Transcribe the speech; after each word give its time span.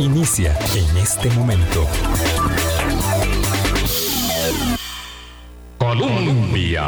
Inicia 0.00 0.54
en 0.74 0.96
este 0.98 1.30
momento. 1.30 1.86
Colombia. 5.78 6.84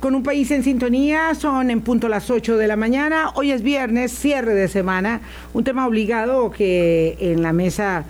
Con 0.00 0.14
un 0.14 0.22
país 0.22 0.50
en 0.52 0.62
sintonía, 0.62 1.34
son 1.34 1.70
en 1.70 1.80
punto 1.80 2.08
las 2.08 2.30
8 2.30 2.56
de 2.56 2.66
la 2.66 2.76
mañana. 2.76 3.30
Hoy 3.34 3.50
es 3.50 3.62
viernes, 3.62 4.12
cierre 4.12 4.54
de 4.54 4.68
semana. 4.68 5.20
Un 5.52 5.64
tema 5.64 5.86
obligado 5.86 6.50
que 6.50 7.16
en 7.20 7.42
la 7.42 7.52
mesa 7.52 8.04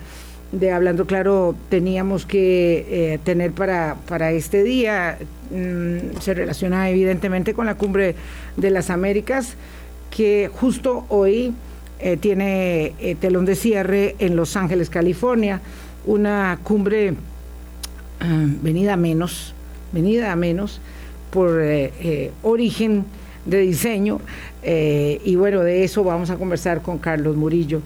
de 0.51 0.71
Hablando 0.71 1.05
Claro 1.05 1.55
teníamos 1.69 2.25
que 2.25 2.85
eh, 2.89 3.19
tener 3.23 3.51
para, 3.51 3.97
para 4.07 4.31
este 4.31 4.63
día. 4.63 5.17
Mm, 5.51 6.19
se 6.19 6.33
relaciona 6.33 6.89
evidentemente 6.89 7.53
con 7.53 7.65
la 7.65 7.75
cumbre 7.75 8.15
de 8.55 8.69
las 8.69 8.89
Américas, 8.89 9.55
que 10.09 10.49
justo 10.53 11.05
hoy 11.09 11.53
eh, 12.03 12.17
tiene 12.17 12.93
eh, 12.99 13.15
telón 13.19 13.45
de 13.45 13.55
cierre 13.55 14.15
en 14.19 14.35
Los 14.35 14.55
Ángeles, 14.57 14.89
California. 14.89 15.61
Una 16.05 16.59
cumbre 16.63 17.13
venida 18.61 18.93
a 18.93 18.97
menos, 18.97 19.53
venida 19.91 20.31
a 20.31 20.35
menos 20.35 20.79
por 21.29 21.61
origen 22.41 23.05
de 23.45 23.57
diseño. 23.59 24.21
y 24.63 25.35
bueno, 25.35 25.61
de 25.61 25.83
eso 25.83 26.03
vamos 26.03 26.29
a 26.29 26.35
conversar 26.35 26.81
con 26.81 26.99
Carlos 26.99 27.35
Murillo. 27.35 27.81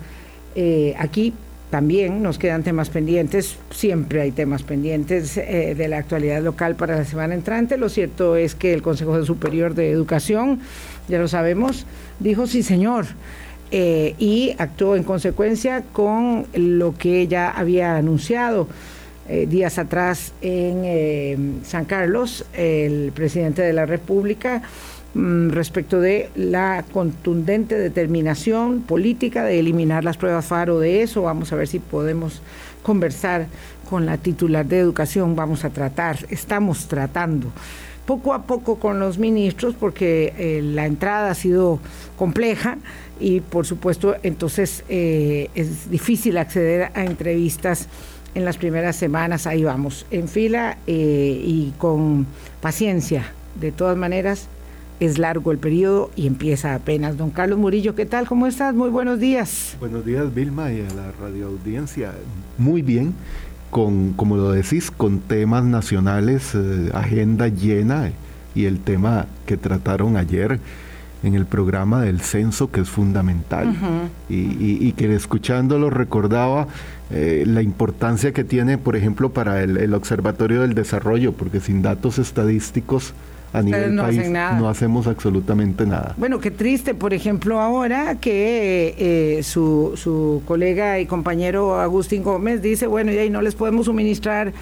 aquí 0.97 1.33
también 1.69 2.23
nos 2.23 2.37
quedan 2.37 2.63
temas 2.63 2.89
pendientes, 2.89 3.57
siempre 3.71 4.21
hay 4.21 4.31
temas 4.31 4.63
pendientes 4.63 5.35
eh, 5.35 5.75
de 5.75 5.87
la 5.89 5.97
actualidad 5.97 6.41
local 6.41 6.75
para 6.75 6.95
la 6.95 7.03
semana 7.03 7.35
entrante. 7.35 7.77
Lo 7.77 7.89
cierto 7.89 8.37
es 8.37 8.55
que 8.55 8.73
el 8.73 8.81
Consejo 8.81 9.21
Superior 9.25 9.75
de 9.75 9.91
Educación, 9.91 10.61
ya 11.09 11.19
lo 11.19 11.27
sabemos, 11.27 11.85
dijo 12.19 12.47
sí 12.47 12.63
señor 12.63 13.05
eh, 13.71 14.15
y 14.17 14.55
actuó 14.57 14.95
en 14.95 15.03
consecuencia 15.03 15.83
con 15.93 16.45
lo 16.53 16.95
que 16.95 17.27
ya 17.27 17.49
había 17.49 17.97
anunciado 17.97 18.67
eh, 19.27 19.45
días 19.45 19.77
atrás 19.77 20.33
en 20.41 21.61
San 21.65 21.85
Carlos 21.85 22.45
el 22.53 23.11
presidente 23.13 23.61
de 23.61 23.73
la 23.73 23.85
República 23.85 24.61
Mm, 25.17 25.49
respecto 25.49 25.99
de 25.99 26.29
la 26.35 26.85
contundente 26.93 27.75
determinación 27.75 28.81
política 28.81 29.43
de 29.43 29.59
eliminar 29.59 30.03
las 30.03 30.15
pruebas 30.15 30.45
FARO 30.45 30.79
de 30.79 31.01
eso. 31.01 31.23
Vamos 31.23 31.51
a 31.51 31.55
ver 31.55 31.67
si 31.67 31.79
podemos 31.79 32.43
conversar 32.83 33.47
con 33.89 34.05
la 34.05 34.17
titular 34.17 34.67
de 34.67 34.77
educación. 34.77 35.35
Vamos 35.35 35.65
a 35.65 35.71
tratar, 35.71 36.19
estamos 36.29 36.87
tratando 36.87 37.51
poco 38.05 38.33
a 38.33 38.43
poco 38.43 38.75
con 38.75 38.99
los 38.99 39.17
ministros 39.17 39.73
porque 39.73 40.33
eh, 40.37 40.61
la 40.61 40.85
entrada 40.85 41.31
ha 41.31 41.35
sido 41.35 41.79
compleja 42.15 42.77
y 43.19 43.41
por 43.41 43.65
supuesto 43.65 44.15
entonces 44.23 44.83
eh, 44.89 45.49
es 45.55 45.89
difícil 45.89 46.37
acceder 46.37 46.91
a 46.93 47.05
entrevistas 47.05 47.87
en 48.35 48.45
las 48.45 48.57
primeras 48.57 48.95
semanas. 48.95 49.47
Ahí 49.47 49.63
vamos, 49.63 50.05
en 50.11 50.27
fila 50.27 50.77
eh, 50.87 51.41
y 51.43 51.73
con 51.77 52.27
paciencia. 52.61 53.31
De 53.59 53.71
todas 53.71 53.97
maneras, 53.97 54.47
es 54.99 55.17
largo 55.17 55.51
el 55.51 55.57
periodo 55.57 56.11
y 56.15 56.27
empieza 56.27 56.75
apenas. 56.75 57.17
Don 57.17 57.31
Carlos 57.31 57.57
Murillo, 57.57 57.95
¿qué 57.95 58.05
tal? 58.05 58.27
¿Cómo 58.27 58.47
estás? 58.47 58.73
Muy 58.75 58.89
buenos 58.89 59.19
días. 59.19 59.75
Buenos 59.79 60.05
días, 60.05 60.33
Vilma, 60.33 60.71
y 60.71 60.81
a 60.81 60.93
la 60.93 61.11
radioaudiencia. 61.19 62.13
Muy 62.57 62.81
bien, 62.81 63.13
con, 63.71 64.13
como 64.13 64.37
lo 64.37 64.51
decís, 64.51 64.91
con 64.91 65.19
temas 65.19 65.63
nacionales, 65.63 66.53
eh, 66.55 66.91
agenda 66.93 67.47
llena 67.47 68.11
y 68.55 68.65
el 68.65 68.79
tema 68.79 69.27
que 69.45 69.57
trataron 69.57 70.17
ayer 70.17 70.59
en 71.27 71.35
el 71.35 71.45
programa 71.45 72.01
del 72.01 72.21
censo, 72.21 72.71
que 72.71 72.81
es 72.81 72.89
fundamental, 72.89 73.75
y, 74.29 74.91
que 74.93 75.13
escuchándolo 75.13 75.89
recordaba 75.89 76.67
eh, 77.11 77.43
la 77.45 77.61
importancia 77.61 78.31
que 78.33 78.43
tiene, 78.43 78.77
por 78.77 78.95
ejemplo, 78.95 79.29
para 79.29 79.61
el 79.61 79.93
Observatorio 79.93 80.61
del 80.61 80.73
Desarrollo, 80.73 81.33
porque 81.33 81.59
sin 81.59 81.81
datos 81.81 82.19
estadísticos, 82.19 83.13
a 83.53 83.61
nivel 83.61 83.95
no 83.95 84.03
país 84.03 84.29
no 84.29 84.69
hacemos 84.69 85.07
absolutamente 85.07 85.85
nada. 85.85 86.13
Bueno, 86.17 86.39
qué 86.39 86.51
triste, 86.51 86.93
por 86.93 87.13
ejemplo, 87.13 87.59
ahora 87.59 88.15
que 88.15 88.95
eh, 88.97 89.43
su, 89.43 89.93
su 89.95 90.41
colega 90.45 90.99
y 90.99 91.05
compañero 91.05 91.79
Agustín 91.79 92.23
Gómez 92.23 92.61
dice, 92.61 92.87
bueno, 92.87 93.11
y 93.11 93.17
ahí 93.17 93.29
no 93.29 93.41
les 93.41 93.55
podemos 93.55 93.85
suministrar 93.85 94.53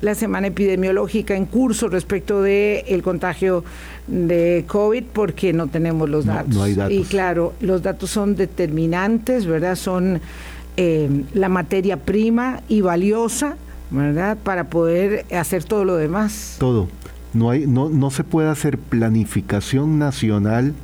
la 0.00 0.14
semana 0.14 0.46
epidemiológica 0.46 1.34
en 1.34 1.46
curso 1.46 1.88
respecto 1.88 2.42
de 2.42 2.84
el 2.88 3.02
contagio 3.02 3.64
de 4.06 4.64
COVID 4.66 5.04
porque 5.12 5.52
no 5.52 5.68
tenemos 5.68 6.08
los 6.08 6.24
datos. 6.24 6.54
No, 6.54 6.62
hay 6.62 6.74
datos. 6.74 6.92
Y 6.92 7.02
claro, 7.02 7.52
los 7.60 7.82
datos 7.82 8.10
son 8.10 8.34
determinantes, 8.34 9.46
¿verdad? 9.46 9.76
Son 9.76 10.20
eh, 10.76 11.24
la 11.34 11.48
materia 11.48 11.98
prima 11.98 12.62
y 12.68 12.80
valiosa, 12.80 13.56
¿verdad? 13.90 14.38
Para 14.42 14.64
poder 14.64 15.26
hacer 15.34 15.64
todo 15.64 15.84
lo 15.84 15.96
demás. 15.96 16.56
Todo. 16.58 16.88
No, 17.32 17.50
hay, 17.50 17.66
no, 17.66 17.88
no 17.90 18.10
se 18.10 18.24
puede 18.24 18.48
hacer 18.48 18.78
planificación 18.78 19.98
nacional 19.98 20.74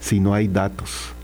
si 0.00 0.20
no 0.20 0.34
hay 0.34 0.48
datos. 0.48 1.14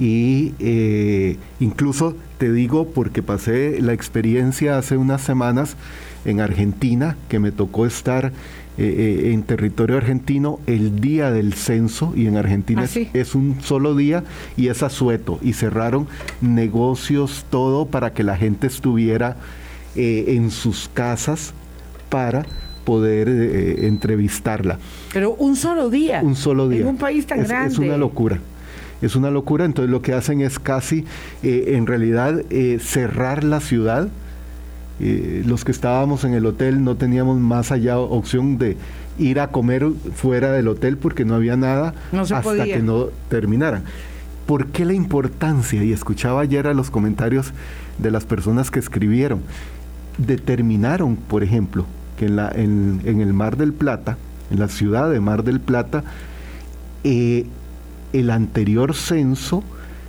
Y 0.00 0.54
eh, 0.58 1.36
incluso 1.60 2.16
te 2.38 2.52
digo, 2.52 2.88
porque 2.88 3.22
pasé 3.22 3.80
la 3.80 3.92
experiencia 3.92 4.76
hace 4.76 4.96
unas 4.96 5.22
semanas 5.22 5.76
en 6.24 6.40
Argentina, 6.40 7.16
que 7.28 7.38
me 7.38 7.52
tocó 7.52 7.86
estar 7.86 8.26
eh, 8.26 8.30
eh, 8.78 9.32
en 9.32 9.42
territorio 9.42 9.96
argentino 9.96 10.60
el 10.66 11.00
día 11.00 11.30
del 11.30 11.54
censo, 11.54 12.12
y 12.16 12.26
en 12.26 12.36
Argentina 12.36 12.84
¿Ah, 12.84 13.00
es, 13.12 13.34
un 13.34 13.60
solo 13.62 13.94
día 13.94 14.24
y 14.56 14.68
es 14.68 14.82
asueto, 14.82 15.38
y 15.42 15.52
cerraron 15.52 16.06
negocios, 16.40 17.44
todo 17.50 17.86
para 17.86 18.12
que 18.12 18.22
la 18.22 18.36
gente 18.36 18.66
estuviera 18.66 19.36
en 19.94 20.50
sus 20.50 20.88
casas 20.94 21.52
para 22.08 22.46
poder 22.84 23.28
eh, 23.28 23.86
entrevistarla. 23.86 24.78
Pero 25.12 25.34
un 25.34 25.56
solo 25.56 25.90
día. 25.90 26.20
Un 26.22 26.36
solo 26.36 26.68
día. 26.68 26.80
En 26.80 26.88
un 26.88 26.98
país 26.98 27.26
tan 27.26 27.44
grande. 27.44 27.72
Es 27.72 27.78
una 27.78 27.96
locura. 27.96 28.38
Es 29.00 29.16
una 29.16 29.30
locura. 29.30 29.64
Entonces 29.64 29.90
lo 29.90 30.02
que 30.02 30.12
hacen 30.12 30.40
es 30.40 30.58
casi, 30.58 31.04
eh, 31.42 31.74
en 31.76 31.86
realidad, 31.86 32.42
eh, 32.50 32.78
cerrar 32.80 33.44
la 33.44 33.60
ciudad. 33.60 34.08
Los 35.44 35.64
que 35.64 35.72
estábamos 35.72 36.24
en 36.24 36.34
el 36.34 36.46
hotel 36.46 36.84
no 36.84 36.94
teníamos 36.94 37.38
más 37.38 37.72
allá 37.72 37.98
opción 37.98 38.58
de 38.58 38.76
ir 39.18 39.40
a 39.40 39.48
comer 39.48 39.88
fuera 40.14 40.52
del 40.52 40.68
hotel 40.68 40.96
porque 40.96 41.24
no 41.24 41.34
había 41.34 41.56
nada 41.56 41.94
hasta 42.12 42.64
que 42.64 42.80
no 42.82 43.06
terminaran. 43.28 43.84
¿Por 44.46 44.66
qué 44.66 44.84
la 44.84 44.92
importancia? 44.92 45.82
Y 45.82 45.92
escuchaba 45.92 46.40
ayer 46.42 46.66
a 46.66 46.74
los 46.74 46.90
comentarios 46.90 47.52
de 47.98 48.10
las 48.10 48.24
personas 48.24 48.70
que 48.70 48.78
escribieron. 48.78 49.42
Determinaron, 50.18 51.16
por 51.16 51.42
ejemplo, 51.42 51.86
en, 52.20 52.36
la, 52.36 52.50
en, 52.54 53.00
el 53.04 53.32
Mar 53.32 53.56
del 53.56 53.72
Plata, 53.72 54.16
en 54.50 54.58
la 54.58 54.68
ciudad 54.68 55.10
de 55.10 55.20
Mar 55.20 55.44
del 55.44 55.60
Plata, 55.60 56.04
eh, 57.04 57.46
el 58.12 58.30
anterior 58.30 58.94
censo 58.94 59.62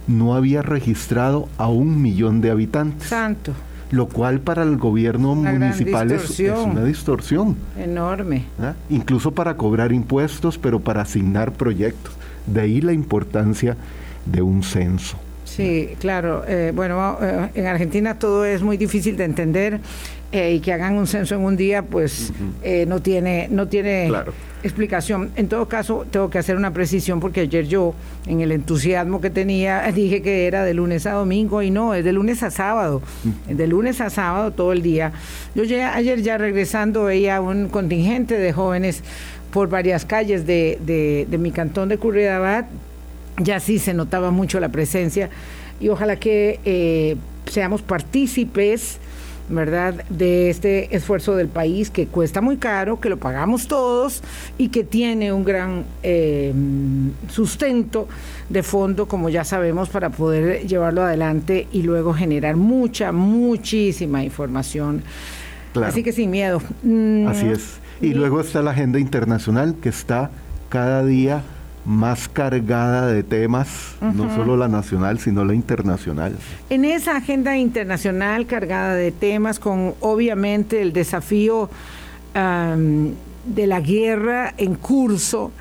no 0.07 0.35
había 0.35 0.61
registrado 0.61 1.47
a 1.57 1.67
un 1.67 2.01
millón 2.01 2.41
de 2.41 2.51
habitantes. 2.51 3.07
Santo. 3.07 3.53
Lo 3.93 4.07
cual 4.07 4.39
para 4.39 4.63
el 4.63 4.77
gobierno 4.77 5.35
municipal 5.35 6.11
es, 6.11 6.39
una 6.39 6.83
distorsión. 6.83 7.55
Enorme. 7.77 8.45
¿Ah? 8.59 8.73
Incluso 8.89 9.33
para 9.33 9.55
cobrar 9.55 9.91
impuestos, 9.91 10.57
pero 10.57 10.79
para 10.79 11.03
asignar 11.03 11.51
proyectos. 11.51 12.11
De 12.47 12.61
ahí 12.61 12.81
la 12.81 12.91
importancia 12.91 13.77
de 14.25 14.41
un 14.41 14.63
censo. 14.63 15.19
Sí, 15.55 15.89
claro. 15.99 16.43
Eh, 16.47 16.71
bueno, 16.73 17.17
eh, 17.21 17.49
en 17.53 17.67
Argentina 17.67 18.17
todo 18.17 18.43
es 18.43 18.63
muy 18.63 18.75
difícil 18.75 19.15
de 19.15 19.25
entender 19.25 19.79
eh, 20.31 20.53
y 20.55 20.59
que 20.61 20.73
hagan 20.73 20.95
un 20.95 21.05
censo 21.05 21.35
en 21.35 21.41
un 21.41 21.55
día, 21.55 21.83
pues 21.83 22.33
no 22.87 23.01
tiene, 23.03 23.47
no 23.51 23.67
tiene 23.67 24.11
explicación. 24.63 25.29
En 25.35 25.47
todo 25.49 25.67
caso, 25.67 26.07
tengo 26.09 26.31
que 26.31 26.39
hacer 26.39 26.55
una 26.55 26.73
precisión 26.73 27.19
porque 27.19 27.41
ayer 27.41 27.67
yo, 27.67 27.93
en 28.25 28.41
el 28.41 28.51
entusiasmo 28.51 29.21
que 29.21 29.29
tenía, 29.29 29.83
dije 29.93 30.23
que 30.23 30.47
era 30.47 30.63
de 30.63 30.73
lunes 30.73 31.05
a 31.05 31.11
domingo 31.11 31.61
y 31.61 31.69
no, 31.69 31.93
es 31.93 32.03
de 32.03 32.13
lunes 32.13 32.41
a 32.41 32.49
sábado. 32.49 33.03
De 33.47 33.67
lunes 33.67 34.01
a 34.01 34.09
sábado 34.09 34.49
todo 34.51 34.73
el 34.73 34.81
día. 34.81 35.11
Yo 35.53 35.65
llegué, 35.65 35.83
ayer 35.83 36.23
ya 36.23 36.39
regresando 36.39 37.03
veía 37.03 37.41
un 37.41 37.69
contingente 37.69 38.39
de 38.39 38.53
jóvenes 38.53 39.03
por 39.51 39.69
varias 39.69 40.03
calles 40.03 40.47
de, 40.47 40.79
de, 40.83 41.27
de 41.29 41.37
mi 41.37 41.51
cantón 41.51 41.89
de 41.89 41.99
Curridabat 41.99 42.65
ya 43.37 43.59
sí 43.59 43.79
se 43.79 43.93
notaba 43.93 44.31
mucho 44.31 44.59
la 44.59 44.69
presencia 44.69 45.29
y 45.79 45.89
ojalá 45.89 46.17
que 46.17 46.59
eh, 46.65 47.17
seamos 47.45 47.81
partícipes, 47.81 48.99
¿verdad?, 49.49 50.05
de 50.09 50.49
este 50.49 50.95
esfuerzo 50.95 51.35
del 51.35 51.47
país 51.47 51.89
que 51.89 52.07
cuesta 52.07 52.41
muy 52.41 52.57
caro, 52.57 52.99
que 52.99 53.09
lo 53.09 53.17
pagamos 53.17 53.67
todos 53.67 54.21
y 54.57 54.69
que 54.69 54.83
tiene 54.83 55.33
un 55.33 55.43
gran 55.43 55.83
eh, 56.03 56.53
sustento 57.29 58.07
de 58.49 58.63
fondo, 58.63 59.07
como 59.07 59.29
ya 59.29 59.43
sabemos, 59.43 59.89
para 59.89 60.09
poder 60.09 60.65
llevarlo 60.67 61.01
adelante 61.01 61.67
y 61.71 61.81
luego 61.81 62.13
generar 62.13 62.55
mucha, 62.55 63.11
muchísima 63.11 64.23
información. 64.23 65.03
Así 65.83 66.03
que 66.03 66.11
sin 66.11 66.29
miedo. 66.29 66.61
Mm, 66.83 67.27
Así 67.27 67.47
es. 67.47 67.79
Y 67.99 68.13
luego 68.13 68.41
está 68.41 68.61
la 68.61 68.71
agenda 68.71 68.99
internacional 68.99 69.75
que 69.81 69.89
está 69.89 70.29
cada 70.69 71.03
día 71.05 71.41
más 71.85 72.29
cargada 72.29 73.07
de 73.07 73.23
temas, 73.23 73.95
no 74.01 74.33
solo 74.35 74.55
la 74.55 74.67
nacional, 74.67 75.19
sino 75.19 75.43
la 75.43 75.53
internacional. 75.53 76.37
En 76.69 76.85
esa 76.85 77.17
agenda 77.17 77.57
internacional 77.57 78.45
cargada 78.45 78.95
de 78.95 79.11
temas, 79.11 79.59
con 79.59 79.93
obviamente 79.99 80.81
el 80.81 80.93
desafío 80.93 81.69
de 82.33 83.67
la 83.67 83.81
guerra 83.81 84.53
en 84.57 84.75
curso, 84.75 85.51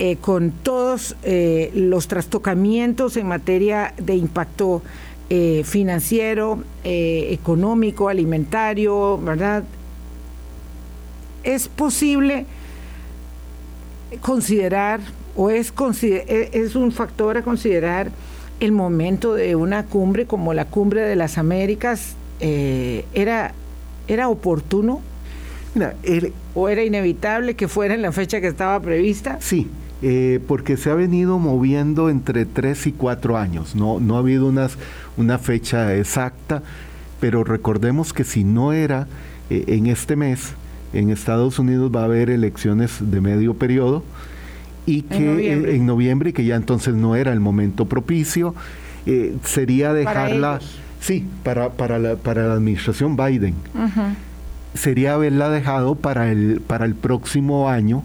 eh, 0.00 0.16
con 0.16 0.52
todos 0.52 1.16
eh, 1.24 1.72
los 1.74 2.06
trastocamientos 2.06 3.16
en 3.16 3.26
materia 3.26 3.94
de 3.98 4.14
impacto 4.14 4.80
eh, 5.28 5.62
financiero, 5.64 6.62
económico, 6.84 8.08
alimentario, 8.08 9.18
¿verdad? 9.18 9.64
Es 11.42 11.68
posible 11.68 12.46
considerar 14.22 15.00
o 15.38 15.48
es, 15.48 15.72
e, 16.02 16.50
es 16.52 16.74
un 16.74 16.92
factor 16.92 17.38
a 17.38 17.42
considerar 17.42 18.10
el 18.60 18.72
momento 18.72 19.32
de 19.32 19.56
una 19.56 19.86
cumbre 19.86 20.26
como 20.26 20.52
la 20.52 20.66
cumbre 20.66 21.00
de 21.00 21.16
las 21.16 21.38
Américas 21.38 22.16
era, 22.40 23.52
era 24.06 24.28
oportuno 24.28 25.00
¿O 26.54 26.68
era 26.68 26.82
inevitable 26.82 27.54
que 27.54 27.68
fuera 27.68 27.94
en 27.94 28.02
la 28.02 28.12
fecha 28.12 28.40
que 28.40 28.48
estaba 28.48 28.80
prevista? 28.80 29.38
Sí, 29.40 29.68
eh, 30.02 30.40
porque 30.46 30.76
se 30.76 30.90
ha 30.90 30.94
venido 30.94 31.38
moviendo 31.38 32.10
entre 32.10 32.46
tres 32.46 32.86
y 32.86 32.92
cuatro 32.92 33.36
años. 33.36 33.74
No, 33.74 34.00
no 34.00 34.16
ha 34.16 34.18
habido 34.18 34.46
unas, 34.46 34.76
una 35.16 35.38
fecha 35.38 35.94
exacta, 35.94 36.62
pero 37.20 37.44
recordemos 37.44 38.12
que 38.12 38.24
si 38.24 38.44
no 38.44 38.72
era 38.72 39.06
eh, 39.50 39.64
en 39.68 39.86
este 39.86 40.16
mes, 40.16 40.52
en 40.92 41.10
Estados 41.10 41.58
Unidos 41.58 41.92
va 41.94 42.02
a 42.02 42.04
haber 42.04 42.30
elecciones 42.30 42.96
de 43.00 43.20
medio 43.20 43.54
periodo 43.54 44.02
y 44.88 45.02
que 45.02 45.74
en 45.74 45.84
noviembre, 45.84 46.30
y 46.30 46.32
que 46.32 46.46
ya 46.46 46.56
entonces 46.56 46.94
no 46.94 47.14
era 47.14 47.34
el 47.34 47.40
momento 47.40 47.84
propicio, 47.84 48.54
eh, 49.04 49.36
sería 49.44 49.92
dejarla, 49.92 50.60
sí, 50.98 51.26
para, 51.44 51.68
para, 51.68 51.98
la, 51.98 52.16
para 52.16 52.48
la 52.48 52.54
administración 52.54 53.14
Biden. 53.14 53.54
Sería 54.72 55.14
haberla 55.14 55.50
dejado 55.50 55.94
para 55.94 56.32
el, 56.32 56.62
para 56.66 56.86
el 56.86 56.94
próximo 56.94 57.68
año. 57.68 58.02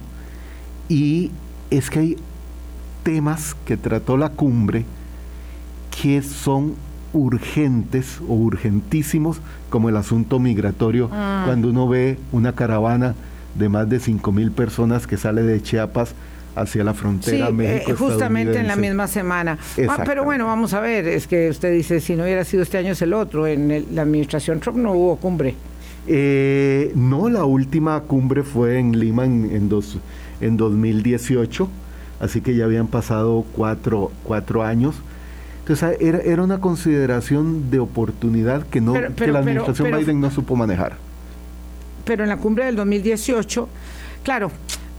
Y 0.89 1.31
es 1.71 1.89
que 1.89 1.99
hay 1.99 2.17
temas 3.03 3.55
que 3.65 3.77
trató 3.77 4.17
la 4.17 4.29
cumbre 4.29 4.83
que 6.01 6.21
son 6.21 6.75
urgentes 7.13 8.19
o 8.27 8.33
urgentísimos, 8.33 9.39
como 9.69 9.87
el 9.87 9.95
asunto 9.95 10.37
migratorio, 10.37 11.09
ah. 11.13 11.43
cuando 11.45 11.69
uno 11.69 11.87
ve 11.87 12.19
una 12.33 12.51
caravana 12.51 13.15
de 13.55 13.69
más 13.69 13.87
de 13.87 14.01
5 14.01 14.33
mil 14.33 14.51
personas 14.51 15.07
que 15.07 15.15
sale 15.15 15.43
de 15.43 15.61
Chiapas 15.61 16.13
hacia 16.55 16.83
la 16.83 16.93
frontera 16.93 17.47
sí, 17.47 17.53
México. 17.53 17.91
Eh, 17.91 17.95
justamente 17.95 18.59
en 18.59 18.67
la 18.67 18.75
misma 18.75 19.07
semana. 19.07 19.57
Ah, 19.87 20.03
pero 20.05 20.23
bueno, 20.23 20.45
vamos 20.45 20.73
a 20.73 20.79
ver, 20.79 21.07
es 21.07 21.27
que 21.27 21.49
usted 21.49 21.73
dice, 21.73 21.99
si 21.99 22.15
no 22.15 22.23
hubiera 22.23 22.43
sido 22.43 22.63
este 22.63 22.77
año 22.77 22.91
es 22.91 23.01
el 23.01 23.13
otro, 23.13 23.47
en 23.47 23.85
la 23.95 24.01
administración 24.01 24.59
Trump 24.59 24.77
no 24.77 24.93
hubo 24.93 25.15
cumbre. 25.17 25.55
Eh, 26.05 26.91
no, 26.95 27.29
la 27.29 27.45
última 27.45 27.99
cumbre 28.01 28.43
fue 28.43 28.77
en 28.77 28.99
Lima 28.99 29.25
en, 29.25 29.69
dos, 29.69 29.97
en 30.41 30.57
2018, 30.57 31.69
así 32.19 32.41
que 32.41 32.55
ya 32.55 32.65
habían 32.65 32.87
pasado 32.87 33.45
cuatro, 33.55 34.11
cuatro 34.23 34.63
años. 34.63 34.95
Entonces 35.59 35.97
era, 36.01 36.19
era, 36.19 36.43
una 36.43 36.59
consideración 36.59 37.71
de 37.71 37.79
oportunidad 37.79 38.67
que, 38.67 38.81
no, 38.81 38.93
que 39.15 39.27
la 39.27 39.39
administración 39.39 39.97
Biden 39.97 40.19
no 40.19 40.29
supo 40.29 40.57
manejar. 40.57 40.97
Pero 42.03 42.23
en 42.23 42.29
la 42.29 42.35
cumbre 42.35 42.65
del 42.65 42.75
2018, 42.75 43.69
claro, 44.23 44.51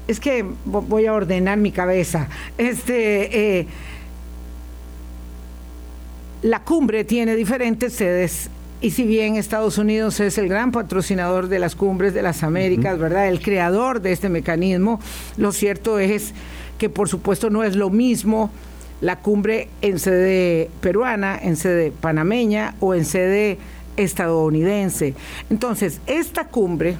es 0.06 0.20
que 0.20 0.44
voy 0.64 1.06
a 1.06 1.12
ordenar 1.12 1.58
mi 1.58 1.72
cabeza. 1.72 2.28
Este, 2.58 3.58
eh, 3.60 3.66
la 6.42 6.60
cumbre 6.60 7.04
tiene 7.04 7.34
diferentes 7.36 7.94
sedes 7.94 8.50
y 8.80 8.90
si 8.90 9.04
bien 9.04 9.36
Estados 9.36 9.78
Unidos 9.78 10.20
es 10.20 10.36
el 10.36 10.46
gran 10.46 10.70
patrocinador 10.70 11.48
de 11.48 11.58
las 11.58 11.74
cumbres 11.74 12.12
de 12.12 12.20
las 12.20 12.42
Américas, 12.42 12.98
¿verdad? 12.98 13.28
El 13.28 13.40
creador 13.40 14.02
de 14.02 14.12
este 14.12 14.28
mecanismo, 14.28 15.00
lo 15.38 15.52
cierto 15.52 15.98
es 15.98 16.34
que 16.76 16.90
por 16.90 17.08
supuesto 17.08 17.48
no 17.48 17.64
es 17.64 17.76
lo 17.76 17.88
mismo 17.88 18.50
la 19.00 19.20
cumbre 19.20 19.68
en 19.80 19.98
sede 19.98 20.70
peruana, 20.82 21.38
en 21.40 21.56
sede 21.56 21.92
panameña 21.92 22.74
o 22.80 22.94
en 22.94 23.06
sede 23.06 23.58
estadounidense. 23.96 25.14
Entonces, 25.48 26.00
esta 26.06 26.48
cumbre, 26.48 26.96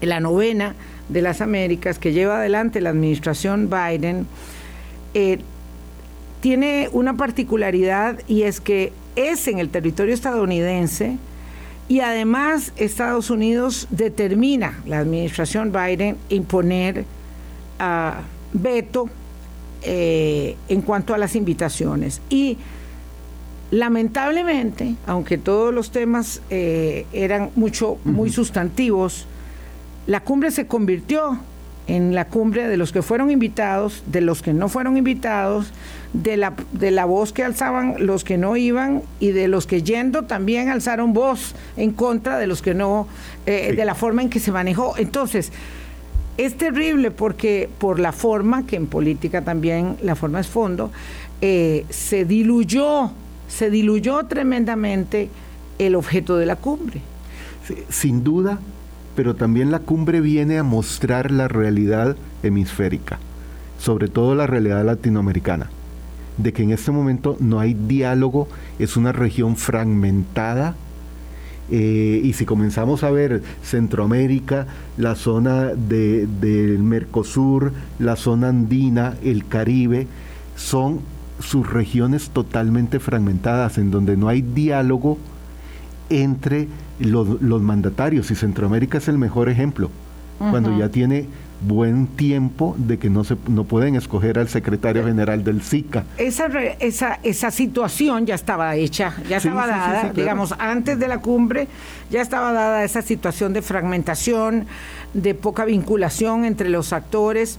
la 0.00 0.18
novena 0.18 0.74
de 1.08 1.22
las 1.22 1.40
Américas 1.40 1.98
que 1.98 2.12
lleva 2.12 2.38
adelante 2.38 2.80
la 2.80 2.90
administración 2.90 3.70
Biden, 3.70 4.26
eh, 5.14 5.38
tiene 6.40 6.88
una 6.92 7.16
particularidad 7.16 8.18
y 8.26 8.42
es 8.42 8.60
que 8.60 8.92
es 9.16 9.46
en 9.48 9.58
el 9.58 9.68
territorio 9.68 10.14
estadounidense 10.14 11.18
y 11.88 12.00
además 12.00 12.72
Estados 12.76 13.30
Unidos 13.30 13.86
determina, 13.90 14.80
la 14.86 14.98
administración 14.98 15.72
Biden, 15.72 16.16
imponer 16.30 17.04
uh, 17.80 18.22
veto 18.52 19.08
eh, 19.82 20.56
en 20.68 20.80
cuanto 20.82 21.12
a 21.12 21.18
las 21.18 21.36
invitaciones. 21.36 22.22
Y 22.30 22.56
lamentablemente, 23.70 24.94
aunque 25.06 25.38
todos 25.38 25.74
los 25.74 25.90
temas 25.90 26.40
eh, 26.50 27.06
eran 27.12 27.50
mucho, 27.56 27.98
muy 28.04 28.30
sustantivos, 28.30 29.26
la 30.06 30.20
cumbre 30.20 30.50
se 30.50 30.66
convirtió 30.66 31.38
en 31.86 32.14
la 32.14 32.26
cumbre 32.26 32.68
de 32.68 32.76
los 32.76 32.92
que 32.92 33.02
fueron 33.02 33.30
invitados, 33.30 34.02
de 34.06 34.20
los 34.20 34.42
que 34.42 34.52
no 34.52 34.68
fueron 34.68 34.96
invitados, 34.96 35.72
de 36.12 36.36
la, 36.36 36.54
de 36.72 36.90
la 36.90 37.04
voz 37.04 37.32
que 37.32 37.42
alzaban 37.42 38.06
los 38.06 38.24
que 38.24 38.38
no 38.38 38.56
iban 38.56 39.02
y 39.18 39.32
de 39.32 39.48
los 39.48 39.66
que 39.66 39.82
yendo 39.82 40.22
también 40.22 40.68
alzaron 40.68 41.12
voz 41.12 41.54
en 41.76 41.92
contra 41.92 42.38
de 42.38 42.46
los 42.46 42.62
que 42.62 42.74
no, 42.74 43.08
eh, 43.46 43.74
de 43.76 43.84
la 43.84 43.94
forma 43.94 44.22
en 44.22 44.30
que 44.30 44.38
se 44.38 44.52
manejó. 44.52 44.94
Entonces, 44.96 45.52
es 46.36 46.56
terrible 46.56 47.10
porque 47.10 47.68
por 47.78 47.98
la 47.98 48.12
forma, 48.12 48.66
que 48.66 48.76
en 48.76 48.86
política 48.86 49.42
también 49.42 49.96
la 50.02 50.14
forma 50.14 50.40
es 50.40 50.46
fondo, 50.46 50.90
eh, 51.40 51.84
se 51.90 52.24
diluyó, 52.24 53.10
se 53.48 53.70
diluyó 53.70 54.24
tremendamente 54.24 55.28
el 55.78 55.94
objeto 55.94 56.36
de 56.36 56.46
la 56.46 56.56
cumbre. 56.56 57.00
sin 57.90 58.24
duda, 58.24 58.58
pero 59.14 59.34
también 59.34 59.70
la 59.70 59.80
cumbre 59.80 60.20
viene 60.20 60.58
a 60.58 60.62
mostrar 60.62 61.30
la 61.30 61.48
realidad 61.48 62.16
hemisférica, 62.42 63.18
sobre 63.78 64.08
todo 64.08 64.34
la 64.34 64.46
realidad 64.46 64.84
latinoamericana, 64.84 65.70
de 66.38 66.52
que 66.52 66.62
en 66.62 66.70
este 66.70 66.90
momento 66.90 67.36
no 67.40 67.60
hay 67.60 67.74
diálogo, 67.74 68.48
es 68.78 68.96
una 68.96 69.12
región 69.12 69.56
fragmentada, 69.56 70.74
eh, 71.70 72.20
y 72.22 72.32
si 72.34 72.44
comenzamos 72.44 73.02
a 73.02 73.10
ver 73.10 73.42
Centroamérica, 73.62 74.66
la 74.96 75.14
zona 75.14 75.68
de, 75.68 76.26
del 76.26 76.82
Mercosur, 76.82 77.72
la 77.98 78.16
zona 78.16 78.48
andina, 78.48 79.14
el 79.22 79.46
Caribe, 79.46 80.06
son 80.56 81.00
sus 81.40 81.70
regiones 81.70 82.30
totalmente 82.30 83.00
fragmentadas, 83.00 83.78
en 83.78 83.90
donde 83.90 84.16
no 84.16 84.28
hay 84.28 84.42
diálogo 84.42 85.18
entre 86.10 86.68
los, 87.04 87.62
mandatarios, 87.62 88.30
y 88.30 88.34
Centroamérica 88.34 88.98
es 88.98 89.08
el 89.08 89.18
mejor 89.18 89.48
ejemplo, 89.48 89.90
cuando 90.38 90.76
ya 90.76 90.88
tiene 90.88 91.26
buen 91.62 92.08
tiempo 92.08 92.74
de 92.76 92.98
que 92.98 93.08
no 93.08 93.22
se 93.22 93.36
no 93.46 93.64
pueden 93.64 93.94
escoger 93.94 94.38
al 94.38 94.48
secretario 94.48 95.04
general 95.04 95.44
del 95.44 95.62
SICA. 95.62 96.04
Esa, 96.18 96.46
esa, 96.80 97.20
esa 97.22 97.50
situación 97.50 98.26
ya 98.26 98.34
estaba 98.34 98.74
hecha, 98.74 99.14
ya 99.28 99.36
estaba 99.36 99.66
dada, 99.66 100.12
digamos, 100.12 100.54
antes 100.58 100.98
de 100.98 101.08
la 101.08 101.18
cumbre, 101.18 101.68
ya 102.10 102.20
estaba 102.20 102.52
dada 102.52 102.84
esa 102.84 103.02
situación 103.02 103.52
de 103.52 103.62
fragmentación, 103.62 104.66
de 105.14 105.34
poca 105.34 105.64
vinculación 105.64 106.44
entre 106.44 106.68
los 106.68 106.92
actores. 106.92 107.58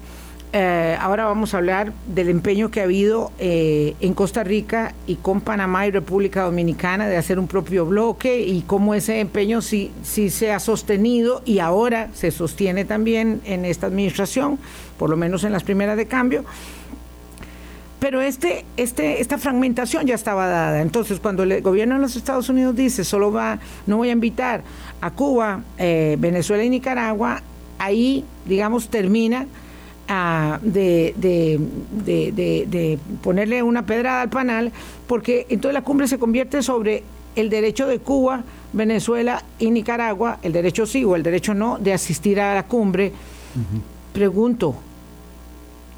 Eh, 0.55 0.95
ahora 1.01 1.25
vamos 1.25 1.55
a 1.55 1.57
hablar 1.57 1.93
del 2.05 2.29
empeño 2.29 2.69
que 2.69 2.79
ha 2.79 2.83
habido 2.83 3.31
eh, 3.39 3.95
en 4.01 4.13
Costa 4.13 4.43
Rica 4.43 4.93
y 5.07 5.15
con 5.15 5.41
Panamá 5.41 5.87
y 5.87 5.91
República 5.91 6.43
Dominicana 6.43 7.07
de 7.07 7.17
hacer 7.17 7.39
un 7.39 7.47
propio 7.47 7.87
bloque 7.87 8.41
y 8.41 8.61
cómo 8.61 8.93
ese 8.93 9.19
empeño 9.19 9.63
sí, 9.63 9.91
sí 10.03 10.29
se 10.29 10.51
ha 10.51 10.59
sostenido 10.59 11.41
y 11.43 11.57
ahora 11.57 12.09
se 12.13 12.29
sostiene 12.29 12.85
también 12.85 13.41
en 13.45 13.65
esta 13.65 13.87
administración, 13.87 14.59
por 14.99 15.09
lo 15.09 15.17
menos 15.17 15.43
en 15.43 15.53
las 15.53 15.63
primeras 15.63 15.97
de 15.97 16.05
cambio. 16.05 16.45
Pero 17.99 18.21
este, 18.21 18.63
este, 18.77 19.21
esta 19.21 19.39
fragmentación 19.39 20.05
ya 20.05 20.13
estaba 20.13 20.45
dada. 20.45 20.83
Entonces, 20.83 21.19
cuando 21.19 21.41
el 21.41 21.63
gobierno 21.63 21.95
de 21.95 22.01
los 22.01 22.15
Estados 22.15 22.47
Unidos 22.49 22.75
dice 22.75 23.03
solo 23.03 23.31
va, 23.31 23.57
no 23.87 23.97
voy 23.97 24.09
a 24.09 24.11
invitar 24.11 24.61
a 25.01 25.09
Cuba, 25.09 25.63
eh, 25.79 26.15
Venezuela 26.19 26.63
y 26.63 26.69
Nicaragua, 26.69 27.41
ahí, 27.79 28.23
digamos, 28.45 28.89
termina 28.89 29.47
de, 30.07 31.13
de, 31.17 32.99
ponerle 33.21 33.63
una 33.63 33.85
pedrada 33.85 34.21
al 34.21 34.29
panal, 34.29 34.71
porque 35.07 35.45
entonces 35.49 35.73
la 35.73 35.83
cumbre 35.83 36.07
se 36.07 36.19
convierte 36.19 36.61
sobre 36.61 37.03
el 37.35 37.49
derecho 37.49 37.87
de 37.87 37.99
Cuba, 37.99 38.43
Venezuela 38.73 39.43
y 39.59 39.71
Nicaragua, 39.71 40.39
el 40.43 40.53
derecho 40.53 40.85
sí 40.85 41.03
o 41.03 41.15
el 41.15 41.23
derecho 41.23 41.53
no, 41.53 41.77
de 41.79 41.93
asistir 41.93 42.39
a 42.39 42.53
la 42.53 42.63
cumbre. 42.63 43.11
Pregunto, 44.13 44.75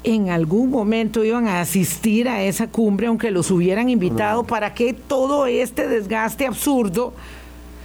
en 0.04 0.30
algún 0.30 0.70
momento 0.70 1.24
iban 1.24 1.48
a 1.48 1.60
asistir 1.60 2.28
a 2.28 2.42
esa 2.42 2.68
cumbre, 2.68 3.08
aunque 3.08 3.30
los 3.30 3.50
hubieran 3.50 3.88
invitado, 3.88 4.44
¿para 4.44 4.72
qué 4.72 4.92
todo 4.92 5.46
este 5.46 5.88
desgaste 5.88 6.46
absurdo 6.46 7.12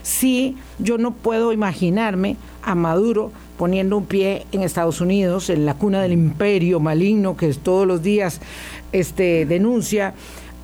si 0.04 0.58
yo 0.80 0.98
no 0.98 1.12
puedo 1.12 1.52
imaginarme 1.52 2.38
a 2.64 2.76
Maduro 2.76 3.32
poniendo 3.62 3.96
un 3.96 4.08
pie 4.08 4.48
en 4.52 4.64
Estados 4.64 5.02
Unidos, 5.02 5.52
en 5.52 5.68
la 5.68 5.76
cuna 5.76 6.02
del 6.02 6.14
imperio 6.14 6.80
maligno 6.80 7.38
que 7.38 7.54
todos 7.54 7.86
los 7.86 8.02
días 8.02 8.42
este, 8.92 9.46
denuncia? 9.46 10.16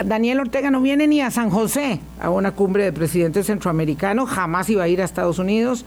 Daniel 0.04 0.39
Ortega 0.39 0.72
no 0.72 0.82
viene 0.82 1.06
ni 1.06 1.22
a 1.22 1.30
San 1.30 1.51
José, 1.51 2.00
a 2.20 2.32
una 2.32 2.54
cumbre 2.54 2.86
de 2.86 2.92
presidentes 2.92 3.46
centroamericanos, 3.46 4.32
jamás 4.32 4.68
iba 4.72 4.82
a 4.82 4.88
ir 4.88 5.04
a 5.04 5.06
Estados 5.06 5.38
Unidos, 5.38 5.86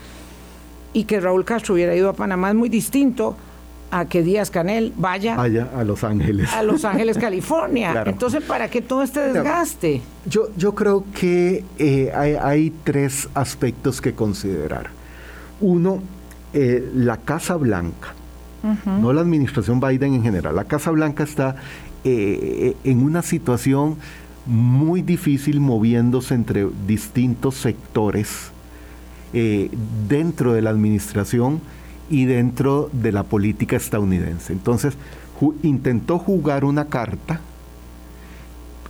y 0.93 1.03
que 1.03 1.19
Raúl 1.19 1.45
Castro 1.45 1.75
hubiera 1.75 1.97
ido 1.97 2.11
a 2.11 2.13
Panamá 2.13 2.51
es 2.51 2.55
muy 2.55 2.69
distinto 2.69 3.35
a 3.91 4.05
que 4.05 4.23
Díaz 4.23 4.53
Canel 4.53 4.93
vaya, 4.97 5.35
a 5.35 5.83
Los 5.83 6.05
Ángeles. 6.05 6.53
A 6.53 6.63
Los 6.63 6.85
Ángeles, 6.85 7.19
California. 7.21 8.05
Entonces, 8.07 8.45
¿para 8.45 8.71
qué 8.71 8.83
todo 8.83 9.03
este 9.03 9.33
desgaste? 9.33 10.01
Yo, 10.27 10.51
yo 10.57 10.77
creo 10.77 11.05
que 11.13 11.65
eh, 11.77 12.13
hay, 12.15 12.73
tres 12.85 13.29
aspectos 13.35 14.01
que 14.01 14.15
considerar. 14.15 14.91
Uno, 15.61 16.01
eh, 16.53 16.91
la 16.95 17.17
Casa 17.19 17.57
Blanca, 17.57 18.15
no 18.85 19.13
la 19.13 19.23
administración 19.23 19.81
Biden 19.81 20.15
en 20.15 20.23
general. 20.23 20.55
La 20.55 20.65
Casa 20.65 20.91
Blanca 20.91 21.25
está 21.25 21.57
eh, 22.05 22.77
en 22.85 23.03
una 23.03 23.23
situación 23.23 23.97
muy 24.45 25.01
difícil 25.03 25.61
moviéndose 25.61 26.35
entre 26.35 26.67
distintos 26.87 27.55
sectores 27.57 28.51
dentro 30.09 30.53
de 30.53 30.61
la 30.61 30.71
administración 30.71 31.61
y 32.11 32.25
dentro 32.25 32.91
de 32.93 33.13
la 33.13 33.23
política 33.23 33.77
estadounidense. 33.77 34.53
Entonces, 34.53 34.97
intentó 35.63 36.19
jugar 36.19 36.65
una 36.65 36.87
carta 36.87 37.41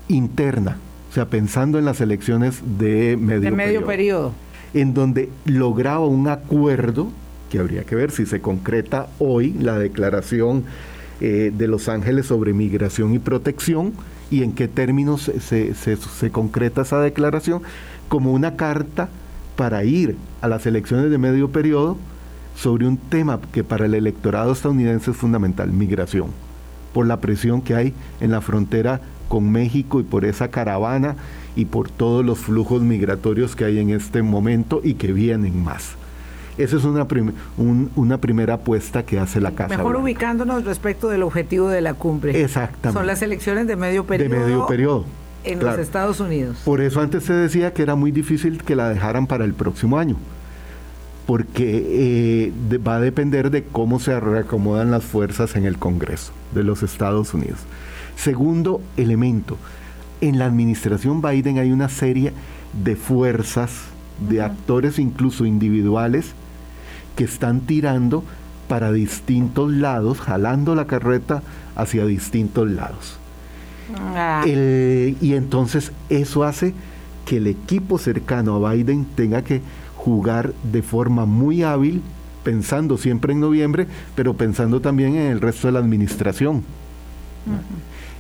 interna, 0.09 0.79
o 1.11 1.14
sea, 1.14 1.26
pensando 1.26 1.79
en 1.79 1.85
las 1.85 2.00
elecciones 2.00 2.61
de 2.79 3.17
medio, 3.17 3.40
de 3.43 3.50
medio 3.50 3.87
periodo. 3.87 4.33
en 4.75 4.95
donde 4.95 5.31
lograba 5.45 6.07
un 6.07 6.29
acuerdo, 6.29 7.09
que 7.50 7.59
habría 7.59 7.85
que 7.85 7.95
ver 7.95 8.11
si 8.11 8.25
se 8.25 8.40
concreta 8.40 9.09
hoy 9.19 9.52
la 9.61 9.78
declaración 9.78 10.64
eh, 11.21 11.52
de 11.54 11.69
Los 11.69 11.88
Ángeles 11.88 12.26
sobre 12.26 12.54
migración 12.54 13.12
y 13.12 13.19
protección, 13.19 13.92
y 14.30 14.42
en 14.42 14.52
qué 14.52 14.69
términos 14.69 15.30
se, 15.40 15.75
se 15.75 16.30
concreta 16.30 16.83
esa 16.83 17.00
declaración, 17.00 17.62
como 18.09 18.33
una 18.33 18.57
carta 18.57 19.09
para 19.57 19.85
ir 19.85 20.16
a 20.40 20.49
las 20.49 20.64
elecciones 20.66 21.11
de 21.11 21.19
medio 21.19 21.50
periodo 21.50 21.99
sobre 22.57 22.87
un 22.87 22.97
tema 22.97 23.40
que 23.52 23.64
para 23.64 23.87
el 23.87 23.95
electorado 23.95 24.52
estadounidense 24.52 25.11
es 25.11 25.16
fundamental, 25.16 25.73
migración, 25.73 26.28
por 26.95 27.07
la 27.07 27.21
presión 27.21 27.61
que 27.61 27.75
hay 27.75 27.95
en 28.21 28.30
la 28.30 28.40
frontera 28.40 29.00
con 29.28 29.50
México 29.50 30.00
y 30.00 30.02
por 30.02 30.25
esa 30.25 30.49
caravana 30.49 31.16
y 31.57 31.64
por 31.64 31.90
todos 31.90 32.25
los 32.25 32.38
flujos 32.38 32.83
migratorios 32.83 33.57
que 33.57 33.64
hay 33.64 33.78
en 33.78 33.90
este 33.90 34.23
momento 34.23 34.80
y 34.83 34.95
que 34.95 35.12
vienen 35.12 35.62
más. 35.62 35.97
Esa 36.62 36.76
es 36.76 36.85
una, 36.85 37.07
una 37.97 38.19
primera 38.19 38.55
apuesta 38.55 39.05
que 39.05 39.19
hace 39.19 39.40
la 39.40 39.52
Casa. 39.52 39.76
Mejor 39.76 39.97
ubicándonos 39.97 40.64
respecto 40.64 41.09
del 41.09 41.23
objetivo 41.23 41.69
de 41.69 41.81
la 41.81 41.95
cumbre. 41.95 42.43
Exactamente. 42.43 42.99
Son 42.99 43.07
las 43.07 43.23
elecciones 43.23 43.67
de 43.67 43.76
medio 43.76 44.05
periodo. 44.05 44.31
De 44.31 44.38
medio 44.38 44.67
periodo. 44.67 45.05
En 45.45 45.59
los 45.59 45.79
Estados 45.79 46.21
Unidos. 46.21 46.59
Por 46.64 46.83
eso 46.83 47.00
antes 47.00 47.25
se 47.25 47.33
decía 47.33 47.73
que 47.73 47.83
era 47.83 47.95
muy 47.95 48.12
difícil 48.12 48.62
que 48.62 48.76
la 48.76 48.90
dejaran 48.90 49.26
para 49.26 49.45
el 49.45 49.55
próximo 49.55 49.99
año 49.99 50.17
porque 51.31 52.50
eh, 52.69 52.79
va 52.79 52.97
a 52.97 53.00
depender 53.00 53.52
de 53.52 53.62
cómo 53.62 54.00
se 54.00 54.19
reacomodan 54.19 54.90
las 54.90 55.05
fuerzas 55.05 55.55
en 55.55 55.64
el 55.64 55.79
Congreso 55.79 56.33
de 56.52 56.64
los 56.64 56.83
Estados 56.83 57.35
Unidos. 57.35 57.61
Segundo 58.17 58.83
elemento, 58.97 59.57
en 60.21 60.40
la 60.40 60.47
administración 60.47 61.23
Biden 61.23 61.59
hay 61.59 61.71
una 61.71 61.88
serie 61.88 62.33
de 62.85 62.97
fuerzas, 62.97 63.71
de 64.29 64.43
actores 64.43 64.99
incluso 64.99 65.47
individuales, 65.47 66.35
que 67.17 67.25
están 67.25 67.61
tirando 67.61 68.25
para 68.69 68.93
distintos 68.93 69.73
lados, 69.73 70.21
jalando 70.21 70.75
la 70.75 70.87
carreta 70.87 71.43
hacia 71.75 72.07
distintos 72.07 72.71
lados. 72.71 73.17
Ah. 74.14 74.45
y 74.47 75.35
entonces 75.35 75.90
eso 76.09 76.45
hace 76.45 76.75
que 77.26 77.38
el 77.38 77.49
equipo 77.49 77.99
cercano 77.99 78.64
a 78.64 78.73
Biden 78.73 79.05
tenga 79.17 79.43
que 79.43 79.62
jugar 79.97 80.52
de 80.73 80.83
forma 80.83 81.26
muy 81.26 81.62
hábil, 81.62 82.00
pensando 82.45 82.97
siempre 82.97 83.33
en 83.33 83.40
noviembre, 83.40 83.87
pero 84.14 84.35
pensando 84.35 84.81
también 84.81 85.17
en 85.17 85.33
el 85.33 85.40
resto 85.40 85.67
de 85.67 85.73
la 85.73 85.81
administración. 85.81 86.62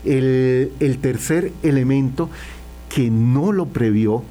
el, 0.04 0.72
el 0.80 0.98
tercer 0.98 1.52
elemento 1.62 2.28
que 2.94 3.10
no 3.10 3.52
lo 3.52 3.66
previó, 3.66 4.22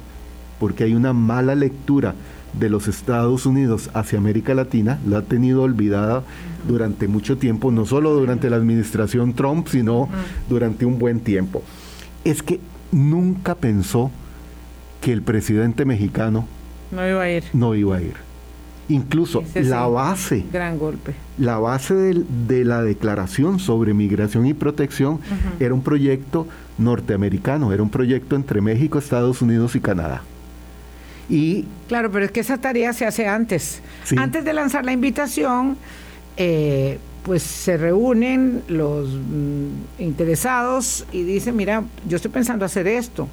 porque 0.58 0.84
hay 0.84 0.94
una 0.94 1.12
mala 1.12 1.54
lectura 1.54 2.14
de 2.52 2.68
los 2.68 2.88
Estados 2.88 3.46
Unidos 3.46 3.90
hacia 3.94 4.18
América 4.18 4.54
Latina, 4.54 4.98
la 5.06 5.18
ha 5.18 5.22
tenido 5.22 5.62
olvidada 5.62 6.22
durante 6.66 7.08
mucho 7.08 7.38
tiempo, 7.38 7.70
no 7.70 7.86
solo 7.86 8.12
durante 8.14 8.50
la 8.50 8.56
administración 8.56 9.34
Trump, 9.34 9.68
sino 9.68 10.08
durante 10.48 10.84
un 10.84 10.98
buen 10.98 11.20
tiempo. 11.20 11.62
Es 12.24 12.42
que 12.42 12.60
nunca 12.92 13.54
pensó 13.54 14.10
que 15.00 15.12
el 15.12 15.22
presidente 15.22 15.84
mexicano 15.84 16.46
no 16.90 17.08
iba 17.08 17.22
a 17.22 17.30
ir. 17.30 17.44
No 17.52 17.74
iba 17.74 17.96
a 17.96 18.02
ir. 18.02 18.14
Incluso 18.88 19.44
la 19.54 19.86
base. 19.86 20.44
Gran 20.52 20.76
golpe. 20.78 21.14
La 21.38 21.58
base 21.58 21.94
de, 21.94 22.64
la 22.64 22.82
declaración 22.82 23.60
sobre 23.60 23.94
migración 23.94 24.46
y 24.46 24.54
protección 24.54 25.20
era 25.60 25.72
un 25.72 25.82
proyecto 25.82 26.48
norteamericano, 26.76 27.72
era 27.72 27.82
un 27.82 27.90
proyecto 27.90 28.34
entre 28.34 28.60
México, 28.60 28.98
Estados 28.98 29.42
Unidos 29.42 29.76
y 29.76 29.80
Canadá. 29.80 30.22
Y, 31.30 31.64
claro, 31.88 32.10
pero 32.10 32.24
es 32.24 32.32
que 32.32 32.40
esa 32.40 32.58
tarea 32.58 32.92
se 32.92 33.06
hace 33.06 33.26
antes. 33.26 33.80
Antes 34.16 34.44
de 34.44 34.52
lanzar 34.52 34.84
la 34.84 34.92
invitación, 34.92 35.76
eh, 36.36 36.98
pues 37.22 37.42
se 37.42 37.76
reúnen 37.76 38.62
los 38.68 39.08
mm, 39.10 40.02
interesados 40.02 41.06
y 41.12 41.22
dicen, 41.22 41.56
mira, 41.56 41.84
yo 42.08 42.16
estoy 42.16 42.30
pensando 42.30 42.64
hacer 42.64 42.86
esto 42.86 43.28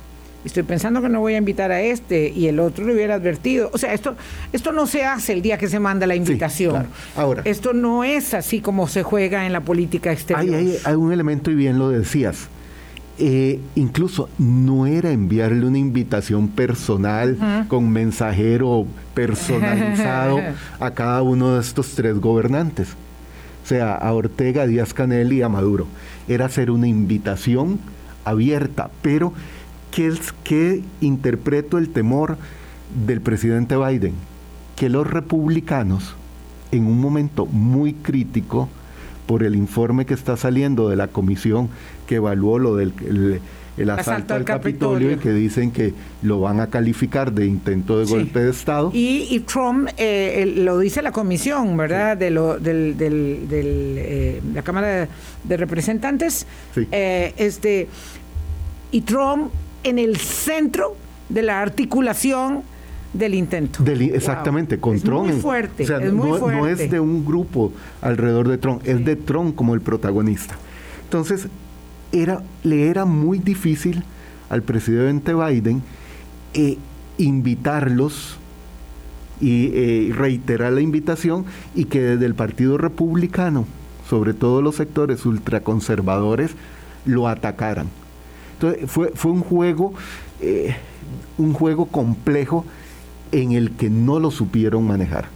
estoy 0.47 0.63
pensando 0.63 1.01
que 1.01 1.09
no 1.09 1.19
voy 1.19 1.35
a 1.35 1.37
invitar 1.37 1.71
a 1.71 1.81
este 1.81 2.29
y 2.29 2.47
el 2.47 2.59
otro 2.59 2.85
le 2.85 2.93
hubiera 2.93 3.15
advertido. 3.15 3.69
O 3.73 3.77
sea, 3.77 3.93
esto, 3.93 4.15
esto 4.51 4.71
no 4.71 4.87
se 4.87 5.05
hace 5.05 5.33
el 5.33 5.41
día 5.41 5.57
que 5.57 5.67
se 5.67 5.79
manda 5.79 6.07
la 6.07 6.15
invitación. 6.15 6.87
Ahora, 7.15 7.43
esto 7.45 7.73
no 7.73 8.03
es 8.03 8.33
así 8.33 8.61
como 8.61 8.87
se 8.87 9.03
juega 9.03 9.45
en 9.45 9.53
la 9.53 9.61
política 9.61 10.11
exterior. 10.11 10.55
Hay, 10.55 10.77
hay, 10.83 10.95
un 10.95 11.11
elemento, 11.11 11.51
y 11.51 11.55
bien 11.55 11.77
lo 11.77 11.89
decías. 11.89 12.47
Eh, 13.19 13.59
incluso 13.75 14.29
no 14.37 14.85
era 14.85 15.11
enviarle 15.11 15.65
una 15.65 15.79
invitación 15.79 16.49
personal 16.49 17.65
con 17.67 17.89
mensajero 17.89 18.85
personalizado 19.15 20.39
a 20.79 20.91
cada 20.91 21.23
uno 21.23 21.55
de 21.55 21.61
estos 21.61 21.95
tres 21.95 22.19
gobernantes, 22.19 22.89
o 23.63 23.67
sea, 23.67 23.95
a 23.95 24.13
Ortega, 24.13 24.67
Díaz 24.67 24.93
Canel 24.93 25.33
y 25.33 25.41
a 25.41 25.49
Maduro. 25.49 25.87
Era 26.27 26.45
hacer 26.45 26.69
una 26.69 26.87
invitación 26.87 27.79
abierta, 28.23 28.91
pero 29.01 29.33
¿Qué, 29.91 30.07
es, 30.07 30.33
¿Qué 30.43 30.83
interpreto 31.01 31.77
el 31.77 31.89
temor 31.89 32.37
del 33.05 33.21
presidente 33.21 33.77
Biden? 33.77 34.13
Que 34.75 34.89
los 34.89 35.07
republicanos, 35.07 36.15
en 36.71 36.85
un 36.85 37.01
momento 37.01 37.45
muy 37.45 37.93
crítico, 37.93 38.69
por 39.25 39.43
el 39.43 39.55
informe 39.55 40.05
que 40.05 40.13
está 40.13 40.37
saliendo 40.37 40.87
de 40.87 40.95
la 40.95 41.07
comisión 41.07 41.69
que 42.07 42.15
evaluó 42.15 42.57
lo 42.57 42.75
del 42.75 42.93
el, 43.77 43.89
asalto, 43.91 44.33
al 44.33 44.43
Capitolio, 44.43 45.11
y 45.11 45.17
que 45.17 45.31
dicen 45.31 45.71
que 45.71 45.93
lo 46.23 46.39
van 46.39 46.59
a 46.59 46.67
calificar 46.67 47.31
de 47.31 47.45
intento 47.45 47.99
de 47.99 48.05
golpe 48.05 48.39
de 48.39 48.49
Estado. 48.49 48.89
Y, 48.93 49.39
Trump, 49.41 49.89
eh, 49.97 50.51
lo 50.57 50.79
dice 50.79 51.01
la 51.01 51.11
comisión, 51.11 51.77
¿verdad? 51.77 52.17
De 52.17 52.31
lo, 52.31 52.57
del, 52.57 52.95
eh, 52.99 54.41
la 54.53 54.63
Cámara 54.63 55.07
de, 55.43 55.57
Representantes. 55.57 56.47
Eh, 56.91 57.33
este, 57.37 57.87
y 58.91 59.01
Trump 59.01 59.51
en 59.83 59.99
el 59.99 60.17
centro 60.17 60.95
de 61.29 61.43
la 61.43 61.61
articulación 61.61 62.63
del 63.13 63.35
intento. 63.35 63.83
exactamente, 63.85 64.79
con 64.79 64.99
Trump. 64.99 65.27
Muy 65.27 65.39
fuerte, 65.39 65.83
es 65.83 66.13
muy 66.13 66.31
no, 66.31 66.37
fuerte. 66.37 66.59
no, 66.59 66.67
es 66.67 66.91
de 66.91 66.99
un 66.99 67.25
grupo 67.25 67.71
alrededor 68.01 68.47
de 68.47 68.57
Trump, 68.57 68.81
es 68.85 69.03
de 69.05 69.15
Trump 69.15 69.55
como 69.55 69.73
el 69.73 69.81
protagonista. 69.81 70.55
Entonces, 71.03 71.47
era, 72.21 72.41
le 72.63 72.89
era 72.89 73.05
muy 73.05 73.39
difícil 73.39 74.03
al 74.49 74.61
presidente 74.61 75.33
Biden 75.33 75.81
eh, 76.53 76.77
invitarlos 77.17 78.37
y 79.39 79.69
eh, 79.73 80.13
reiterar 80.15 80.73
la 80.73 80.81
invitación 80.81 81.45
y 81.75 81.85
que 81.85 82.01
desde 82.01 82.25
el 82.25 82.35
Partido 82.35 82.77
Republicano, 82.77 83.65
sobre 84.09 84.33
todo 84.33 84.61
los 84.61 84.75
sectores 84.75 85.25
ultraconservadores, 85.25 86.51
lo 87.05 87.27
atacaran. 87.27 87.87
Entonces 88.53 88.89
fue, 88.89 89.11
fue 89.13 89.31
un 89.31 89.41
juego, 89.41 89.93
eh, 90.41 90.75
un 91.37 91.53
juego 91.53 91.85
complejo 91.85 92.65
en 93.31 93.51
el 93.51 93.71
que 93.71 93.89
no 93.89 94.19
lo 94.19 94.31
supieron 94.31 94.87
manejar. 94.87 95.27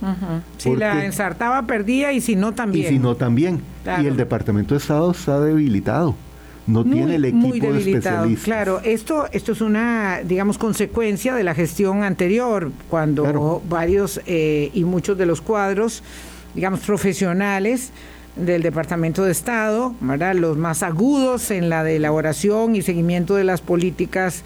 Si 0.57 0.75
la 0.75 1.05
ensartaba 1.05 1.63
perdía 1.67 2.13
y 2.13 2.21
si 2.21 2.35
no 2.35 2.53
también. 2.53 2.85
Y 2.85 2.89
si 2.89 2.99
no 2.99 3.15
también. 3.15 3.61
Y 4.01 4.05
el 4.05 4.15
Departamento 4.15 4.73
de 4.73 4.79
Estado 4.79 5.11
está 5.11 5.39
debilitado. 5.39 6.15
No 6.67 6.83
tiene 6.83 7.15
el 7.15 7.25
equipo 7.25 7.71
de 7.71 7.79
especialistas. 7.79 8.45
Claro, 8.45 8.81
esto, 8.83 9.27
esto 9.31 9.51
es 9.51 9.61
una, 9.61 10.21
digamos, 10.23 10.57
consecuencia 10.57 11.33
de 11.33 11.43
la 11.43 11.55
gestión 11.55 12.03
anterior, 12.03 12.71
cuando 12.89 13.61
varios 13.67 14.21
eh, 14.25 14.69
y 14.73 14.83
muchos 14.83 15.17
de 15.17 15.25
los 15.25 15.41
cuadros, 15.41 16.03
digamos, 16.53 16.81
profesionales 16.81 17.91
del 18.35 18.61
Departamento 18.61 19.23
de 19.23 19.31
Estado, 19.31 19.93
¿verdad? 19.99 20.35
los 20.35 20.57
más 20.57 20.83
agudos 20.83 21.51
en 21.51 21.69
la 21.69 21.83
de 21.83 21.97
elaboración 21.97 22.75
y 22.75 22.81
seguimiento 22.81 23.35
de 23.35 23.43
las 23.43 23.61
políticas 23.61 24.43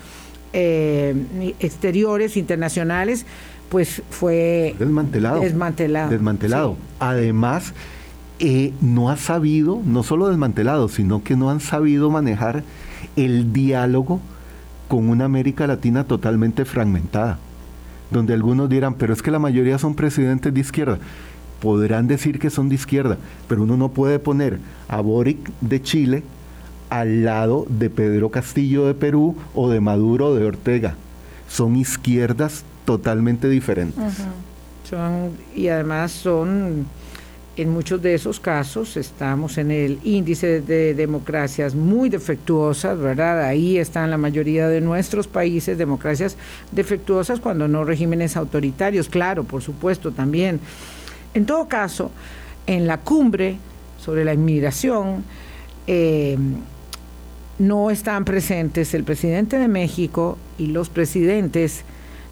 eh, 0.54 1.14
exteriores, 1.60 2.38
internacionales, 2.38 3.26
pues 3.70 4.02
fue 4.10 4.76
desmantelado. 4.80 5.42
Desmantelado. 5.42 6.10
Desmantelado. 6.10 6.78
Además, 7.00 7.74
eh, 8.39 8.74
no 8.82 9.10
ha 9.10 9.18
sabido, 9.18 9.82
no 9.86 10.04
solo 10.04 10.27
desmantelado, 10.27 10.89
sino 10.89 11.24
que 11.24 11.36
no 11.36 11.50
han 11.50 11.60
sabido 11.60 12.10
manejar 12.10 12.63
el 13.15 13.54
diálogo 13.54 14.20
con 14.88 15.10
una 15.10 15.25
América 15.25 15.68
Latina 15.68 16.04
totalmente 16.04 16.65
fragmentada, 16.65 17.39
donde 18.12 18.34
algunos 18.34 18.70
dirán, 18.70 18.96
pero 18.96 19.13
es 19.13 19.22
que 19.22 19.32
la 19.32 19.39
mayoría 19.39 19.77
son 19.77 19.96
presidentes 19.96 20.54
de 20.54 20.60
izquierda. 20.60 21.00
Podrán 21.62 22.08
decir 22.08 22.39
que 22.39 22.50
son 22.50 22.70
de 22.70 22.75
izquierda, 22.75 23.18
pero 23.48 23.63
uno 23.63 23.77
no 23.77 23.89
puede 23.89 24.20
poner 24.20 24.60
a 24.88 25.00
Boric 25.01 25.38
de 25.62 25.82
Chile 25.82 26.24
al 26.89 27.24
lado 27.24 27.65
de 27.70 27.89
Pedro 27.89 28.30
Castillo 28.30 28.86
de 28.86 28.94
Perú 28.94 29.36
o 29.54 29.70
de 29.70 29.80
Maduro 29.80 30.36
de 30.36 30.46
Ortega. 30.46 30.96
Son 31.48 31.75
izquierdas 31.75 32.63
totalmente 32.86 33.50
diferentes. 33.50 33.96
Son, 34.88 35.32
y 35.56 35.70
además 35.70 36.12
son, 36.12 36.86
en 37.58 37.70
muchos 37.70 38.02
de 38.02 38.14
esos 38.14 38.40
casos, 38.40 38.98
estamos 38.98 39.58
en 39.58 39.72
el 39.72 40.00
índice 40.04 40.62
de 40.62 40.94
democracias 40.94 41.74
muy 41.74 42.10
defectuosas, 42.10 43.00
¿verdad? 43.00 43.44
Ahí 43.44 43.78
están 43.78 44.12
la 44.12 44.18
mayoría 44.18 44.68
de 44.68 44.82
nuestros 44.82 45.28
países, 45.28 45.78
democracias 45.78 46.36
defectuosas 46.72 47.40
cuando 47.40 47.68
no 47.68 47.86
regímenes 47.86 48.36
autoritarios, 48.36 49.08
claro, 49.08 49.46
por 49.46 49.62
supuesto, 49.62 50.12
también. 50.12 50.60
En 51.34 51.46
todo 51.46 51.68
caso, 51.68 52.12
en 52.68 52.88
la 52.88 52.98
cumbre 53.00 53.58
sobre 54.00 54.26
la 54.26 54.34
inmigración, 54.34 55.24
eh, 55.88 56.38
no 57.58 57.90
están 57.90 58.26
presentes 58.26 58.94
el 58.94 59.06
presidente 59.06 59.58
de 59.58 59.70
México 59.70 60.38
y 60.58 60.68
los 60.68 60.90
presidentes 60.90 61.84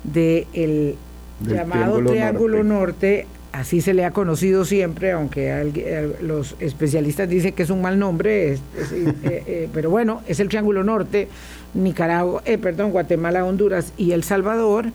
del 0.03 0.97
de 1.39 1.55
llamado 1.55 2.03
Triángulo, 2.03 2.63
Norte. 2.63 3.25
Así 3.53 3.79
se 3.79 3.93
le 3.93 4.03
ha 4.03 4.11
conocido 4.11 4.65
siempre, 4.65 5.13
aunque 5.13 6.11
los 6.21 6.55
especialistas 6.59 7.29
dicen 7.29 7.53
que 7.53 7.63
es 7.63 7.69
un 7.69 7.81
mal 7.81 7.97
nombre, 7.97 8.53
eh, 8.53 8.59
eh, 9.23 9.69
pero 9.73 9.89
bueno, 9.89 10.21
es 10.27 10.41
el 10.41 10.49
Triángulo 10.49 10.83
Norte, 10.83 11.29
Nicaragua, 11.73 12.41
eh, 12.45 12.57
perdón, 12.57 12.91
Guatemala, 12.91 13.45
Honduras 13.45 13.93
y 13.97 14.11
El 14.11 14.23
Salvador. 14.23 14.87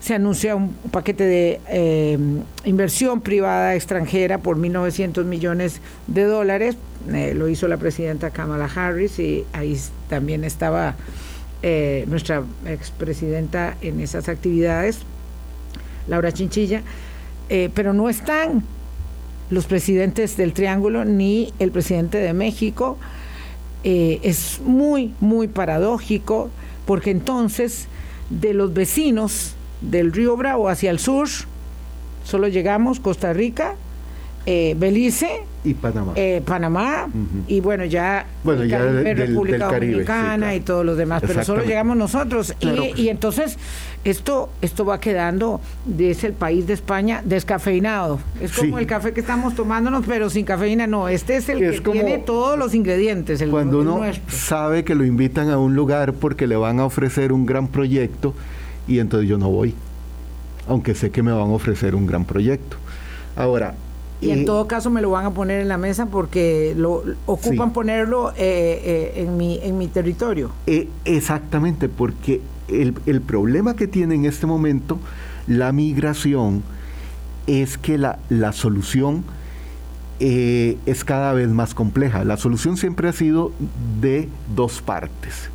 Se 0.00 0.14
anuncia 0.14 0.54
un 0.54 0.74
paquete 0.90 1.24
de 1.24 2.18
inversión 2.66 3.22
privada 3.22 3.74
extranjera 3.74 4.36
por 4.36 4.58
1.900 4.58 5.24
millones 5.24 5.80
de 6.08 6.24
dólares 6.24 6.76
eh, 7.12 7.34
lo 7.34 7.48
hizo 7.48 7.68
la 7.68 7.76
presidenta 7.76 8.30
Kamala 8.30 8.68
Harris 8.74 9.18
y 9.18 9.44
ahí 9.52 9.78
también 10.08 10.42
estaba 10.42 10.94
eh, 11.62 12.04
nuestra 12.08 12.42
expresidenta 12.66 13.76
en 13.82 14.00
esas 14.00 14.28
actividades, 14.30 15.00
Laura 16.08 16.32
Chinchilla, 16.32 16.82
eh, 17.48 17.70
pero 17.74 17.92
no 17.92 18.08
están 18.08 18.64
los 19.50 19.66
presidentes 19.66 20.36
del 20.36 20.52
Triángulo 20.52 21.04
ni 21.04 21.52
el 21.58 21.70
presidente 21.70 22.18
de 22.18 22.32
México. 22.32 22.96
es 23.84 24.60
muy, 24.64 25.12
muy 25.20 25.46
paradójico 25.46 26.48
porque 26.86 27.10
entonces 27.10 27.86
de 28.30 28.54
los 28.54 28.72
vecinos 28.72 29.54
del 29.82 30.12
río 30.12 30.36
Bravo 30.36 30.68
hacia 30.68 30.90
el 30.90 30.98
sur, 30.98 31.28
solo 32.24 32.48
llegamos 32.48 33.00
Costa 33.00 33.32
Rica, 33.34 33.76
Belice, 34.46 35.42
y 35.64 35.72
Panamá. 35.72 36.12
Eh, 36.14 36.42
Panamá 36.44 37.08
y 37.48 37.60
bueno, 37.60 37.86
ya, 37.86 38.26
bueno, 38.44 38.64
ya 38.64 38.78
República 38.80 39.72
Dominicana 39.72 40.54
y 40.54 40.60
todos 40.60 40.84
los 40.84 40.98
demás, 40.98 41.22
pero 41.26 41.42
solo 41.42 41.64
llegamos 41.64 41.96
nosotros. 41.96 42.54
y, 42.60 43.08
entonces 43.08 43.56
esto, 44.04 44.50
esto 44.60 44.84
va 44.84 45.00
quedando, 45.00 45.62
es 45.98 46.22
el 46.22 46.34
país 46.34 46.66
de 46.66 46.74
España 46.74 47.22
descafeinado. 47.24 48.20
Es 48.42 48.52
como 48.52 48.78
el 48.78 48.86
café 48.86 49.14
que 49.14 49.20
estamos 49.20 49.54
tomándonos, 49.54 50.04
pero 50.06 50.28
sin 50.28 50.44
cafeína, 50.44 50.86
no. 50.86 51.08
Este 51.08 51.36
es 51.36 51.48
el 51.48 51.58
que 51.58 51.90
tiene 51.90 52.18
todos 52.18 52.58
los 52.58 52.74
ingredientes. 52.74 53.40
El, 53.40 53.50
cuando 53.50 53.80
uno 53.80 54.02
sabe 54.28 54.84
que 54.84 54.94
lo 54.94 55.06
invitan 55.06 55.48
a 55.48 55.56
un 55.56 55.74
lugar 55.74 56.12
porque 56.12 56.46
le 56.46 56.56
van 56.56 56.78
a 56.78 56.84
ofrecer 56.84 57.32
un 57.32 57.46
gran 57.46 57.68
proyecto 57.68 58.34
y 58.86 58.98
entonces 58.98 59.30
yo 59.30 59.38
no 59.38 59.48
voy, 59.48 59.74
aunque 60.68 60.94
sé 60.94 61.10
que 61.10 61.22
me 61.22 61.32
van 61.32 61.48
a 61.48 61.54
ofrecer 61.54 61.94
un 61.94 62.06
gran 62.06 62.26
proyecto. 62.26 62.76
Ahora, 63.34 63.74
y 64.24 64.30
en 64.30 64.44
todo 64.44 64.66
caso 64.66 64.90
me 64.90 65.00
lo 65.00 65.10
van 65.10 65.26
a 65.26 65.30
poner 65.30 65.60
en 65.60 65.68
la 65.68 65.78
mesa 65.78 66.06
porque 66.06 66.74
lo 66.76 67.02
ocupan 67.26 67.72
ponerlo 67.72 68.30
eh, 68.30 68.34
eh, 68.36 69.12
en, 69.16 69.36
mi, 69.36 69.58
en 69.62 69.78
mi 69.78 69.88
territorio. 69.88 70.50
Eh, 70.66 70.88
exactamente, 71.04 71.88
porque 71.88 72.40
el, 72.68 72.94
el, 73.06 73.20
problema 73.20 73.76
que 73.76 73.86
tiene 73.86 74.14
en 74.14 74.24
este 74.24 74.46
momento 74.46 74.98
la 75.46 75.72
migración 75.72 76.62
es 77.46 77.76
que 77.76 77.98
la, 77.98 78.18
la 78.28 78.52
solución 78.52 79.24
es 80.20 81.04
cada 81.04 81.34
vez 81.34 81.48
más 81.48 81.74
compleja. 81.74 82.24
La 82.24 82.38
solución 82.38 82.78
siempre 82.78 83.08
ha 83.08 83.12
sido 83.12 83.52
de 84.00 84.28
dos 84.54 84.80
partes. 84.80 85.50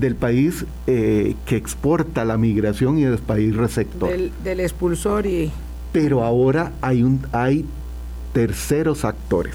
Del 0.00 0.16
país 0.16 0.66
que 0.84 1.36
exporta 1.56 2.24
la 2.24 2.36
migración 2.36 2.98
y 2.98 3.04
del 3.04 3.18
país 3.18 3.54
receptor. 3.54 4.10
Del, 4.10 4.32
del 4.42 4.60
expulsor 4.60 5.26
y 5.26 5.52
pero 5.94 6.24
ahora 6.24 6.72
hay, 6.82 7.04
un, 7.04 7.20
hay 7.30 7.64
terceros 8.34 9.06
actores. 9.06 9.54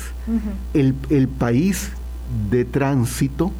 el, 0.73 1.27
país 1.27 1.91
de 2.49 2.65
tránsito 2.65 3.51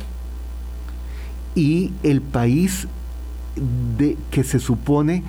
y 1.53 1.91
el 2.01 2.21
país 2.21 2.87
de, 3.97 4.17
que 4.31 4.43
se 4.43 4.59
supone 4.59 5.23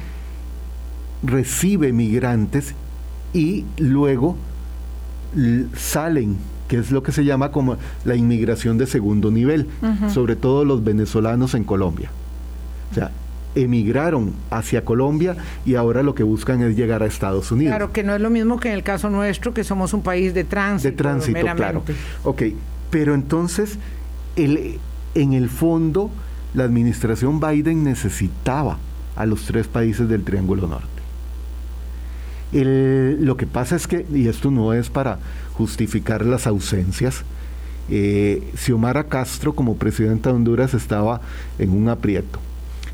recibe 1.22 1.92
migrantes 1.92 2.74
y 3.34 3.64
luego 3.76 4.36
salen, 5.76 6.36
que 6.68 6.78
es 6.78 6.92
lo 6.92 7.02
que 7.02 7.12
se 7.12 7.24
llama 7.24 7.50
como 7.50 7.76
la 8.04 8.14
inmigración 8.14 8.78
de 8.78 8.86
segundo 8.86 9.30
nivel, 9.30 9.66
sobre 10.12 10.36
todo 10.36 10.64
los 10.64 10.84
venezolanos 10.84 11.54
en 11.54 11.64
Colombia. 11.64 12.10
O 12.92 12.94
sea, 12.94 13.10
emigraron 13.54 14.32
hacia 14.50 14.84
Colombia 14.84 15.36
y 15.64 15.74
ahora 15.74 16.02
lo 16.02 16.14
que 16.14 16.22
buscan 16.22 16.62
es 16.62 16.76
llegar 16.76 17.02
a 17.02 17.06
Estados 17.06 17.50
Unidos. 17.50 17.72
Claro, 17.72 17.92
que 17.92 18.02
no 18.02 18.14
es 18.14 18.20
lo 18.20 18.30
mismo 18.30 18.58
que 18.60 18.68
en 18.68 18.74
el 18.74 18.82
caso 18.82 19.10
nuestro, 19.10 19.52
que 19.52 19.64
somos 19.64 19.92
un 19.92 20.02
país 20.02 20.34
de 20.34 20.44
tránsito. 20.44 20.90
De 20.90 20.96
tránsito, 20.96 21.40
claro. 21.56 21.82
Ok, 22.24 22.42
pero 22.90 23.14
entonces, 23.14 23.78
el, 24.36 24.78
en 25.14 25.32
el 25.32 25.48
fondo, 25.48 26.10
la 26.54 26.64
administración 26.64 27.40
Biden 27.40 27.84
necesitaba 27.84 28.78
a 29.16 29.26
los 29.26 29.44
tres 29.44 29.66
países 29.66 30.08
del 30.08 30.22
Triángulo 30.22 30.66
Norte. 30.66 30.88
lo 32.52 33.36
que 33.36 33.46
pasa 33.46 33.76
es 33.76 33.86
que, 33.86 34.06
y 34.12 34.28
esto 34.28 34.50
no 34.50 34.72
es 34.72 34.90
para 34.90 35.18
justificar 35.54 36.24
las 36.24 36.46
ausencias, 36.46 37.24
eh, 37.92 38.48
Xiomara 38.56 39.04
Castro 39.04 39.52
como 39.52 39.76
presidenta 39.76 40.30
de 40.30 40.36
Honduras 40.36 40.74
estaba 40.74 41.20
en 41.58 41.70
un 41.70 41.88
aprieto 41.88 42.38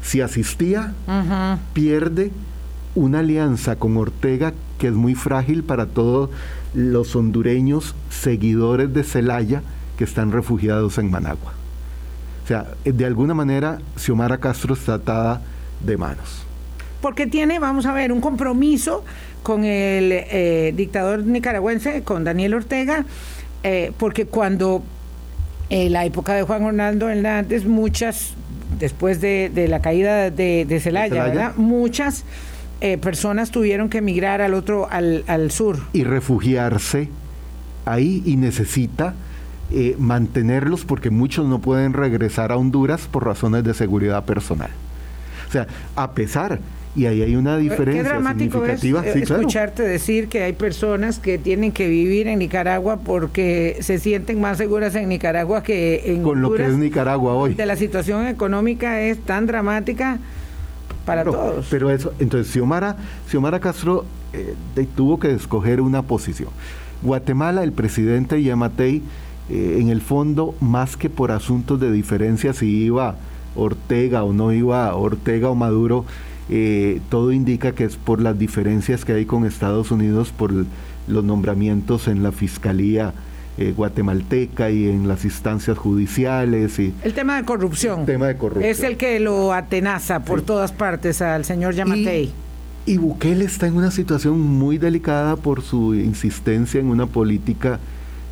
si 0.06 0.20
asistía, 0.20 0.94
pierde 1.72 2.30
una 2.94 3.18
alianza 3.18 3.74
con 3.76 3.96
Ortega 3.96 4.52
que 4.78 4.86
es 4.86 4.92
muy 4.92 5.16
frágil 5.16 5.64
para 5.64 5.86
todos 5.86 6.30
los 6.74 7.16
hondureños 7.16 7.96
seguidores 8.08 8.94
de 8.94 9.02
Celaya 9.02 9.62
que 9.98 10.04
están 10.04 10.30
refugiados 10.30 10.98
en 10.98 11.10
Managua. 11.10 11.54
O 12.44 12.46
sea, 12.46 12.66
de 12.84 13.04
alguna 13.04 13.34
manera 13.34 13.78
Xiomara 13.96 14.38
Castro 14.38 14.74
está 14.74 14.94
atada 14.94 15.42
de 15.84 15.96
manos. 15.96 16.44
Porque 17.02 17.26
tiene, 17.26 17.58
vamos 17.58 17.84
a 17.86 17.92
ver, 17.92 18.12
un 18.12 18.20
compromiso 18.20 19.04
con 19.42 19.64
el 19.64 20.12
eh, 20.12 20.72
dictador 20.76 21.24
nicaragüense, 21.24 22.02
con 22.02 22.22
Daniel 22.22 22.54
Ortega, 22.54 23.04
eh, 23.64 23.92
porque 23.98 24.26
cuando 24.26 24.84
en 25.68 25.92
la 25.92 26.04
época 26.04 26.34
de 26.34 26.44
Juan 26.44 26.62
Ronaldo 26.62 27.08
Hernández, 27.08 27.64
muchas 27.64 28.34
después 28.78 29.20
de, 29.20 29.66
la 29.68 29.80
caída 29.80 30.30
de, 30.30 30.80
Celaya, 30.80 31.52
muchas 31.56 32.24
eh, 32.80 32.98
personas 32.98 33.50
tuvieron 33.50 33.88
que 33.88 33.98
emigrar 33.98 34.42
al 34.42 34.54
otro, 34.54 34.88
al, 34.90 35.50
sur. 35.50 35.78
Y 35.92 36.04
refugiarse 36.04 37.08
ahí 37.84 38.22
y 38.26 38.36
necesita 38.36 39.14
eh, 39.70 39.96
mantenerlos 39.98 40.84
porque 40.84 41.10
muchos 41.10 41.46
no 41.46 41.60
pueden 41.60 41.92
regresar 41.92 42.52
a 42.52 42.56
Honduras 42.56 43.08
por 43.10 43.24
razones 43.24 43.64
de 43.64 43.74
seguridad 43.74 44.24
personal. 44.24 44.70
O 45.48 45.52
sea, 45.52 45.66
a 45.94 46.12
pesar 46.12 46.60
Y 46.96 47.04
ahí 47.06 47.20
hay 47.20 47.36
una 47.36 47.58
diferencia 47.58 48.02
Qué 48.02 48.08
dramático 48.08 48.58
significativa. 48.58 49.06
eh, 49.06 49.12
Sí, 49.12 49.20
claro. 49.22 49.42
escucharte 49.42 49.82
decir 49.82 50.28
que 50.28 50.42
hay 50.42 50.54
personas 50.54 51.18
que 51.18 51.36
tienen 51.38 51.70
que 51.72 51.88
vivir 51.88 52.26
en 52.26 52.38
Nicaragua 52.38 52.96
porque 53.04 53.76
se 53.80 53.98
sienten 53.98 54.40
más 54.40 54.56
seguras 54.56 54.94
en 54.94 55.08
Nicaragua 55.10 55.62
que 55.62 56.02
en 56.06 56.22
Con 56.22 56.40
lo 56.40 56.54
que 56.54 56.64
es 56.64 56.72
Nicaragua 56.72 57.34
hoy. 57.34 57.54
De 57.54 57.66
la 57.66 57.76
situación 57.76 58.26
económica 58.26 59.02
es 59.02 59.18
tan 59.18 59.46
dramática 59.46 60.18
para 61.04 61.22
todos. 61.22 61.66
Pero 61.70 61.90
eso, 61.90 62.12
entonces 62.18 62.52
Xiomara, 62.52 62.96
Xiomara 63.28 63.60
Castro 63.60 64.06
eh, 64.32 64.54
tuvo 64.96 65.18
que 65.20 65.32
escoger 65.32 65.80
una 65.82 66.02
posición. 66.02 66.48
Guatemala, 67.02 67.62
el 67.62 67.72
presidente 67.72 68.42
Yamatei, 68.42 69.02
eh, 69.50 69.78
en 69.80 69.90
el 69.90 70.00
fondo, 70.00 70.54
más 70.60 70.96
que 70.96 71.10
por 71.10 71.30
asuntos 71.30 71.78
de 71.78 71.92
diferencia 71.92 72.54
si 72.54 72.84
iba 72.84 73.16
Ortega 73.54 74.24
o 74.24 74.32
no 74.32 74.52
iba 74.52 74.94
Ortega 74.96 75.50
o 75.50 75.54
Maduro, 75.54 76.04
eh, 76.48 77.00
todo 77.10 77.32
indica 77.32 77.72
que 77.72 77.84
es 77.84 77.96
por 77.96 78.20
las 78.20 78.38
diferencias 78.38 79.04
que 79.04 79.12
hay 79.12 79.24
con 79.24 79.44
Estados 79.46 79.90
Unidos 79.90 80.32
por 80.36 80.52
los 81.08 81.24
nombramientos 81.24 82.08
en 82.08 82.22
la 82.22 82.32
Fiscalía 82.32 83.12
eh, 83.58 83.72
guatemalteca 83.76 84.70
y 84.70 84.86
en 84.88 85.08
las 85.08 85.24
instancias 85.24 85.78
judiciales 85.78 86.78
y 86.78 86.92
el 87.02 87.14
tema 87.14 87.36
de 87.36 87.44
corrupción. 87.44 88.00
el 88.00 88.06
tema 88.06 88.26
de 88.26 88.36
corrupción. 88.36 88.70
Es 88.70 88.82
el 88.82 88.96
que 88.96 89.18
lo 89.18 89.52
atenaza 89.54 90.20
por 90.20 90.40
Sí. 90.40 90.46
todas 90.46 90.72
partes 90.72 91.22
al 91.22 91.44
señor 91.44 91.74
Yamatei. 91.74 92.32
Y, 92.84 92.92
y 92.92 92.96
Bukele 92.98 93.44
está 93.46 93.66
en 93.66 93.76
una 93.76 93.90
situación 93.90 94.38
muy 94.40 94.76
delicada 94.78 95.36
por 95.36 95.62
su 95.62 95.94
insistencia 95.94 96.78
en 96.80 96.86
una 96.88 97.06
política 97.06 97.80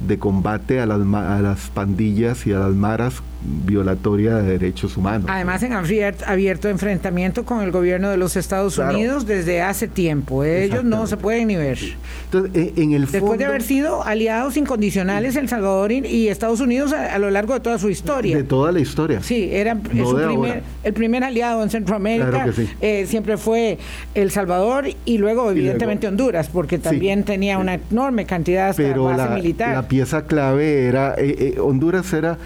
de 0.06 0.18
combate 0.18 0.80
a 0.80 0.86
las, 0.86 1.00
a 1.00 1.40
las 1.40 1.70
pandillas 1.70 2.46
y 2.46 2.52
a 2.52 2.58
las 2.58 2.74
maras 2.74 3.14
violatoria 3.44 4.36
de 4.36 4.58
derechos 4.58 4.96
humanos. 4.96 5.28
Además, 5.30 5.62
en 5.62 5.72
abier- 5.72 6.14
abierto 6.26 6.68
enfrentamiento 6.68 7.44
con 7.44 7.62
el 7.62 7.70
gobierno 7.70 8.08
de 8.10 8.16
los 8.16 8.36
Estados 8.36 8.74
Claro. 8.76 8.94
Unidos 8.96 9.26
desde 9.26 9.60
hace 9.62 9.86
tiempo. 9.88 10.44
Ellos 10.44 10.84
no 10.84 11.06
se 11.06 11.16
pueden 11.16 11.48
ni 11.48 11.56
ver. 11.56 11.78
Entonces, 12.26 12.50
eh, 12.54 12.72
en 12.76 12.92
el 12.92 13.06
Después 13.10 13.38
de 13.38 13.44
haber 13.44 13.62
sido 13.62 14.02
aliados 14.02 14.56
incondicionales 14.56 15.36
El 15.36 15.48
Salvador 15.48 15.92
y, 15.92 15.98
y 16.06 16.28
Estados 16.28 16.60
Unidos 16.60 16.92
a, 16.92 17.14
a 17.14 17.18
lo 17.18 17.30
largo 17.30 17.54
de 17.54 17.60
toda 17.60 17.78
su 17.78 17.90
historia. 17.90 18.36
de 18.36 18.44
toda 18.44 18.72
la 18.72 18.80
historia. 18.80 19.22
Sí, 19.22 19.48
era 19.52 19.74
No 19.74 20.06
su 20.08 20.16
de 20.16 20.26
primer- 20.26 20.62
el 20.82 20.92
primer 20.92 21.24
aliado 21.24 21.62
en 21.62 21.70
Centroamérica. 21.70 22.30
Claro 22.30 22.54
que 22.54 22.62
sí. 22.64 22.68
eh, 22.80 23.06
siempre 23.06 23.36
fue 23.36 23.78
El 24.14 24.30
Salvador 24.30 24.86
y 25.04 25.18
luego, 25.18 25.50
evidentemente, 25.50 26.06
Honduras, 26.08 26.48
porque 26.52 26.78
también 26.78 27.24
tenía 27.24 27.58
una 27.58 27.74
enorme 27.90 28.24
cantidad 28.26 28.68
hasta 28.70 28.82
Pero 28.82 29.04
base 29.04 29.18
la, 29.28 29.34
militar. 29.36 29.74
la 29.74 29.88
pieza 29.88 30.26
clave 30.26 30.86
era, 30.86 31.14
eh, 31.18 31.54
eh, 31.56 31.60
Honduras 31.60 32.12
era, 32.12 32.32
eh, 32.32 32.36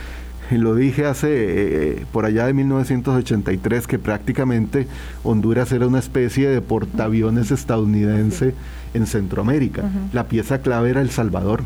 lo 0.57 0.75
dije 0.75 1.05
hace, 1.07 1.29
eh, 1.31 2.07
por 2.13 2.25
allá 2.25 2.47
de 2.47 2.55
1983, 2.55 3.87
que 3.87 3.99
prácticamente 3.99 4.87
Honduras 5.25 5.73
era 5.73 5.87
una 5.87 5.99
especie 5.99 6.49
de 6.49 6.61
portaaviones 6.61 7.51
estadounidense 7.51 8.55
en 8.95 9.07
Centroamérica. 9.07 9.83
La 10.15 10.25
pieza 10.29 10.59
clave 10.63 10.91
era 10.91 11.03
El 11.03 11.11
Salvador 11.11 11.65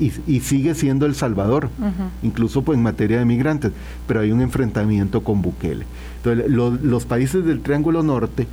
y, 0.00 0.12
y 0.26 0.40
sigue 0.40 0.74
siendo 0.74 1.06
El 1.06 1.14
Salvador, 1.14 1.68
incluso 2.22 2.62
pues 2.62 2.76
en 2.76 2.82
materia 2.82 3.18
de 3.18 3.24
migrantes, 3.24 3.72
pero 4.08 4.20
hay 4.20 4.32
un 4.32 4.40
enfrentamiento 4.40 5.22
con 5.22 5.42
Bukele. 5.42 5.84
Entonces, 6.18 6.50
lo- 6.50 6.70
los 6.72 7.04
países 7.06 7.44
del 7.44 7.60
Triángulo 7.60 8.02
Norte, 8.02 8.48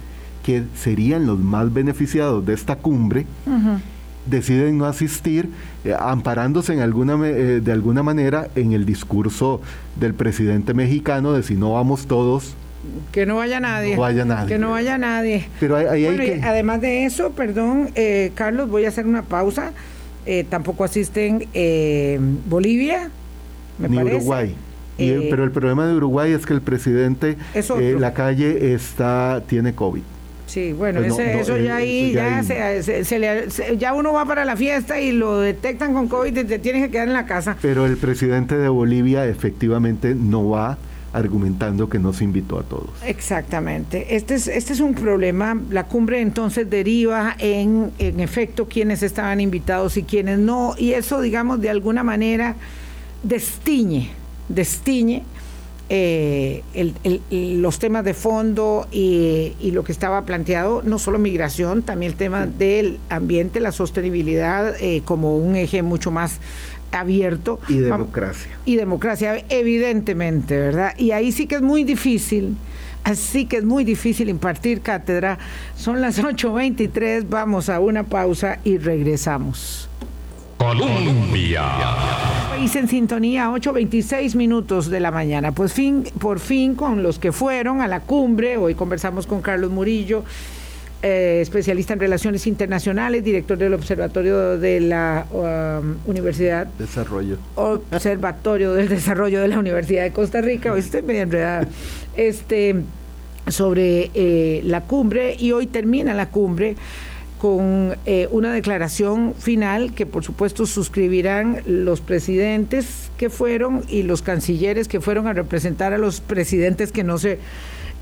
que 0.45 0.63
serían 0.75 1.25
los 1.25 1.39
más 1.39 1.73
beneficiados 1.73 2.45
de 2.45 2.53
esta 2.53 2.75
cumbre. 2.75 3.25
Deciden 4.25 4.77
no 4.77 4.85
asistir, 4.85 5.49
eh, 5.85 5.93
amparándose 5.97 6.73
en 6.73 6.79
alguna, 6.79 7.15
eh, 7.27 7.59
de 7.61 7.71
alguna 7.71 8.03
manera 8.03 8.47
en 8.55 8.73
el 8.73 8.85
discurso 8.85 9.61
del 9.99 10.13
presidente 10.13 10.73
mexicano 10.73 11.33
de 11.33 11.43
si 11.43 11.55
no 11.55 11.73
vamos 11.73 12.07
todos, 12.07 12.55
Que 13.13 13.25
no 13.25 13.37
vaya 13.37 13.59
nadie. 13.61 13.95
No 13.95 14.01
vaya 14.01 14.25
nadie. 14.25 14.47
Que 14.49 14.59
no 14.59 14.71
vaya 14.71 14.97
nadie. 14.97 15.47
pero 15.59 15.77
hay 15.77 16.03
Bueno, 16.03 16.23
que... 16.23 16.41
además 16.43 16.81
de 16.81 17.05
eso, 17.05 17.31
perdón, 17.31 17.89
eh, 17.95 18.31
Carlos, 18.35 18.69
voy 18.69 18.83
a 18.85 18.89
hacer 18.89 19.05
una 19.07 19.21
pausa. 19.21 19.71
Eh, 20.25 20.45
tampoco 20.49 20.83
asisten 20.83 21.47
eh, 21.53 22.17
Bolivia, 22.45 23.09
me 23.79 23.87
ni 23.89 23.95
parece. 23.97 24.15
Uruguay. 24.17 24.55
Y 24.97 25.09
el- 25.09 25.27
pero 25.29 25.43
el 25.45 25.51
problema 25.51 25.87
de 25.87 25.95
Uruguay 25.95 26.31
es 26.33 26.45
que 26.45 26.53
el 26.53 26.61
presidente, 26.61 27.37
la 27.99 28.13
calle 28.13 28.73
está, 28.73 29.41
tiene 29.47 29.73
COVID. 29.73 30.01
Sí, 30.53 30.71
bueno, 30.71 30.99
Pues 30.99 31.13
ese- 31.13 31.33
no, 31.33 31.39
eso 31.39 31.55
eh, 31.57 31.63
ya 31.63 31.75
ahí, 31.77 32.05
eso 32.11 32.13
ya 32.13 32.43
se- 32.43 32.83
se- 32.83 33.05
se 33.05 33.17
le- 33.19 33.47
ya 33.79 33.93
uno 33.95 34.13
va 34.13 34.23
para 34.25 34.45
la 34.45 34.55
fiesta 34.55 35.01
y 35.01 35.11
lo 35.11 35.39
detectan 35.39 35.93
con 35.95 36.07
COVID 36.07 36.37
y 36.37 36.43
te 36.43 36.59
tienes 36.59 36.83
que 36.85 36.91
quedar 36.91 37.07
en 37.07 37.13
la 37.15 37.25
casa. 37.25 37.57
Pero 37.59 37.87
el 37.87 37.97
presidente 37.97 38.55
de 38.55 38.67
Bolivia 38.69 39.25
efectivamente 39.25 40.13
no 40.13 40.49
va 40.49 40.77
argumentando 41.11 41.89
que 41.89 41.97
no 41.97 42.13
se 42.13 42.23
invitó 42.23 42.59
a 42.59 42.63
todos. 42.63 42.89
Exactamente. 43.03 44.15
Este 44.15 44.35
es, 44.35 44.47
este 44.47 44.73
es 44.73 44.79
un 44.79 44.93
problema. 44.93 45.59
La 45.71 45.85
cumbre 45.85 46.21
entonces 46.21 46.69
deriva 46.69 47.35
en, 47.39 47.89
en 47.97 48.19
efecto, 48.19 48.67
quienes 48.67 49.01
estaban 49.01 49.41
invitados 49.41 49.97
y 49.97 50.03
quienes 50.03 50.37
no. 50.37 50.75
Y 50.77 50.93
eso, 50.93 51.19
digamos, 51.21 51.61
de 51.61 51.69
alguna 51.71 52.03
manera 52.03 52.55
destiñe, 53.23 54.11
destiñe 54.49 55.23
eh, 55.89 56.63
el- 56.73 56.93
el- 57.03 57.21
el- 57.29 57.61
los 57.61 57.77
temas 57.79 58.03
de 58.05 58.13
fondo 58.13 58.87
y, 58.91 59.53
y 59.59 59.71
lo 59.71 59.83
que 59.83 59.91
estaba 59.91 60.23
planteado, 60.25 60.81
no 60.83 60.97
solo 60.99 61.19
migración, 61.19 61.83
también 61.83 62.13
el 62.13 62.17
tema 62.17 62.45
del 62.47 62.99
ambiente, 63.09 63.59
la 63.59 63.71
sostenibilidad 63.71 64.75
eh, 64.81 65.01
como 65.05 65.37
un 65.37 65.55
eje 65.55 65.81
mucho 65.83 66.09
más 66.11 66.39
abierto. 66.91 67.59
Y 67.67 67.77
democracia. 67.79 68.51
y 68.65 68.75
democracia, 68.75 69.43
evidentemente, 69.49 70.57
¿verdad? 70.57 70.93
Y 70.97 71.11
ahí 71.11 71.31
sí 71.31 71.47
que 71.47 71.55
es 71.55 71.61
muy 71.61 71.83
difícil, 71.83 72.55
así 73.03 73.45
que 73.45 73.57
es 73.57 73.63
muy 73.63 73.83
difícil 73.83 74.29
impartir 74.29 74.81
cátedra. 74.81 75.37
Son 75.75 76.01
las 76.01 76.19
8.23, 76.19 77.25
vamos 77.27 77.69
a 77.69 77.79
una 77.79 78.03
pausa 78.03 78.59
y 78.63 78.77
regresamos. 78.77 79.89
Colombia. 80.57 81.63
País 82.53 82.75
en 82.75 82.87
sintonía, 82.87 83.49
8.26 83.49 84.35
minutos 84.35 84.87
de 84.91 84.99
la 84.99 85.09
mañana. 85.09 85.53
Pues 85.53 85.73
fin, 85.73 86.03
por 86.19 86.39
fin 86.39 86.75
con 86.75 87.01
los 87.01 87.17
que 87.17 87.31
fueron 87.31 87.81
a 87.81 87.87
la 87.87 88.01
cumbre, 88.01 88.57
hoy 88.57 88.75
conversamos 88.75 89.25
con 89.25 89.41
Carlos 89.41 89.71
Murillo, 89.71 90.23
eh, 91.01 91.39
especialista 91.41 91.93
en 91.93 91.99
relaciones 91.99 92.45
internacionales, 92.45 93.23
director 93.23 93.57
del 93.57 93.73
Observatorio 93.73 94.59
de 94.59 94.81
la 94.81 95.25
um, 95.31 95.95
Universidad 96.05 96.67
Desarrollo. 96.77 97.39
Observatorio 97.55 98.73
del 98.73 98.87
Desarrollo 98.87 99.41
de 99.41 99.47
la 99.47 99.57
Universidad 99.57 100.03
de 100.03 100.11
Costa 100.11 100.39
Rica, 100.39 100.73
hoy 100.73 100.81
estoy 100.81 101.01
medio 101.01 101.23
enredada, 101.23 101.67
este, 102.15 102.75
sobre 103.47 104.11
eh, 104.13 104.61
la 104.63 104.81
cumbre 104.81 105.35
y 105.39 105.53
hoy 105.53 105.65
termina 105.65 106.13
la 106.13 106.29
cumbre 106.29 106.75
con 107.43 107.97
eh, 108.05 108.29
una 108.31 108.53
declaración 108.53 109.33
final 109.37 109.93
que 109.93 110.05
por 110.05 110.23
supuesto 110.23 110.65
suscribirán 110.65 111.61
los 111.65 111.99
presidentes 111.99 113.11
que 113.17 113.29
fueron 113.29 113.83
y 113.89 114.03
los 114.03 114.21
cancilleres 114.21 114.87
que 114.87 115.01
fueron 115.01 115.27
a 115.27 115.33
representar 115.33 115.91
a 115.91 115.97
los 115.97 116.21
presidentes 116.21 116.93
que 116.93 117.03
no 117.03 117.17
se 117.17 117.39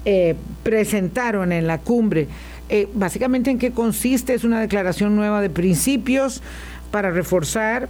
eh, 0.05 0.35
presentaron 0.61 1.51
en 1.53 1.65
la 1.65 1.79
cumbre. 1.79 2.27
Eh, 2.69 2.87
básicamente 2.93 3.49
en 3.49 3.57
qué 3.57 3.71
consiste, 3.71 4.35
es 4.35 4.43
una 4.43 4.61
declaración 4.61 5.15
nueva 5.15 5.41
de 5.41 5.49
principios 5.49 6.43
para 6.91 7.09
reforzar 7.09 7.89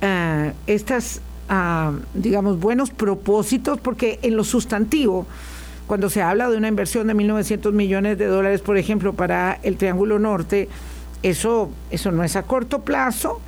ah, 0.00 0.52
estas, 0.66 1.20
ah, 1.50 1.92
digamos, 2.14 2.60
buenos 2.60 2.88
propósitos, 2.88 3.78
porque 3.78 4.20
en 4.22 4.38
lo 4.38 4.42
sustantivo, 4.42 5.26
cuando 5.88 6.10
se 6.10 6.22
habla 6.22 6.48
de 6.48 6.56
una 6.56 6.68
inversión 6.68 7.08
de 7.08 7.14
1.900 7.14 7.72
millones 7.72 8.18
de 8.18 8.26
dólares, 8.26 8.60
por 8.60 8.76
ejemplo, 8.76 9.14
para 9.14 9.58
el 9.62 9.76
Triángulo 9.76 10.18
Norte, 10.18 10.68
eso, 11.22 11.70
eso 11.90 12.12
no 12.12 12.22
es 12.22 12.36
a 12.36 12.44
corto 12.44 12.82
plazo 12.82 13.40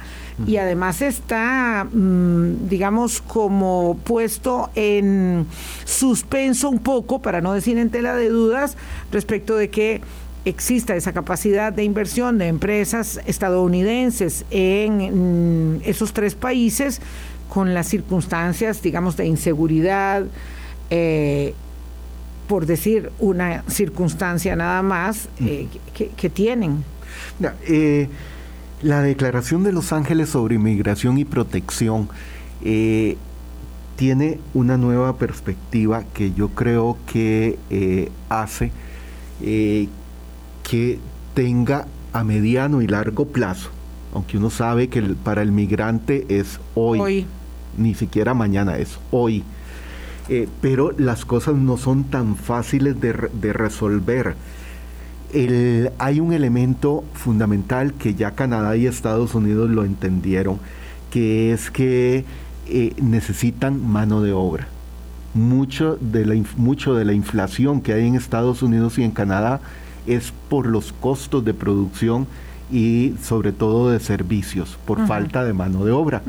y 0.47 0.57
además 0.57 1.03
está, 1.03 1.87
mm, 1.93 2.69
digamos, 2.69 3.21
como 3.21 3.99
puesto 4.05 4.71
en 4.75 5.47
suspenso 5.85 6.71
un 6.71 6.79
poco, 6.79 7.21
para 7.21 7.43
no 7.43 7.53
decir 7.53 7.77
en 7.79 7.91
tela 7.91 8.17
de 8.17 8.31
dudas, 8.31 8.77
respecto 9.13 9.55
de 9.57 9.69
que 9.69 10.01
exista 10.47 10.97
esa 10.97 11.13
capacidad 11.13 11.75
de 11.75 11.85
inversión 11.85 12.39
de 12.39 12.49
empresas 12.49 13.21
estadounidenses 13.27 14.47
en 14.51 15.77
mm, 15.77 15.83
esos 15.85 16.15
tres 16.15 16.35
países 16.35 17.03
con 17.51 17.75
las 17.75 17.89
circunstancias, 17.89 18.81
digamos, 18.81 19.19
de 19.19 19.27
inseguridad, 19.27 20.25
eh, 20.89 21.55
por 22.51 22.67
decir 22.67 23.13
una 23.21 23.63
circunstancia 23.69 24.57
nada 24.57 24.83
más, 24.83 25.29
eh, 25.41 25.69
que, 25.95 26.09
que 26.09 26.29
tienen. 26.29 26.83
Eh, 27.69 28.09
la 28.83 29.03
Declaración 29.03 29.63
de 29.63 29.71
Los 29.71 29.93
Ángeles 29.93 30.31
sobre 30.31 30.57
Inmigración 30.57 31.17
y 31.19 31.25
Protección 31.25 32.09
eh, 32.65 33.17
tiene 33.95 34.41
una 34.53 34.77
nueva 34.77 35.15
perspectiva 35.17 36.03
que 36.13 36.33
yo 36.33 36.49
creo 36.49 36.99
que 37.13 37.57
eh, 37.71 38.11
hace 38.29 38.73
que 39.41 40.99
tenga 41.35 41.87
a 42.13 42.25
mediano 42.25 42.83
y 42.83 42.89
largo 42.89 43.27
plazo, 43.29 43.71
aunque 44.13 44.39
uno 44.39 44.51
sabe 44.51 44.89
que 44.89 44.99
el- 44.99 45.15
para 45.15 45.43
el 45.43 45.53
migrante 45.53 46.27
es 46.29 46.59
hoy, 46.75 46.99
Hoy. 46.99 47.27
ni 47.79 47.95
siquiera 47.95 48.35
mañana 48.35 48.77
es 48.77 48.99
hoy. 49.13 49.45
Eh, 50.29 50.49
pero 50.61 50.93
las 50.97 51.25
cosas 51.25 51.57
no 51.57 51.77
son 51.77 52.05
tan 52.05 52.37
fáciles 52.37 53.01
de, 53.01 53.31
de 53.33 53.53
resolver. 53.53 54.37
hay 55.99 56.21
un 56.21 56.33
elemento 56.33 57.05
fundamental 57.15 57.95
que 57.95 58.15
ya 58.15 58.33
Canadá 58.33 58.77
y 58.77 58.87
Estados 58.87 59.35
Unidos 59.35 59.71
lo 59.71 59.85
entendieron, 59.85 60.59
que 61.11 61.53
es 61.53 61.71
que 61.71 62.25
eh, 62.73 62.95
necesitan 63.03 63.85
mano 63.85 64.23
de 64.23 64.33
obra. 64.33 64.69
Mucho 65.35 65.97
de, 66.01 66.25
la, 66.25 66.41
mucho 66.57 66.95
de 66.95 67.05
la 67.05 67.13
inflación 67.13 67.81
que 67.81 67.93
hay 67.93 68.07
en 68.07 68.15
Estados 68.15 68.63
Unidos 68.63 68.97
y 68.99 69.03
en 69.03 69.11
Canadá 69.11 69.61
es 70.07 70.33
por 70.49 70.67
los 70.67 70.93
costos 70.93 71.45
de 71.45 71.53
producción 71.53 72.29
y 72.71 73.15
sobre 73.21 73.51
todo 73.51 73.91
de 73.91 73.99
servicios, 73.99 74.79
por 74.85 75.05
falta 75.09 75.45
de 75.45 75.53
mano 75.53 75.85
de 75.85 75.91
obra. 75.91 76.23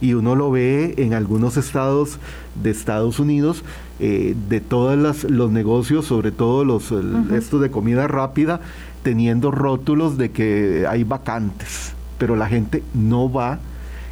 Y 0.00 0.14
uno 0.14 0.36
lo 0.36 0.50
ve 0.50 0.94
en 0.98 1.14
algunos 1.14 1.56
estados 1.56 2.18
de 2.62 2.70
Estados 2.70 3.18
Unidos, 3.18 3.64
eh, 4.00 4.36
de 4.48 4.60
todos 4.60 5.24
los 5.24 5.50
negocios, 5.50 6.06
sobre 6.06 6.30
todo 6.30 6.64
los 6.64 6.92
estos 7.32 7.60
de 7.60 7.70
comida 7.70 8.06
rápida, 8.06 8.60
teniendo 9.02 9.50
rótulos 9.50 10.18
de 10.18 10.30
que 10.30 10.86
hay 10.88 11.04
vacantes, 11.04 11.92
pero 12.18 12.36
la 12.36 12.46
gente 12.46 12.82
no 12.94 13.30
va 13.30 13.58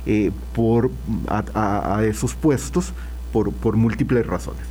eh, 0.07 0.31
por, 0.55 0.91
a, 1.29 2.03
esos 2.05 2.35
puestos 2.35 2.93
por, 3.33 3.53
por 3.53 3.77
múltiples 3.77 4.27
razones. 4.27 4.63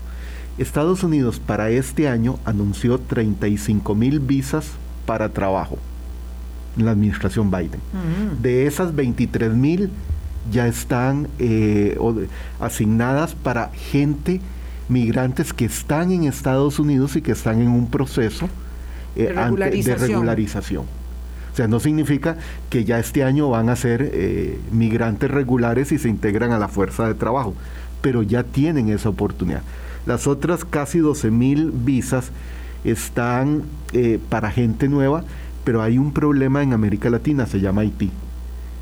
Estados 0.58 1.04
Unidos 1.04 1.39
para 1.39 1.69
este 1.69 2.08
año 2.08 2.39
anunció 2.45 2.97
35 2.97 3.93
mil 3.95 4.19
visas 4.19 4.71
para 5.06 5.30
trabajo 5.30 5.78
en 6.78 6.86
la 6.86 6.91
administración 6.91 7.51
Biden. 7.51 7.82
Mm. 7.91 8.41
De 8.41 8.65
esas 8.65 8.95
23 8.95 9.54
mil 9.54 9.91
ya 10.51 10.67
están 10.67 11.27
eh, 11.39 11.97
asignadas 12.60 13.36
para 13.36 13.69
gente 13.69 14.41
migrantes 14.88 15.53
que 15.53 15.65
están 15.65 16.12
en 16.12 16.25
Estados 16.25 16.79
Unidos 16.79 17.15
y 17.15 17.21
que 17.21 17.31
están 17.31 17.62
en 17.62 17.69
un 17.69 17.89
proceso 17.89 18.47
eh, 19.15 19.34
de, 19.34 19.95
regularización. 19.95 20.84
O 20.84 21.55
sea, 21.55 21.67
no 21.67 21.79
significa 21.79 22.38
que 22.69 22.84
ya 22.84 22.99
este 22.99 23.23
año 23.23 23.49
van 23.49 23.69
a 23.69 23.75
ser 23.75 24.12
eh, 24.13 24.60
migrantes 24.71 25.31
regulares 25.31 25.91
y 25.91 25.97
se 25.97 26.10
integran 26.10 26.51
a 26.51 26.60
la 26.60 26.67
fuerza 26.67 27.08
de 27.08 27.15
trabajo, 27.15 27.55
pero 28.01 28.21
ya 28.21 28.43
tienen 28.43 28.89
esa 28.89 29.10
oportunidad. 29.10 29.62
Las 30.05 30.27
otras 30.27 30.65
casi 30.65 30.99
12 30.99 31.31
mil 31.31 31.71
visas 31.71 32.29
están 32.84 33.63
para 34.29 34.51
gente 34.51 34.88
nueva, 34.89 35.23
pero 35.63 35.81
hay 35.81 35.97
un 35.97 36.12
problema 36.12 36.62
en 36.62 36.73
América 36.73 37.10
Latina, 37.10 37.47
se 37.47 37.60
llama 37.62 37.81
Haití. 37.81 38.12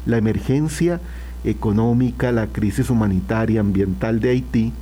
La 0.06 0.18
emergencia 0.18 1.00
económica, 1.44 2.32
la 2.32 2.48
crisis 2.48 2.90
humanitaria, 2.90 3.60
ambiental 3.60 4.20
de 4.20 4.30
Haití, 4.30 4.74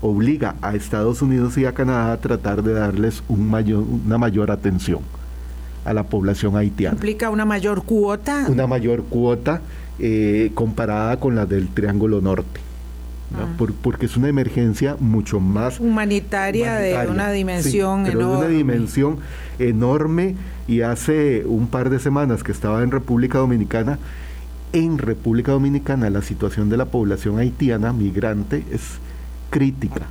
obliga 0.00 0.56
a 0.62 0.74
Estados 0.74 1.22
Unidos 1.22 1.56
y 1.58 1.64
a 1.64 1.72
Canadá 1.72 2.12
a 2.12 2.16
tratar 2.18 2.62
de 2.62 2.74
darles 2.74 3.22
un 3.28 3.48
mayor, 3.48 3.82
una 3.82 4.18
mayor 4.18 4.50
atención 4.50 5.00
a 5.84 5.92
la 5.92 6.04
población 6.04 6.56
haitiana. 6.56 6.94
¿Implica 6.94 7.30
una 7.30 7.44
mayor 7.44 7.84
cuota? 7.84 8.46
Una 8.48 8.66
mayor 8.66 9.04
cuota 9.04 9.60
eh, 9.98 10.50
comparada 10.54 11.18
con 11.18 11.34
la 11.34 11.46
del 11.46 11.68
Triángulo 11.68 12.20
Norte. 12.20 12.66
Ah. 13.34 13.48
porque 13.82 14.06
es 14.06 14.16
una 14.16 14.28
emergencia 14.28 14.96
mucho 15.00 15.40
más 15.40 15.80
humanitaria, 15.80 16.76
de 16.76 17.08
una 17.08 17.32
dimensión 17.32 18.06
enorme. 18.06 18.18
De 18.18 18.24
una 18.24 18.48
dimensión 18.48 19.18
enorme 19.58 20.36
y 20.68 20.82
hace 20.82 21.44
un 21.44 21.66
par 21.66 21.90
de 21.90 21.98
semanas 21.98 22.44
que 22.44 22.52
estaba 22.52 22.84
en 22.84 22.92
República 22.92 23.38
Dominicana, 23.38 23.98
en 24.72 24.98
República 24.98 25.52
Dominicana 25.52 26.10
la 26.10 26.22
situación 26.22 26.68
de 26.68 26.76
la 26.76 26.86
población 26.86 27.38
haitiana 27.38 27.92
migrante 27.92 28.64
es 28.70 28.98
crítica. 29.50 30.06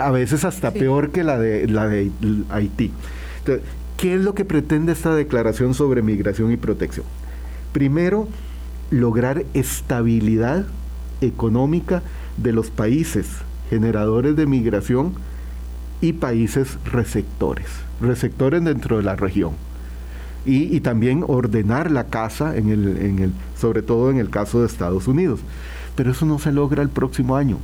A 0.00 0.10
veces 0.10 0.44
hasta 0.44 0.70
peor 0.70 1.10
que 1.10 1.24
la 1.24 1.38
de, 1.38 1.68
la 1.68 1.86
de 1.86 2.10
Haití. 2.50 2.90
¿Qué 3.96 4.14
es 4.14 4.20
lo 4.20 4.34
que 4.34 4.44
pretende 4.44 4.92
esta 4.92 5.14
declaración 5.14 5.74
sobre 5.74 6.02
migración 6.02 6.50
y 6.52 6.56
protección? 6.56 7.06
Primero, 7.72 8.28
lograr 8.90 9.44
estabilidad 9.54 10.66
económica 11.20 12.02
de 12.36 12.52
los 12.52 12.70
países 12.70 13.26
generadores 13.70 14.36
de 14.36 14.46
migración 14.46 15.14
y 16.00 16.14
países 16.14 16.78
receptores, 16.84 17.68
receptores 18.00 18.64
dentro 18.64 18.96
de 18.96 19.02
la 19.04 19.16
región. 19.16 19.52
Y, 20.44 20.80
también 20.80 21.24
ordenar 21.26 21.90
la 21.90 22.04
casa, 22.04 22.56
en 22.56 22.68
el, 22.68 22.96
en 22.98 23.18
el, 23.20 23.32
sobre 23.56 23.82
todo 23.82 24.10
en 24.10 24.18
el 24.18 24.28
caso 24.28 24.60
de 24.60 24.66
Estados 24.66 25.06
Unidos. 25.06 25.40
Pero 25.94 26.10
eso 26.10 26.26
no 26.26 26.38
se 26.38 26.50
logra 26.50 26.82
el 26.82 26.88
próximo 26.88 27.36
año. 27.36 27.58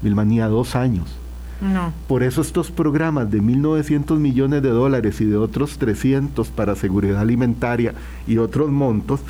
Vilmanía, 0.00 0.46
dos 0.46 0.76
años. 0.76 1.16
No. 1.60 1.92
Por 2.08 2.22
eso 2.22 2.40
estos 2.40 2.70
programas 2.70 3.30
de 3.30 3.40
1.900 3.40 4.16
millones 4.18 4.62
de 4.62 4.70
dólares 4.70 5.20
y 5.20 5.24
de 5.24 5.36
otros 5.36 5.78
300 5.78 6.48
para 6.48 6.74
seguridad 6.74 7.20
alimentaria 7.20 7.94
y 8.26 8.38
otros 8.38 8.70
montos 8.70 9.20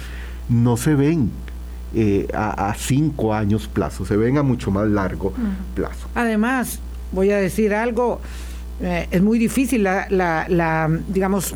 no 0.49 0.77
se 0.77 0.95
ven 0.95 1.31
eh, 1.95 2.27
a, 2.33 2.75
cinco 2.79 3.35
años 3.35 3.69
plazo, 3.69 4.07
se 4.07 4.17
ven 4.17 4.38
a 4.38 4.43
mucho 4.43 4.71
más 4.71 4.88
largo 4.88 5.35
plazo. 5.75 6.09
Además, 6.15 6.81
voy 7.12 7.31
a 7.31 7.37
decir 7.37 7.75
algo, 7.75 8.19
eh, 8.81 9.09
es 9.11 9.23
muy 9.23 9.38
difícil 9.38 9.83
la, 9.83 10.07
la, 10.09 10.88
digamos, 11.09 11.55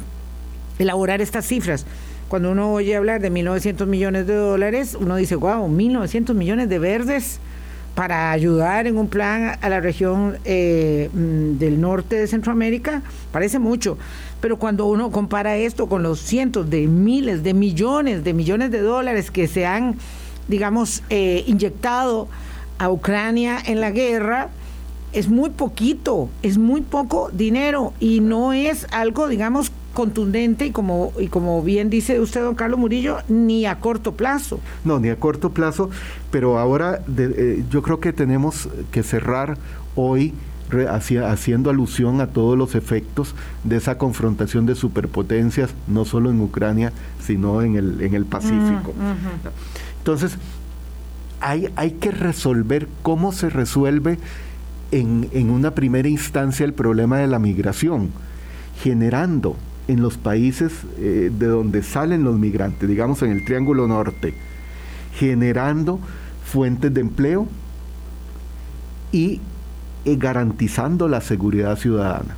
elaborar 0.78 1.20
estas 1.20 1.46
cifras. 1.46 1.86
Cuando 2.28 2.50
uno 2.50 2.72
oye 2.72 2.96
hablar 2.96 3.20
de 3.20 3.30
1.900 3.30 3.86
millones 3.86 4.26
de 4.26 4.34
dólares, 4.34 4.96
uno 4.98 5.16
dice, 5.16 5.36
wow, 5.36 5.68
1.900 5.68 6.34
millones 6.34 6.68
de 6.68 6.78
verdes 6.78 7.38
para 7.94 8.30
ayudar 8.30 8.86
en 8.86 8.98
un 8.98 9.08
plan 9.08 9.56
a 9.62 9.68
la 9.70 9.80
región 9.80 10.36
eh, 10.44 11.08
mm, 11.14 11.58
del 11.58 11.80
norte 11.80 12.16
de 12.16 12.26
Centroamérica, 12.26 13.02
parece 13.32 13.58
mucho. 13.58 13.96
Pero 14.40 14.58
cuando 14.58 14.84
uno 14.86 15.10
compara 15.10 15.56
esto 15.56 15.88
con 15.88 16.02
los 16.02 16.20
cientos 16.20 16.68
de 16.68 16.86
miles 16.88 17.42
de 17.42 17.54
millones 17.54 18.22
de 18.22 18.34
millones 18.34 18.70
de 18.70 18.80
dólares 18.80 19.30
que 19.30 19.48
se 19.48 19.64
han, 19.64 19.96
digamos, 20.46 21.02
eh, 21.08 21.42
inyectado 21.46 22.28
a 22.78 22.90
Ucrania 22.90 23.58
en 23.64 23.80
la 23.80 23.90
guerra, 23.92 24.50
es 25.14 25.28
muy 25.28 25.48
poquito, 25.48 26.28
es 26.42 26.58
muy 26.58 26.82
poco 26.82 27.30
dinero 27.32 27.94
y 27.98 28.20
no 28.20 28.52
es 28.52 28.86
algo, 28.90 29.28
digamos, 29.28 29.72
contundente 29.96 30.66
y 30.66 30.70
como, 30.70 31.12
y 31.18 31.28
como 31.28 31.62
bien 31.62 31.88
dice 31.88 32.20
usted, 32.20 32.42
don 32.42 32.54
Carlos 32.54 32.78
Murillo, 32.78 33.16
ni 33.28 33.64
a 33.64 33.80
corto 33.80 34.12
plazo. 34.12 34.60
No, 34.84 35.00
ni 35.00 35.08
a 35.08 35.16
corto 35.16 35.50
plazo, 35.50 35.90
pero 36.30 36.58
ahora 36.58 37.00
eh, 37.18 37.64
yo 37.70 37.82
creo 37.82 37.98
que 37.98 38.12
tenemos 38.12 38.68
que 38.92 39.02
cerrar 39.02 39.56
hoy 39.94 40.34
haciendo 41.24 41.70
alusión 41.70 42.20
a 42.20 42.26
todos 42.26 42.58
los 42.58 42.74
efectos 42.74 43.34
de 43.64 43.76
esa 43.76 43.96
confrontación 43.96 44.66
de 44.66 44.74
superpotencias, 44.74 45.70
no 45.86 46.04
solo 46.04 46.30
en 46.30 46.40
Ucrania, 46.40 46.92
sino 47.24 47.62
en 47.62 47.76
el, 47.76 48.02
en 48.02 48.14
el 48.14 48.26
Pacífico. 48.26 48.92
Mm, 48.92 49.46
Entonces, 49.98 50.36
hay, 51.40 51.68
hay 51.76 51.92
que 51.92 52.10
resolver 52.10 52.88
cómo 53.02 53.32
se 53.32 53.48
resuelve 53.48 54.18
en, 54.90 55.28
en 55.32 55.50
una 55.50 55.70
primera 55.70 56.08
instancia 56.08 56.66
el 56.66 56.74
problema 56.74 57.18
de 57.18 57.28
la 57.28 57.38
migración, 57.38 58.10
generando 58.82 59.56
en 59.88 60.02
los 60.02 60.16
países 60.16 60.72
eh, 60.98 61.30
de 61.36 61.46
donde 61.46 61.82
salen 61.82 62.24
los 62.24 62.38
migrantes, 62.38 62.88
digamos 62.88 63.22
en 63.22 63.30
el 63.30 63.44
Triángulo 63.44 63.86
Norte, 63.86 64.34
generando 65.14 66.00
fuentes 66.44 66.92
de 66.92 67.00
empleo 67.00 67.46
y 69.12 69.40
eh, 70.04 70.16
garantizando 70.16 71.08
la 71.08 71.20
seguridad 71.20 71.76
ciudadana, 71.76 72.36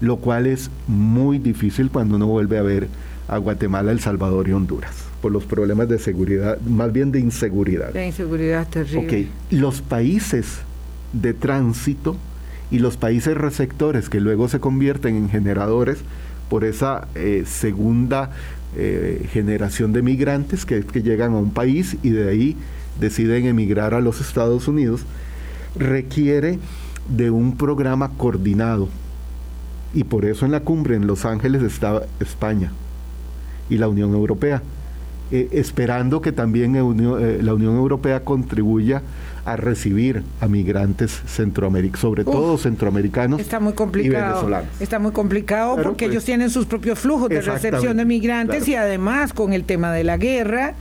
lo 0.00 0.16
cual 0.16 0.46
es 0.46 0.70
muy 0.86 1.38
difícil 1.38 1.90
cuando 1.90 2.16
uno 2.16 2.26
vuelve 2.26 2.58
a 2.58 2.62
ver 2.62 2.88
a 3.28 3.38
Guatemala, 3.38 3.92
El 3.92 4.00
Salvador 4.00 4.48
y 4.48 4.52
Honduras, 4.52 5.04
por 5.20 5.32
los 5.32 5.44
problemas 5.44 5.88
de 5.88 5.98
seguridad, 5.98 6.60
más 6.60 6.92
bien 6.92 7.12
de 7.12 7.20
inseguridad. 7.20 7.92
De 7.92 8.06
inseguridad 8.06 8.68
terrible. 8.68 9.28
Los 9.50 9.80
países 9.80 10.58
de 11.12 11.34
tránsito 11.34 12.16
y 12.72 12.78
los 12.78 12.96
países 12.96 13.36
receptores 13.36 14.08
que 14.08 14.18
luego 14.18 14.48
se 14.48 14.58
convierten 14.58 15.14
en 15.14 15.28
generadores 15.28 15.98
por 16.48 16.64
esa 16.64 17.06
eh, 17.14 17.44
segunda 17.46 18.30
eh, 18.76 19.28
generación 19.30 19.92
de 19.92 20.00
migrantes 20.00 20.64
que, 20.64 20.82
que 20.82 21.02
llegan 21.02 21.34
a 21.34 21.38
un 21.38 21.52
país 21.52 21.98
y 22.02 22.10
de 22.10 22.30
ahí 22.30 22.56
deciden 22.98 23.46
emigrar 23.46 23.92
a 23.92 24.00
los 24.00 24.22
Estados 24.22 24.68
Unidos, 24.68 25.02
requiere 25.76 26.58
de 27.08 27.30
un 27.30 27.58
programa 27.58 28.10
coordinado. 28.16 28.88
Y 29.92 30.04
por 30.04 30.24
eso 30.24 30.46
en 30.46 30.52
la 30.52 30.60
cumbre 30.60 30.96
en 30.96 31.06
Los 31.06 31.26
Ángeles 31.26 31.62
está 31.62 32.02
España 32.20 32.72
y 33.68 33.76
la 33.76 33.88
Unión 33.88 34.14
Europea, 34.14 34.62
eh, 35.32 35.48
esperando 35.52 36.20
que 36.20 36.30
también 36.30 36.74
la 36.74 37.54
Unión 37.54 37.76
Europea 37.76 38.20
contribuya 38.20 39.02
a 39.44 39.56
recibir 39.56 40.22
a 40.40 40.46
migrantes 40.46 41.20
centroamericanos, 41.26 42.00
sobre 42.00 42.24
todo 42.24 42.56
centroamericanos 42.58 43.40
está 43.40 43.58
muy 43.58 43.72
complicado, 43.72 44.24
y 44.24 44.28
venezolanos. 44.28 44.80
Está 44.80 44.98
muy 44.98 45.12
complicado 45.12 45.76
porque 45.82 46.04
pues. 46.04 46.12
ellos 46.12 46.24
tienen 46.24 46.50
sus 46.50 46.66
propios 46.66 46.98
flujos 46.98 47.28
de 47.28 47.40
recepción 47.40 47.96
de 47.96 48.04
migrantes 48.04 48.68
y 48.68 48.76
además 48.76 49.32
con 49.32 49.52
el 49.52 49.64
tema 49.64 49.92
de 49.92 50.04
la 50.04 50.16
guerra 50.16 50.74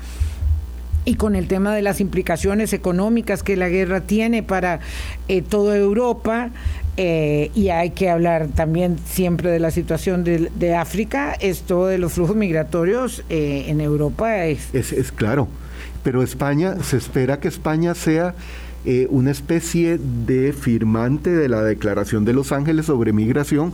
y 1.06 1.16
con 1.16 1.36
el 1.36 1.48
tema 1.48 1.74
de 1.74 1.82
las 1.82 2.00
implicaciones 2.00 2.74
económicas 2.74 3.44
que 3.44 3.56
la 3.56 3.70
guerra 3.70 4.02
tiene 4.02 4.44
para 4.44 4.80
eh, 5.28 5.42
toda 5.42 5.78
Europa, 5.78 6.50
eh, 6.98 7.50
y 7.56 7.70
hay 7.70 7.92
que 7.92 8.10
hablar 8.10 8.48
también 8.50 8.98
siempre 9.06 9.50
de 9.50 9.60
la 9.60 9.72
situación 9.72 10.24
de, 10.24 10.76
África, 10.76 11.34
esto 11.40 11.88
de 11.88 11.98
los 11.98 12.14
flujos 12.14 12.36
migratorios 12.36 13.24
eh, 13.30 13.66
en 13.68 13.82
Europa 13.82 14.46
es... 14.46 14.74
es... 14.74 15.12
claro, 15.12 15.48
pero 16.04 16.22
España, 16.22 16.76
se 16.84 16.98
espera 16.98 17.40
que 17.40 17.48
España 17.48 17.96
sea 17.96 18.36
una 19.10 19.30
especie 19.30 20.00
de 20.00 20.54
firmante 20.54 21.30
de 21.30 21.48
la 21.48 21.62
Declaración 21.62 22.26
de 22.26 22.34
Los 22.34 22.52
Ángeles 22.52 22.88
sobre 22.88 23.14
migración 23.14 23.74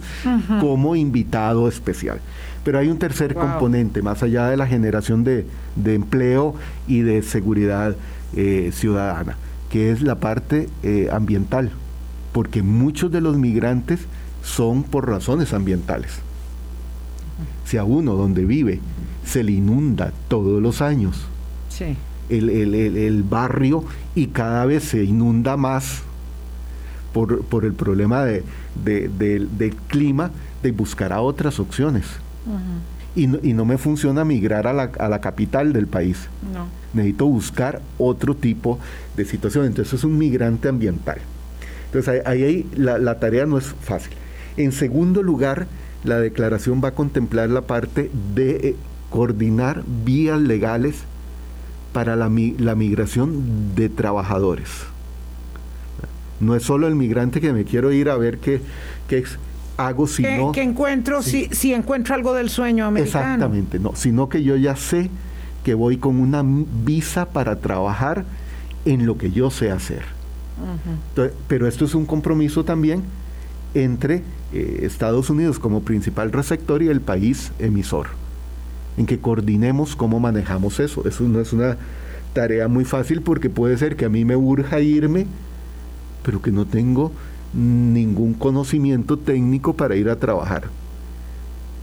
como 0.59 0.97
invitado 0.97 1.69
especial. 1.69 2.19
Pero 2.67 2.79
hay 2.79 2.89
un 2.89 2.99
tercer 2.99 3.33
componente, 3.33 4.01
más 4.01 4.23
allá 4.23 4.49
de 4.49 4.57
la 4.57 4.67
generación 4.67 5.23
de, 5.23 5.45
empleo 5.85 6.53
y 6.85 6.99
de 6.99 7.23
seguridad 7.23 7.95
eh, 8.35 8.71
ciudadana, 8.73 9.37
que 9.69 9.89
es 9.89 10.01
la 10.01 10.15
parte 10.15 10.67
eh, 10.83 11.07
ambiental, 11.09 11.71
porque 12.33 12.63
muchos 12.63 13.09
de 13.09 13.21
los 13.21 13.37
migrantes 13.37 14.01
son 14.43 14.83
por 14.83 15.07
razones 15.07 15.53
ambientales. 15.53 16.19
Si 17.63 17.77
a 17.77 17.85
uno 17.85 18.15
donde 18.15 18.43
vive 18.43 18.81
se 19.23 19.45
le 19.45 19.53
inunda 19.53 20.11
todos 20.27 20.61
los 20.61 20.81
años 20.81 21.25
el, 22.27 23.23
barrio 23.29 23.85
y 24.13 24.27
cada 24.27 24.65
vez 24.65 24.83
se 24.83 25.05
inunda 25.05 25.55
más 25.55 26.01
por, 27.13 27.63
el 27.63 27.71
problema 27.71 28.25
de, 28.25 28.43
del 28.75 29.75
clima, 29.87 30.31
de 30.61 30.71
buscar 30.73 31.13
a 31.13 31.21
otras 31.21 31.61
opciones 31.61 32.26
y, 33.15 33.27
no, 33.27 33.39
y, 33.41 33.53
no, 33.53 33.65
me 33.65 33.77
funciona 33.77 34.23
migrar 34.23 34.67
a 34.67 34.73
la, 34.73 34.91
a 34.99 35.09
la 35.09 35.21
capital 35.21 35.73
del 35.73 35.87
país. 35.87 36.27
Necesito 36.93 37.25
buscar 37.25 37.81
otro 37.97 38.35
tipo 38.35 38.79
de 39.15 39.25
situación. 39.25 39.65
Entonces 39.65 39.93
es 39.93 40.03
un 40.03 40.17
migrante 40.17 40.67
ambiental. 40.67 41.17
Entonces 41.87 42.25
ahí, 42.25 42.43
ahí 42.43 42.69
la, 42.75 42.97
la, 42.97 43.19
tarea 43.19 43.45
no 43.45 43.57
es 43.57 43.65
fácil. 43.65 44.13
En 44.57 44.71
segundo 44.71 45.23
lugar, 45.23 45.67
la 46.03 46.19
declaración 46.19 46.81
va 46.83 46.89
a 46.89 46.93
contemplar 46.93 47.49
la 47.49 47.61
parte 47.61 48.11
de 48.35 48.51
eh, 48.51 48.75
coordinar 49.09 49.83
vías 50.05 50.39
legales 50.39 51.03
para 51.93 52.15
la, 52.15 52.29
la 52.59 52.75
migración 52.75 53.73
de 53.75 53.89
trabajadores. 53.89 54.69
No 56.39 56.55
es 56.55 56.63
solo 56.63 56.87
el 56.87 56.95
migrante 56.95 57.41
que 57.41 57.53
me 57.53 57.63
quiero 57.63 57.91
ir 57.91 58.09
a 58.09 58.17
ver 58.17 58.37
qué, 58.37 58.61
qué, 59.07 59.23
hago 59.77 60.07
si 60.07 60.23
no... 60.23 60.51
Que 60.51 60.63
encuentro, 60.63 61.21
si, 61.21 61.49
si 61.51 61.73
encuentro 61.73 62.15
algo 62.15 62.33
del 62.33 62.49
sueño 62.49 62.85
americano. 62.85 63.25
Exactamente, 63.25 63.79
no, 63.79 63.95
sino 63.95 64.27
que 64.27 64.43
yo 64.43 64.55
ya 64.57 64.75
sé 64.75 65.09
que 65.63 65.73
voy 65.73 65.97
con 65.97 66.19
una 66.19 66.43
visa 66.43 67.29
para 67.29 67.57
trabajar 67.57 68.25
en 68.85 69.05
lo 69.05 69.17
que 69.17 69.31
yo 69.31 69.49
sé 69.51 69.71
hacer. 69.71 70.03
pero 71.47 71.67
esto 71.67 71.85
es 71.85 71.93
un 71.93 72.05
compromiso 72.05 72.63
también 72.63 73.03
entre 73.73 74.23
eh, 74.53 74.79
Estados 74.83 75.29
Unidos 75.29 75.59
como 75.59 75.81
principal 75.81 76.31
receptor 76.31 76.81
y 76.81 76.87
el 76.87 77.01
país 77.01 77.51
emisor, 77.59 78.07
en 78.97 79.05
que 79.05 79.19
coordinemos 79.19 79.95
cómo 79.95 80.19
manejamos 80.19 80.79
eso. 80.79 81.07
Eso 81.07 81.25
no 81.25 81.41
es 81.41 81.53
una 81.53 81.77
tarea 82.33 82.67
muy 82.67 82.85
fácil 82.85 83.21
porque 83.21 83.49
puede 83.49 83.77
ser 83.77 83.95
que 83.95 84.05
a 84.05 84.09
mí 84.09 84.23
me 84.23 84.35
urja 84.35 84.79
irme, 84.79 85.27
pero 86.23 86.41
que 86.41 86.51
no 86.51 86.65
tengo 86.65 87.11
ningún 87.53 88.33
conocimiento 88.33 89.17
técnico 89.17 89.73
para 89.73 89.95
ir 89.95 90.09
a 90.09 90.17
trabajar 90.17 90.63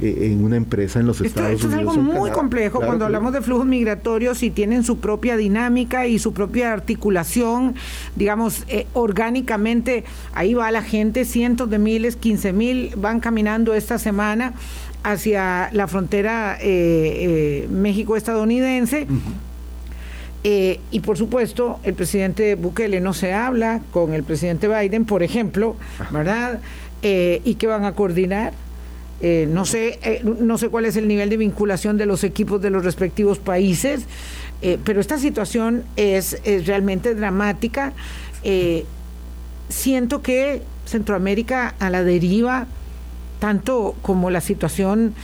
eh, 0.00 0.31
en 0.33 0.44
una 0.44 0.57
empresa 0.57 0.98
en 0.98 1.07
los 1.07 1.20
Estados 1.20 1.62
Unidos. 1.62 1.83
Esto 1.85 1.90
es 1.90 1.96
algo 1.98 2.20
muy 2.20 2.31
complejo 2.31 2.81
cuando 2.81 3.05
hablamos 3.05 3.33
de 3.33 3.40
flujos 3.40 3.64
migratorios 3.64 4.42
y 4.42 4.50
tienen 4.50 4.83
su 4.83 4.98
propia 4.98 5.37
dinámica 5.37 6.09
y 6.09 6.18
su 6.18 6.33
propia 6.33 6.72
articulación, 6.72 7.77
digamos, 8.16 8.64
eh, 8.68 8.87
orgánicamente, 8.92 10.05
ahí 10.33 10.53
va 10.53 10.70
la 10.72 10.83
gente, 10.83 11.24
cientos 11.24 11.70
de 11.70 11.79
miles, 11.79 12.16
15 12.16 12.53
mil 12.53 12.90
van 12.96 13.20
caminando 13.20 13.72
esta 13.72 13.98
semana 13.98 14.55
hacia 15.05 15.70
la 15.72 15.87
frontera 15.87 16.59
eh, 16.61 17.68
México-estadounidense. 17.70 19.07
Eh, 20.47 20.79
y 20.91 21.01
por 21.01 21.17
supuesto, 21.17 21.81
el 21.85 21.95
presidente 21.95 22.55
Bukele 22.55 23.01
no 23.01 23.15
se 23.15 23.33
habla 23.33 23.81
con 23.93 24.13
el 24.13 24.25
presidente 24.25 24.69
Biden, 24.69 25.07
por 25.07 25.23
ejemplo, 25.23 25.75
¿verdad? 26.11 26.61
Eh, 27.01 27.41
¿Y 27.47 27.55
qué 27.55 27.67
van 27.67 27.87
a 27.87 27.93
coordinar? 27.93 28.53
Eh, 29.23 29.49
no, 29.51 29.65
sé, 29.65 30.21
no 30.23 30.59
sé 30.59 30.69
cuál 30.69 30.85
es 30.85 30.97
el 30.97 31.09
nivel 31.09 31.31
de 31.31 31.39
vinculación 31.39 31.97
de 31.97 32.05
los 32.05 32.25
equipos 32.25 32.61
de 32.61 32.69
los 32.69 32.85
respectivos 32.85 33.39
países, 33.39 34.05
pero 34.85 35.01
esta 35.01 35.19
situación 35.19 35.85
es, 35.97 36.41
es 36.45 36.67
realmente 36.67 37.15
dramática. 37.15 37.93
siento 39.69 40.23
que 40.23 40.63
Centroamérica 40.87 41.75
a 41.79 41.91
la 41.91 42.03
deriva, 42.03 42.67
tanto 43.41 43.95
como 44.01 44.31
la 44.31 44.41
situación 44.41 45.15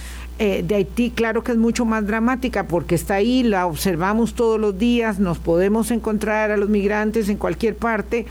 eh, 0.43 0.65
de 0.67 0.77
Haití, 0.77 1.11
claro 1.11 1.45
que 1.45 1.53
es 1.53 1.59
mucho 1.59 1.85
más 1.85 2.07
dramática 2.07 2.67
porque 2.67 2.95
está 2.95 3.17
ahí, 3.17 3.43
la 3.43 3.67
observamos 3.67 4.33
todos 4.33 4.59
los 4.59 4.79
días, 4.79 5.19
nos 5.19 5.39
podemos 5.39 5.91
encontrar 5.91 6.51
a 6.51 6.57
los 6.57 6.71
migrantes 6.71 7.29
en 7.29 7.37
cualquier 7.37 7.77
parte, 7.77 8.25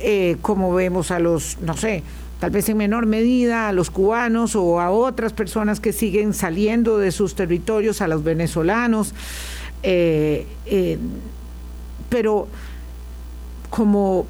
eh, 0.00 0.38
como 0.42 0.74
vemos 0.74 1.12
a 1.12 1.20
los, 1.20 1.58
no 1.60 1.76
sé, 1.76 2.02
tal 2.40 2.50
vez 2.50 2.68
en 2.68 2.78
menor 2.78 3.06
medida 3.06 3.68
a 3.68 3.72
los 3.72 3.90
cubanos 3.90 4.56
o 4.56 4.80
a 4.80 4.90
otras 4.90 5.32
personas 5.32 5.78
que 5.78 5.92
siguen 5.92 6.34
saliendo 6.34 6.98
de 6.98 7.12
sus 7.12 7.36
territorios, 7.36 8.00
a 8.00 8.08
los 8.08 8.24
venezolanos, 8.24 9.14
eh, 9.84 10.46
pero 12.08 12.48
como 13.70 14.26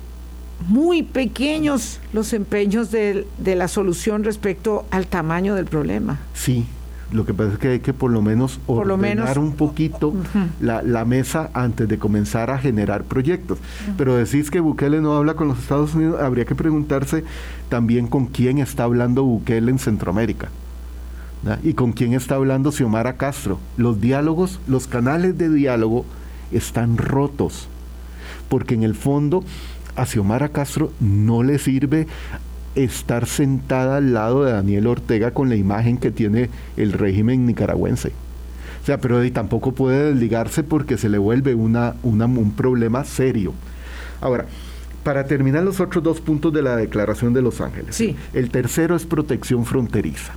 muy 0.69 1.03
pequeños 1.03 1.99
los 2.13 2.35
empeños 2.35 2.91
de, 2.91 3.27
de, 3.39 3.55
la 3.55 3.69
solución 3.69 4.23
respecto 4.23 4.85
al 4.91 5.07
tamaño 5.07 5.55
del 5.55 5.65
problema. 5.65 6.21
Sí, 6.35 6.67
lo 7.13 7.25
que 7.25 7.35
pasa 7.35 7.53
es 7.53 7.59
que 7.59 7.69
hay 7.69 7.81
que 7.81 7.93
por 7.93 8.11
lo 8.11 8.21
menos 8.21 8.59
ordenar 8.67 9.39
un 9.39 9.53
poquito 9.53 10.13
la, 10.61 11.05
mesa 11.05 11.51
antes 11.55 11.89
de 11.89 11.99
comenzar 11.99 12.51
a 12.51 12.59
generar 12.59 13.05
proyectos. 13.05 13.59
Pero 13.97 14.17
decís 14.17 14.51
que 14.51 14.61
Bukele 14.61 15.01
no 15.01 15.17
habla 15.17 15.35
con 15.35 15.49
los 15.49 15.59
Estados 15.59 15.95
Unidos, 15.95 16.21
habría 16.21 16.45
que 16.45 16.55
preguntarse 16.55 17.25
también 17.69 18.09
con 18.09 18.27
quién 18.27 18.59
está 18.59 18.85
hablando 18.85 19.23
Bukele 19.23 19.71
en 19.71 19.79
Centroamérica. 19.79 20.49
Y 21.63 21.75
con 21.75 21.93
quién 21.93 22.13
está 22.13 22.35
hablando 22.35 22.73
Xiomara 22.73 23.17
Castro. 23.17 23.61
Los 23.77 24.01
diálogos, 24.01 24.59
los 24.67 24.89
canales 24.89 25.39
de 25.39 25.49
diálogo 25.49 26.05
están 26.51 26.97
rotos. 26.97 27.69
Porque 28.49 28.75
en 28.75 28.83
el 28.83 28.97
fondo 28.97 29.45
a 29.95 30.07
Xiomara 30.07 30.49
Castro 30.49 30.93
no 30.99 31.45
le 31.45 31.59
sirve 31.61 32.09
estar 32.77 33.27
sentada 33.27 33.97
al 33.97 34.13
lado 34.13 34.45
de 34.45 34.53
Daniel 34.53 34.87
Ortega 34.87 35.33
con 35.33 35.49
la 35.49 35.57
imagen 35.57 35.99
que 35.99 36.11
tiene 36.11 36.51
el 36.77 36.93
régimen 36.93 37.47
nicaragüense. 37.47 38.13
O 38.83 38.87
sea, 38.87 39.01
pero 39.01 39.21
tampoco 39.33 39.73
puede 39.73 40.13
desligarse 40.13 40.63
porque 40.63 40.97
se 40.97 41.09
le 41.09 41.19
vuelve 41.19 41.55
una, 41.55 41.97
un 42.03 42.53
problema 42.53 43.03
serio. 43.05 43.53
Ahora, 44.21 44.47
para 45.03 45.25
terminar 45.25 45.65
los 45.65 45.81
otros 45.81 46.05
dos 46.05 46.21
puntos 46.21 46.53
de 46.53 46.63
la 46.63 46.77
Declaración 46.77 47.33
de 47.33 47.43
Los 47.43 47.61
Ángeles. 47.61 47.97
Sí. 47.97 48.15
El 48.33 48.51
tercero 48.51 48.95
es 48.95 49.05
protección 49.05 49.65
fronteriza. 49.65 50.35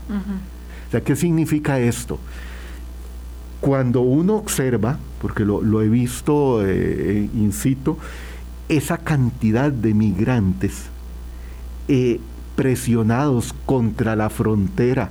O 0.87 0.91
sea, 0.91 1.01
¿qué 1.01 1.15
significa 1.15 1.79
esto? 1.79 2.19
Cuando 3.61 4.01
uno 4.01 4.35
observa, 4.37 4.97
porque 5.21 5.43
lo, 5.45 5.81
he 5.81 5.89
visto 5.89 6.65
eh, 6.65 7.29
in 7.35 7.51
situ, 7.51 7.97
esa 8.69 8.97
cantidad 8.97 9.71
de 9.71 9.93
migrantes 9.93 10.85
eh, 11.89 12.19
presionados 12.55 13.55
contra 13.65 14.15
la 14.15 14.29
frontera 14.29 15.09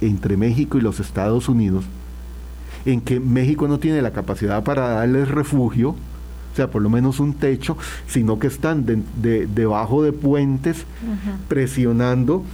entre 0.00 0.36
México 0.36 0.78
y 0.78 0.80
los 0.80 1.00
Estados 1.00 1.48
Unidos, 1.48 1.84
en 2.84 3.00
que 3.00 3.18
México 3.18 3.66
no 3.66 3.80
tiene 3.80 4.00
la 4.00 4.12
capacidad 4.12 4.62
para 4.62 4.88
darles 4.90 5.28
refugio, 5.28 5.90
o 5.90 6.56
sea, 6.56 6.70
por 6.70 6.82
lo 6.82 6.88
menos 6.88 7.18
un 7.18 7.34
techo, 7.34 7.76
sino 8.06 8.38
que 8.38 8.46
están 8.46 8.86
debajo 9.16 10.04
de 10.04 10.12
puentes 10.12 10.84
presionando 11.48 12.44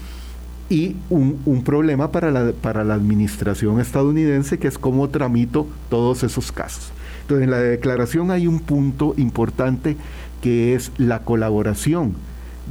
y 0.71 0.97
un, 1.11 1.39
un, 1.45 1.63
problema 1.63 2.11
para 2.11 2.31
la, 2.31 2.53
para 2.53 2.83
la 2.83 2.95
administración 2.95 3.79
estadounidense 3.79 4.59
que 4.59 4.69
es 4.69 4.79
cómo 4.79 5.11
tramito 5.11 5.67
todos 5.91 6.23
esos 6.23 6.51
casos. 6.51 6.93
Entonces, 7.21 7.45
en 7.45 7.51
la 7.51 7.59
declaración 7.59 8.31
hay 8.31 8.47
un 8.47 8.61
punto 8.61 9.13
importante 9.19 9.99
que 10.41 10.75
es 10.75 10.93
la 10.97 11.19
colaboración 11.21 12.15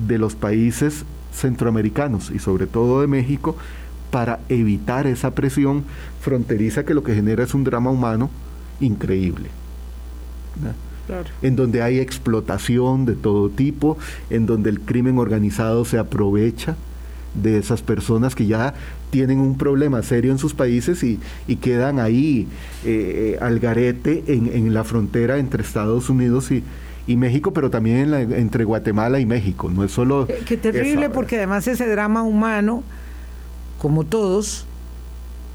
de 0.08 0.18
los 0.18 0.36
países 0.36 1.06
centroamericanos 1.34 2.32
y 2.32 2.40
sobre 2.40 2.68
todo 2.68 3.02
de 3.02 3.08
México 3.08 3.56
para 4.12 4.40
evitar 4.50 5.08
esa 5.08 5.32
presión 5.32 5.84
fronteriza 6.22 6.86
que 6.86 6.94
lo 6.94 7.04
que 7.04 7.16
genera 7.16 7.44
es 7.44 7.54
un 7.54 7.64
drama 7.64 7.90
humano 7.92 8.30
increíble. 8.80 9.50
En 11.42 11.56
donde 11.56 11.82
hay 11.82 12.00
explotación 12.00 13.06
de 13.06 13.16
todo 13.16 13.50
tipo, 13.50 13.98
en 14.30 14.46
donde 14.46 14.70
el 14.70 14.80
crimen 14.80 15.20
organizado 15.20 15.86
se 15.86 15.98
aprovecha 15.98 16.76
de 17.36 17.58
esas 17.58 17.82
personas 17.82 18.34
que 18.34 18.48
ya 18.48 18.74
tienen 19.12 19.40
un 19.40 19.58
problema 19.58 20.02
serio 20.02 20.32
en 20.32 20.38
sus 20.38 20.54
países 20.54 21.04
y, 21.04 21.20
quedan 21.58 22.00
ahí 22.00 22.48
eh, 22.86 23.38
al 23.42 23.60
garete 23.60 24.24
en, 24.28 24.74
la 24.74 24.84
frontera 24.84 25.38
entre 25.38 25.64
Estados 25.64 26.10
Unidos 26.10 26.52
y, 26.52 26.64
México, 27.08 27.54
pero 27.54 27.70
también 27.70 28.14
entre 28.14 28.64
Guatemala 28.64 29.20
y 29.20 29.26
México. 29.26 29.70
No 29.70 29.84
es 29.84 29.92
solo... 29.92 30.28
Qué, 30.46 30.58
terrible 30.58 31.10
porque 31.10 31.38
además 31.38 31.68
ese 31.68 31.88
drama 31.88 32.24
humano, 32.24 32.84
como 33.80 34.04
todos, 34.04 34.66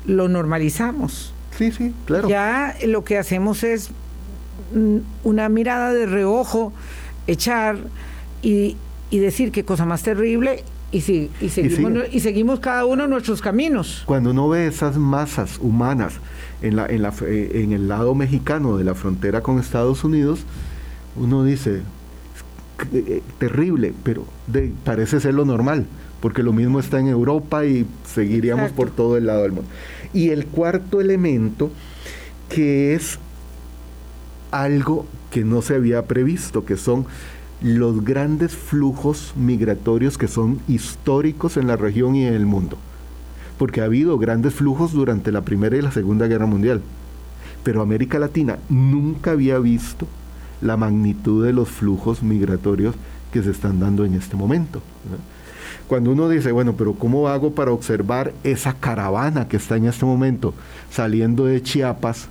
lo 0.06 0.28
normalizamos. 0.28 1.34
Sí, 1.56 1.72
sí, 1.72 1.92
claro. 2.04 2.28
Ya 2.28 2.76
lo 2.86 3.04
que 3.04 3.18
hacemos 3.18 3.64
es 3.64 3.90
mm, 4.74 4.98
una 5.24 5.48
mirada 5.48 5.92
de 5.92 6.06
reojo, 6.06 6.72
echar 7.26 7.78
y, 8.42 8.76
y 9.10 9.18
decir 9.18 9.50
qué 9.50 9.64
cosa 9.64 9.84
más 9.84 10.02
terrible 10.02 10.64
y, 10.92 11.02
si, 11.02 11.30
y, 11.40 11.48
seguimos, 11.48 11.92
y, 12.10 12.20
seguimos 12.20 12.60
cada 12.60 12.84
uno 12.84 13.06
nuestros 13.06 13.40
caminos. 13.40 14.02
Cuando 14.06 14.30
uno 14.30 14.48
ve 14.48 14.66
esas 14.66 14.96
masas 14.96 15.58
humanas 15.60 16.14
en, 16.62 16.76
la, 16.76 16.86
en, 16.86 17.02
la, 17.02 17.12
eh, 17.26 17.62
en 17.62 17.72
el 17.72 17.88
lado 17.88 18.14
mexicano 18.14 18.76
de 18.76 18.84
la 18.84 18.94
frontera 18.94 19.40
con 19.40 19.58
Estados 19.60 20.02
Unidos, 20.02 20.40
uno 21.16 21.44
dice, 21.44 21.82
eh, 22.92 23.22
terrible, 23.38 23.92
pero 24.02 24.24
parece 24.84 25.20
ser 25.20 25.34
lo 25.34 25.44
normal, 25.44 25.86
porque 26.20 26.42
lo 26.42 26.52
mismo 26.52 26.80
está 26.80 26.98
en 26.98 27.08
Europa 27.08 27.64
y 27.64 27.86
seguiríamos 28.06 28.72
por 28.72 28.90
todo 28.90 29.16
el 29.16 29.26
lado 29.26 29.42
del 29.42 29.52
mundo. 29.52 29.70
Y 30.12 30.30
el 30.30 30.46
cuarto 30.46 31.00
elemento, 31.00 31.70
que 32.48 32.94
es 32.94 33.18
algo 34.50 35.06
que 35.30 35.44
no 35.44 35.62
se 35.62 35.74
había 35.74 36.06
previsto, 36.06 36.64
que 36.64 36.76
son 36.76 37.06
los 37.62 38.04
grandes 38.04 38.56
flujos 38.56 39.34
migratorios 39.36 40.16
que 40.16 40.28
son 40.28 40.60
históricos 40.66 41.58
en 41.58 41.66
la 41.66 41.76
región 41.76 42.16
y 42.16 42.26
en 42.26 42.34
el 42.34 42.46
mundo. 42.46 42.78
Porque 43.58 43.82
ha 43.82 43.84
habido 43.84 44.18
grandes 44.18 44.54
flujos 44.54 44.92
durante 44.92 45.30
la 45.30 45.42
Primera 45.42 45.76
y 45.76 45.82
la 45.82 45.92
Segunda 45.92 46.26
Guerra 46.26 46.46
Mundial. 46.46 46.80
Pero 47.62 47.82
América 47.82 48.18
Latina 48.18 48.58
nunca 48.70 49.32
había 49.32 49.58
visto 49.58 50.08
la 50.60 50.76
magnitud 50.76 51.44
de 51.44 51.52
los 51.52 51.68
flujos 51.68 52.22
migratorios 52.22 52.94
que 53.32 53.42
se 53.42 53.50
están 53.50 53.80
dando 53.80 54.04
en 54.04 54.14
este 54.14 54.36
momento. 54.36 54.82
Cuando 55.86 56.12
uno 56.12 56.28
dice, 56.28 56.52
bueno, 56.52 56.74
pero 56.76 56.94
¿cómo 56.94 57.28
hago 57.28 57.54
para 57.54 57.72
observar 57.72 58.32
esa 58.44 58.74
caravana 58.74 59.48
que 59.48 59.56
está 59.56 59.76
en 59.76 59.86
este 59.86 60.04
momento 60.04 60.54
saliendo 60.90 61.46
de 61.46 61.62
Chiapas 61.62 62.28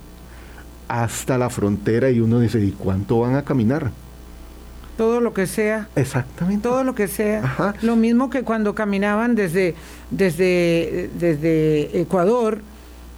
hasta 0.88 1.36
la 1.38 1.50
frontera? 1.50 2.10
Y 2.10 2.20
uno 2.20 2.40
dice, 2.40 2.64
¿y 2.64 2.70
cuánto 2.70 3.20
van 3.20 3.36
a 3.36 3.42
caminar? 3.42 3.90
todo 5.00 5.22
lo 5.22 5.32
que 5.32 5.46
sea. 5.46 5.88
Exactamente. 5.96 6.68
Todo 6.68 6.84
lo 6.84 6.94
que 6.94 7.08
sea. 7.08 7.74
Lo 7.80 7.96
mismo 7.96 8.28
que 8.28 8.42
cuando 8.42 8.74
caminaban 8.74 9.34
desde, 9.34 9.74
desde, 10.10 11.08
desde 11.18 12.02
Ecuador, 12.02 12.60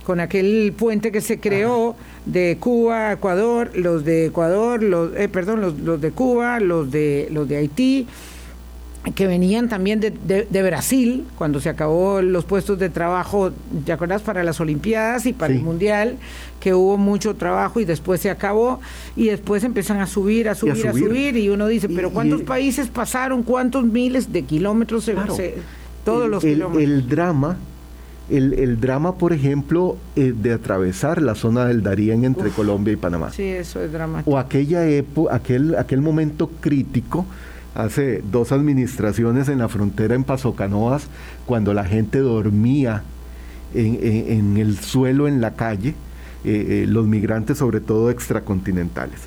con 0.04 0.20
aquel 0.20 0.72
puente 0.76 1.12
que 1.12 1.20
se 1.20 1.38
creó 1.38 1.96
de 2.26 2.56
Cuba 2.58 3.08
a 3.08 3.12
Ecuador, 3.12 3.70
los 3.74 4.04
de 4.04 4.26
Ecuador, 4.26 4.82
los, 4.82 5.14
eh, 5.16 5.28
perdón, 5.28 5.60
los, 5.60 5.78
los, 5.78 6.00
de 6.00 6.10
Cuba, 6.10 6.60
los 6.60 6.90
de, 6.90 7.28
los 7.30 7.48
de 7.48 7.56
Haití, 7.56 8.06
que 9.16 9.26
venían 9.26 9.68
también 9.68 9.98
de, 9.98 10.10
de, 10.10 10.62
Brasil, 10.62 11.26
cuando 11.36 11.60
se 11.60 11.68
acabó 11.68 12.22
los 12.22 12.44
puestos 12.44 12.78
de 12.78 12.88
trabajo, 12.88 13.52
¿te 13.84 13.92
acuerdas? 13.92 14.22
Para 14.22 14.44
las 14.44 14.60
Olimpiadas 14.60 15.26
y 15.26 15.32
para 15.32 15.52
el 15.52 15.60
Mundial, 15.60 16.18
que 16.60 16.72
hubo 16.72 16.96
mucho 16.98 17.34
trabajo 17.34 17.80
y 17.80 17.84
después 17.84 18.20
se 18.20 18.30
acabó, 18.30 18.80
y 19.16 19.26
después 19.26 19.64
empiezan 19.64 19.98
a 20.00 20.06
subir, 20.06 20.48
a 20.48 20.54
subir, 20.54 20.86
a 20.86 20.92
subir, 20.92 21.36
y, 21.36 21.48
uno 21.48 21.66
dice, 21.66 21.88
pero 21.88 22.10
¿cuántos 22.10 22.42
países 22.42 22.86
pasaron? 22.88 23.42
¿Cuántos 23.42 23.84
miles 23.84 24.32
de 24.32 24.42
kilómetros? 24.42 25.04
Se, 25.04 25.14
todos 26.04 26.28
los 26.28 26.44
kilómetros. 26.44 26.82
El 26.82 27.08
drama, 27.08 27.56
el, 28.30 28.54
el, 28.54 28.80
drama, 28.80 29.16
por 29.16 29.32
ejemplo, 29.32 29.96
eh, 30.16 30.32
de 30.36 30.52
atravesar 30.52 31.20
la 31.20 31.34
zona 31.34 31.66
del 31.66 31.82
Darién 31.82 32.24
entre 32.24 32.50
Colombia 32.50 32.92
y 32.92 32.96
Panamá. 32.96 33.30
Sí, 33.30 33.42
eso 33.42 33.80
es 33.80 33.92
dramático. 33.92 34.30
O 34.30 34.38
aquella 34.38 34.86
época, 34.86 35.34
aquel, 35.34 35.76
aquel 35.76 36.00
momento 36.00 36.50
crítico 36.60 37.26
hace 37.74 38.22
dos 38.30 38.52
administraciones 38.52 39.48
en 39.48 39.58
la 39.58 39.68
frontera 39.68 40.14
en 40.14 40.24
Paso 40.24 40.54
Canoas, 40.54 41.08
cuando 41.46 41.74
la 41.74 41.84
gente 41.84 42.18
dormía 42.18 43.02
en, 43.74 44.56
el 44.58 44.78
suelo 44.78 45.26
en 45.26 45.40
la 45.40 45.54
calle, 45.54 45.94
eh, 46.44 46.84
eh, 46.84 46.86
los 46.88 47.06
migrantes 47.06 47.58
sobre 47.58 47.80
todo 47.80 48.10
extracontinentales. 48.10 49.20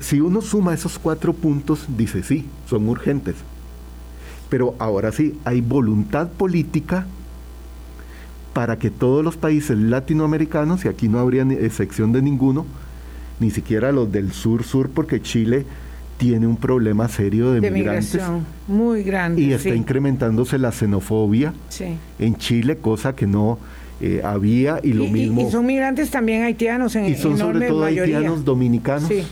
si 0.00 0.20
uno 0.20 0.40
suma 0.40 0.74
esos 0.74 0.98
cuatro 0.98 1.32
puntos, 1.32 1.86
dice 1.96 2.22
sí, 2.22 2.46
son 2.68 2.88
urgentes. 2.88 3.36
Pero 4.48 4.74
ahora 4.78 5.12
sí, 5.12 5.38
hay 5.44 5.60
voluntad 5.60 6.28
política 6.28 7.06
para 8.56 8.78
que 8.78 8.88
todos 8.88 9.22
los 9.22 9.36
países 9.36 9.76
latinoamericanos, 9.76 10.86
y 10.86 10.88
aquí 10.88 11.10
no 11.10 11.18
habría 11.18 11.42
excepción 11.42 12.12
de 12.12 12.22
ninguno, 12.22 12.64
ni 13.38 13.50
siquiera 13.50 13.92
los 13.92 14.10
del 14.10 14.32
sur-sur, 14.32 14.88
porque 14.88 15.20
Chile 15.20 15.66
tiene 16.16 16.46
un 16.46 16.56
problema 16.56 17.06
serio 17.10 17.52
de, 17.52 17.70
migrantes. 17.70 18.22
muy 18.66 19.02
grande. 19.02 19.42
Y 19.42 19.52
está 19.52 19.74
incrementándose 19.74 20.56
la 20.56 20.72
xenofobia 20.72 21.52
en 22.18 22.36
Chile, 22.36 22.78
cosa 22.78 23.14
que 23.14 23.26
no 23.26 23.58
eh, 24.00 24.22
había 24.24 24.80
y 24.82 24.94
lo 24.94 25.04
mismo. 25.04 25.42
Y, 25.42 25.50
son 25.50 25.66
migrantes 25.66 26.10
también 26.10 26.42
haitianos 26.44 26.96
en 26.96 27.04
Y 27.04 27.14
son 27.14 27.36
sobre 27.36 27.68
todo 27.68 27.84
haitianos 27.84 28.42
dominicanos. 28.42 29.06
Sí. 29.06 29.22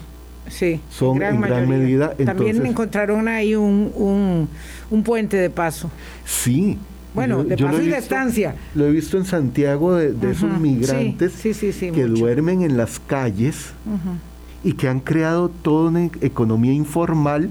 Sí, 0.50 0.78
son 0.90 1.22
en 1.22 1.40
gran, 1.40 1.66
medida. 1.66 2.12
También 2.26 2.66
encontraron 2.66 3.26
ahí 3.28 3.54
un, 3.54 4.46
un, 4.90 5.02
puente 5.02 5.38
de 5.38 5.48
paso. 5.48 5.90
Sí, 6.26 6.76
bueno, 7.14 7.44
de 7.44 7.56
paso 7.56 7.80
y 7.80 7.86
de 7.86 7.98
estancia. 7.98 8.56
Lo 8.74 8.86
he 8.86 8.90
visto 8.90 9.16
en 9.16 9.24
Santiago 9.24 9.94
de, 9.94 10.30
esos 10.30 10.58
migrantes 10.58 11.32
que 11.78 12.04
duermen 12.04 12.62
en 12.62 12.76
las 12.76 12.98
calles 12.98 13.72
y 14.62 14.72
que 14.72 14.88
han 14.88 15.00
creado 15.00 15.48
toda 15.48 15.90
una 15.90 16.04
economía 16.20 16.72
informal 16.72 17.50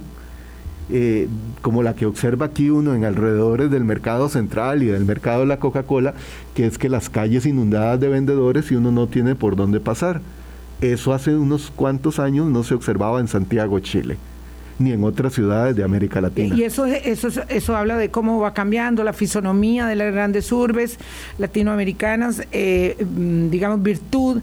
eh, 0.90 1.30
como 1.62 1.82
la 1.82 1.96
que 1.96 2.06
observa 2.06 2.48
aquí 2.48 2.70
uno 2.70 2.94
en 2.94 3.06
alrededores 3.06 3.72
del 3.72 3.86
mercado 3.86 4.28
central 4.28 4.84
y 4.84 4.88
del 4.88 5.06
mercado 5.06 5.42
de 5.42 5.46
la 5.46 5.58
Coca-Cola, 5.58 6.14
que 6.54 6.66
es 6.66 6.78
que 6.78 6.90
las 6.90 7.10
calles 7.10 7.46
inundadas 7.46 8.02
de 8.02 8.10
vendedores 8.10 8.70
y 8.70 8.76
uno 8.76 8.92
no 8.92 9.08
tiene 9.08 9.34
por 9.34 9.56
dónde 9.56 9.80
pasar. 9.80 10.20
Eso 10.82 11.14
hace 11.14 11.36
unos 11.36 11.72
cuantos 11.74 12.20
años 12.20 12.48
no 12.48 12.64
se 12.64 12.74
observaba 12.74 13.22
en 13.22 13.30
Santiago, 13.30 13.80
Chile 13.80 14.18
ni 14.80 14.92
en 14.92 15.04
otras 15.04 15.34
ciudades 15.34 15.76
de 15.76 15.84
América 15.84 16.22
Latina. 16.22 16.56
Y 16.56 16.64
eso, 16.64 16.86
eso, 16.86 17.30
eso 17.48 17.76
habla 17.76 17.98
de 17.98 18.10
cómo 18.10 18.40
va 18.40 18.54
cambiando 18.54 19.04
la 19.04 19.14
fisonomía 19.14 19.86
de 19.88 19.96
las 19.96 20.14
grandes 20.14 20.52
urbes 20.52 20.98
latinoamericanas, 21.38 22.44
eh, 22.52 22.98
mm, 23.00 23.50
digamos, 23.50 23.82
virtud 23.82 24.42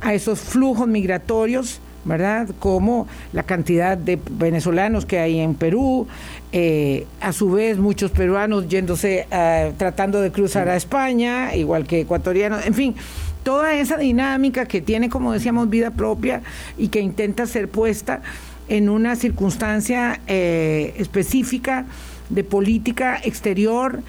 a 0.00 0.14
esos 0.14 0.40
flujos 0.40 0.88
migratorios 0.88 1.80
¿verdad? 2.04 2.48
Como 2.58 3.06
la 3.32 3.42
cantidad 3.42 3.96
de 3.96 4.18
venezolanos 4.30 5.04
que 5.04 5.18
hay 5.18 5.38
en 5.38 5.54
Perú, 5.54 6.06
eh, 6.52 7.06
a 7.20 7.32
su 7.32 7.50
vez 7.50 7.78
muchos 7.78 8.10
peruanos 8.10 8.68
yéndose, 8.68 9.26
eh, 9.30 9.72
tratando 9.76 10.20
de 10.20 10.32
cruzar 10.32 10.68
a 10.68 10.76
España, 10.76 11.54
igual 11.54 11.86
que 11.86 12.00
ecuatorianos, 12.00 12.64
en 12.66 12.74
fin, 12.74 12.94
toda 13.42 13.74
esa 13.74 13.96
dinámica 13.96 14.66
que 14.66 14.80
tiene, 14.80 15.08
como 15.08 15.32
decíamos, 15.32 15.68
vida 15.68 15.90
propia 15.90 16.42
y 16.78 16.88
que 16.88 17.00
intenta 17.00 17.46
ser 17.46 17.68
puesta 17.68 18.22
en 18.70 18.88
una 18.88 19.16
circunstancia 19.16 20.20
eh, 20.26 20.94
específica 20.96 21.84
de 22.30 22.44
política 22.44 23.20
exterior 23.22 24.02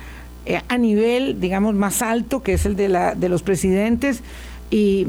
a 0.67 0.77
nivel, 0.77 1.39
digamos, 1.39 1.75
más 1.75 2.01
alto, 2.01 2.41
que 2.41 2.53
es 2.53 2.65
el 2.65 2.75
de, 2.75 2.89
la, 2.89 3.13
de 3.13 3.29
los 3.29 3.43
presidentes, 3.43 4.21
y 4.71 5.07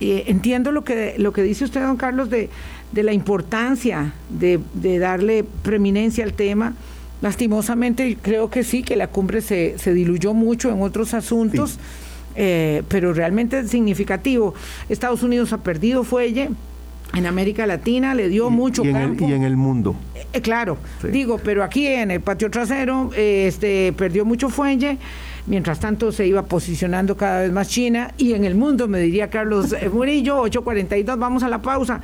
entiendo 0.00 0.72
lo 0.72 0.82
que, 0.84 1.14
lo 1.18 1.32
que 1.32 1.42
dice 1.42 1.64
usted, 1.64 1.80
don 1.80 1.96
Carlos, 1.96 2.28
de, 2.28 2.50
la 2.92 3.12
importancia 3.12 4.12
de, 4.30 4.58
darle 4.98 5.44
preeminencia 5.62 6.24
al 6.24 6.32
tema. 6.32 6.74
Lastimosamente, 7.22 8.18
creo 8.20 8.50
que 8.50 8.64
sí, 8.64 8.82
que 8.82 8.96
la 8.96 9.08
cumbre 9.08 9.40
se, 9.40 9.76
diluyó 9.94 10.34
mucho 10.34 10.70
en 10.70 10.82
otros 10.82 11.14
asuntos, 11.14 11.78
eh, 12.36 12.82
pero 12.88 13.12
realmente 13.12 13.60
es 13.60 13.70
significativo. 13.70 14.54
Estados 14.88 15.22
Unidos 15.22 15.52
ha 15.52 15.58
perdido 15.58 16.04
fuelle. 16.04 16.50
En 17.16 17.26
América 17.26 17.66
Latina 17.66 18.14
le 18.14 18.28
dio 18.28 18.50
mucho 18.50 18.84
y 18.84 18.88
en. 18.88 18.96
El, 18.96 19.20
y 19.20 19.32
en 19.32 19.42
el 19.42 19.56
mundo. 19.56 19.94
Eh, 20.32 20.40
claro, 20.40 20.78
digo, 21.10 21.38
pero 21.38 21.62
aquí 21.62 21.86
en 21.86 22.10
el 22.10 22.20
patio 22.20 22.50
trasero 22.50 23.10
este, 23.16 23.92
perdió 23.92 24.24
mucho 24.24 24.48
fuelle. 24.48 24.98
Mientras 25.46 25.78
tanto 25.78 26.10
se 26.10 26.26
iba 26.26 26.42
posicionando 26.42 27.16
cada 27.16 27.42
vez 27.42 27.52
más 27.52 27.68
China 27.68 28.14
y 28.16 28.32
en 28.32 28.44
el 28.44 28.54
mundo, 28.54 28.88
me 28.88 28.98
diría 28.98 29.28
Carlos 29.28 29.74
eh, 29.74 29.90
Murillo, 29.90 30.42
8.42, 30.44 31.18
vamos 31.18 31.42
a 31.42 31.48
la 31.48 31.60
pausa. 31.60 32.00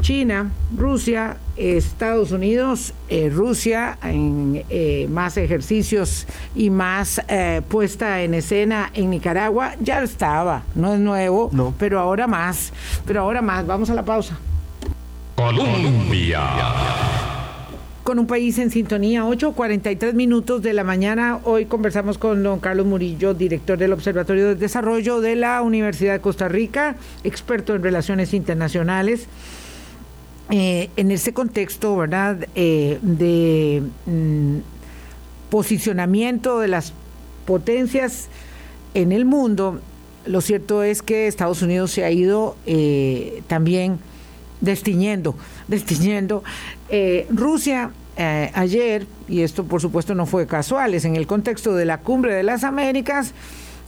China, 0.00 0.50
Rusia, 0.76 1.36
Estados 1.56 2.32
Unidos, 2.32 2.92
eh, 3.08 3.30
Rusia 3.32 3.98
en 4.02 4.64
eh, 4.68 5.06
más 5.10 5.36
ejercicios 5.36 6.26
y 6.54 6.70
más 6.70 7.20
puesta 7.68 8.22
en 8.22 8.34
escena 8.34 8.90
en 8.94 9.10
Nicaragua, 9.10 9.74
ya 9.80 10.02
estaba, 10.02 10.62
no 10.74 10.94
es 10.94 11.00
nuevo, 11.00 11.50
pero 11.78 12.00
ahora 12.00 12.26
más, 12.26 12.72
pero 13.06 13.20
ahora 13.20 13.42
más, 13.42 13.66
vamos 13.66 13.90
a 13.90 13.94
la 13.94 14.04
pausa. 14.04 14.38
Colombia. 15.42 16.40
con 18.04 18.18
un 18.18 18.26
país 18.26 18.58
en 18.58 18.70
sintonía, 18.70 19.24
8.43 19.24 20.12
minutos 20.12 20.62
de 20.62 20.72
la 20.72 20.84
mañana. 20.84 21.40
Hoy 21.44 21.66
conversamos 21.66 22.18
con 22.18 22.42
don 22.42 22.60
Carlos 22.60 22.86
Murillo, 22.86 23.34
director 23.34 23.78
del 23.78 23.92
Observatorio 23.92 24.48
de 24.48 24.54
Desarrollo 24.56 25.20
de 25.20 25.36
la 25.36 25.62
Universidad 25.62 26.14
de 26.14 26.20
Costa 26.20 26.48
Rica, 26.48 26.96
experto 27.24 27.74
en 27.74 27.82
relaciones 27.82 28.34
internacionales. 28.34 29.28
Eh, 30.50 30.90
en 30.96 31.10
ese 31.10 31.32
contexto, 31.32 31.96
¿verdad?, 31.96 32.46
eh, 32.54 32.98
de 33.02 33.82
mm, 34.06 34.58
posicionamiento 35.50 36.58
de 36.58 36.68
las 36.68 36.92
potencias 37.46 38.28
en 38.94 39.12
el 39.12 39.24
mundo, 39.24 39.80
lo 40.26 40.40
cierto 40.40 40.82
es 40.82 41.02
que 41.02 41.26
Estados 41.26 41.62
Unidos 41.62 41.90
se 41.90 42.04
ha 42.04 42.10
ido 42.10 42.56
eh, 42.66 43.42
también 43.46 43.98
destiñendo, 44.60 45.34
destiñendo. 45.68 46.42
Rusia 47.30 47.90
ayer, 48.16 49.06
y 49.26 49.40
esto 49.40 49.64
por 49.64 49.80
supuesto 49.80 50.14
no 50.14 50.26
fue 50.26 50.46
casual, 50.46 50.92
es 50.94 51.06
en 51.06 51.16
el 51.16 51.26
contexto 51.26 51.74
de 51.74 51.86
la 51.86 51.98
cumbre 51.98 52.34
de 52.34 52.42
las 52.42 52.62
Américas, 52.62 53.32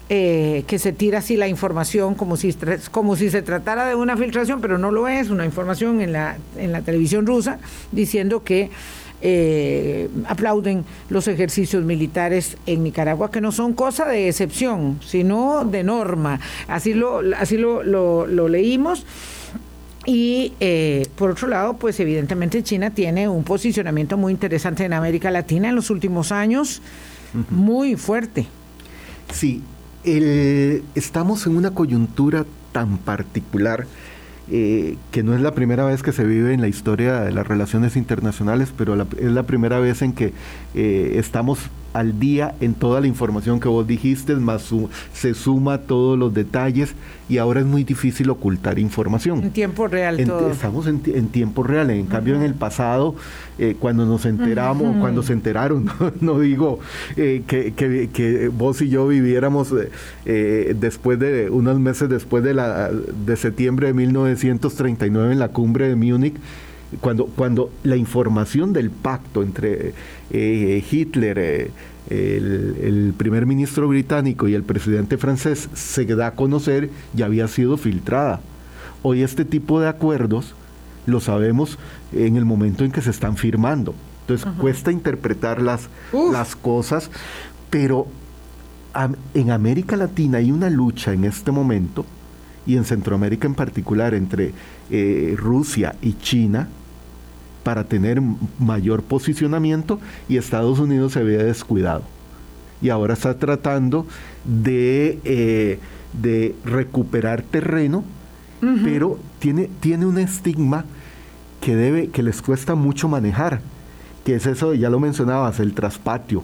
eh, 0.09 0.65
que 0.67 0.79
se 0.79 0.93
tira 0.93 1.19
así 1.19 1.37
la 1.37 1.49
información 1.49 2.15
como 2.15 2.37
si, 2.37 2.55
como 2.91 3.17
si 3.17 3.31
se 3.31 3.43
tratara 3.43 3.87
de 3.87 3.95
una 3.95 4.17
filtración, 4.17 4.61
pero 4.61 4.79
no 4.79 4.91
lo 4.91 5.09
es, 5.09 5.31
una 5.31 5.45
información 5.45 6.01
en 6.01 6.13
la, 6.13 6.37
en 6.57 6.73
la 6.73 6.83
televisión 6.83 7.27
rusa 7.27 7.59
diciendo 7.93 8.43
que 8.45 8.71
aplauden 10.27 10.85
los 11.09 11.29
ejercicios 11.29 11.83
militares 11.83 12.59
en 12.67 12.83
Nicaragua, 12.83 13.31
que 13.31 13.41
no 13.41 13.53
son 13.53 13.73
cosa 13.73 14.05
de 14.05 14.29
excepción, 14.29 15.01
sino 15.03 15.65
de 15.65 15.83
norma. 15.83 16.41
Así 16.69 16.93
lo, 16.93 17.23
así 17.39 17.57
lo, 17.57 17.83
lo 17.83 18.49
leímos. 18.49 19.07
Y 20.07 20.53
eh, 20.61 21.07
por 21.17 21.31
otro 21.31 21.49
lado, 21.49 21.75
pues 21.75 21.99
evidentemente 22.01 22.63
China 22.63 22.91
tiene 22.91 23.29
un 23.29 23.43
posicionamiento 23.43 24.17
muy 24.17 24.33
interesante 24.33 24.85
en 24.85 24.93
América 24.93 25.31
Latina 25.31 25.71
en 25.71 25.77
los 25.77 25.91
últimos 25.91 26.31
años, 26.31 26.83
muy 27.51 27.97
fuerte. 27.97 28.47
Sí, 29.33 29.63
estamos 30.05 31.47
en 31.47 31.57
una 31.57 31.71
coyuntura 31.73 32.45
tan 32.73 32.99
particular 32.99 33.87
eh, 34.51 34.99
que 35.11 35.23
no 35.23 35.35
es 35.35 35.41
la 35.41 35.55
primera 35.55 35.85
vez 35.85 36.03
que 36.03 36.13
se 36.13 36.25
vive 36.25 36.53
en 36.53 36.61
la 36.61 36.69
historia 36.69 37.21
de 37.21 37.33
las 37.33 37.47
relaciones 37.47 37.97
internacionales, 37.97 38.75
pero 38.77 38.95
es 39.19 39.33
la 39.33 39.45
primera 39.45 39.79
vez 39.79 40.03
en 40.03 40.13
que 40.13 40.35
eh, 40.75 41.15
estamos 41.17 41.61
al 41.95 42.19
día 42.19 42.55
en 42.61 42.75
toda 42.75 43.01
la 43.01 43.07
información 43.07 43.61
que 43.61 43.69
vos 43.69 43.87
dijiste, 43.87 44.35
más 44.35 44.69
se 45.13 45.35
suma 45.35 45.79
todos 45.79 46.19
los 46.19 46.35
detalles 46.35 46.95
y 47.29 47.39
ahora 47.39 47.61
es 47.61 47.67
muy 47.67 47.85
difícil 47.85 48.29
ocultar 48.31 48.79
información. 48.79 49.43
En 49.43 49.51
tiempo 49.51 49.87
real 49.87 50.23
todo. 50.27 50.51
Estamos 50.51 50.87
en, 50.87 51.01
tiempo 51.29 51.63
real, 51.63 51.91
en 51.91 52.07
cambio 52.07 52.35
en 52.35 52.43
el 52.43 52.55
pasado, 52.55 53.15
eh, 53.59 53.77
cuando 53.79 54.05
nos 54.05 54.27
enteramos, 54.27 54.97
cuando 54.99 55.23
se 55.23 55.33
enteraron, 55.33 55.89
no, 56.21 56.41
digo 56.41 56.81
eh, 57.17 57.43
que, 57.47 58.51
vos 58.53 58.83
y 58.83 58.89
yo 58.89 59.07
viviéramos 59.07 59.73
eh, 60.27 60.77
después 60.79 61.19
de, 61.19 61.49
unos 61.49 61.79
meses 61.79 62.09
después 62.09 62.43
de, 62.43 62.55
la, 62.55 62.91
de 62.91 63.37
septiembre 63.37 63.87
de 63.89 63.95
1939 63.95 65.33
en 65.33 65.39
la 65.39 65.49
cumbre 65.49 65.89
de 65.89 65.95
Múnich, 65.95 66.35
cuando, 67.01 67.27
cuando 67.27 67.71
la 67.83 67.97
información 67.97 68.73
del 68.73 68.91
pacto 68.91 69.43
entre 69.43 69.95
eh, 70.31 70.85
Hitler, 70.91 71.39
eh, 71.39 71.71
el, 72.11 73.15
primer 73.17 73.47
ministro 73.47 73.89
británico 73.89 74.49
y 74.49 74.55
el 74.55 74.63
presidente 74.63 75.17
francés 75.17 75.69
se 75.75 76.05
da 76.05 76.29
a 76.29 76.31
conocer, 76.33 76.91
ya 77.15 77.27
había 77.27 77.49
sido 77.49 77.77
filtrada. 77.77 78.41
Hoy 79.03 79.23
este 79.23 79.45
tipo 79.45 79.81
de 79.81 79.89
acuerdos 79.89 80.55
lo 81.07 81.21
sabemos 81.21 81.79
en 82.13 82.37
el 82.37 82.45
momento 82.45 82.85
en 82.85 82.93
que 82.93 83.03
se 83.03 83.11
están 83.11 83.37
firmando. 83.37 83.95
Entonces 84.23 84.49
cuesta 84.59 84.91
interpretar 84.91 85.61
las, 85.61 85.89
las 86.33 86.57
cosas, 86.57 87.11
pero 87.69 88.07
en 89.35 89.51
América 89.51 89.97
Latina 89.97 90.39
hay 90.39 90.51
una 90.51 90.71
lucha 90.71 91.13
en 91.13 91.25
este 91.25 91.51
momento, 91.51 92.07
y 92.67 92.77
en 92.77 92.85
Centroamérica 92.85 93.47
en 93.47 93.55
particular, 93.55 94.15
entre 94.15 94.53
eh, 94.91 95.35
Rusia 95.37 95.97
y 96.01 96.15
China, 96.15 96.69
para 97.65 97.85
tener 97.85 98.23
mayor 98.61 99.03
posicionamiento 99.03 99.99
y 100.29 100.37
Estados 100.37 100.79
Unidos 100.79 101.15
se 101.15 101.21
había 101.21 101.43
descuidado. 101.43 102.03
Y 102.81 102.91
ahora 102.91 103.15
está 103.15 103.39
tratando 103.39 104.07
de, 104.45 105.19
eh, 105.25 105.79
de 106.23 106.55
recuperar 106.65 107.43
terreno, 107.43 108.05
pero 108.83 109.19
tiene, 109.41 109.69
tiene 109.81 110.07
un 110.07 110.17
estigma 110.17 110.87
que, 111.61 111.77
debe, 111.77 112.09
que 112.09 112.23
les 112.23 112.41
cuesta 112.41 112.75
mucho 112.75 113.09
manejar, 113.09 113.61
que 114.25 114.35
es 114.37 114.47
eso, 114.47 114.73
ya 114.73 114.89
lo 114.89 115.01
mencionabas, 115.01 115.61
el 115.61 115.75
traspatio 115.75 116.43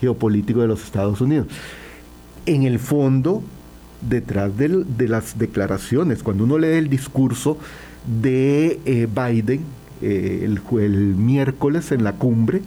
geopolítico 0.00 0.60
de 0.60 0.68
los 0.68 0.84
Estados 0.84 1.20
Unidos. 1.20 1.48
En 2.46 2.62
el 2.62 2.78
fondo, 2.78 3.42
detrás 4.00 4.56
de, 4.56 5.08
las 5.08 5.38
declaraciones, 5.38 6.22
cuando 6.22 6.44
uno 6.44 6.58
lee 6.58 6.78
el 6.78 6.88
discurso 6.88 7.58
de 8.06 8.78
eh, 8.84 9.08
Biden, 9.12 9.64
eh, 10.02 10.42
el, 10.44 10.60
miércoles 11.16 11.92
en 11.92 12.04
la 12.04 12.12
cumbre, 12.12 12.62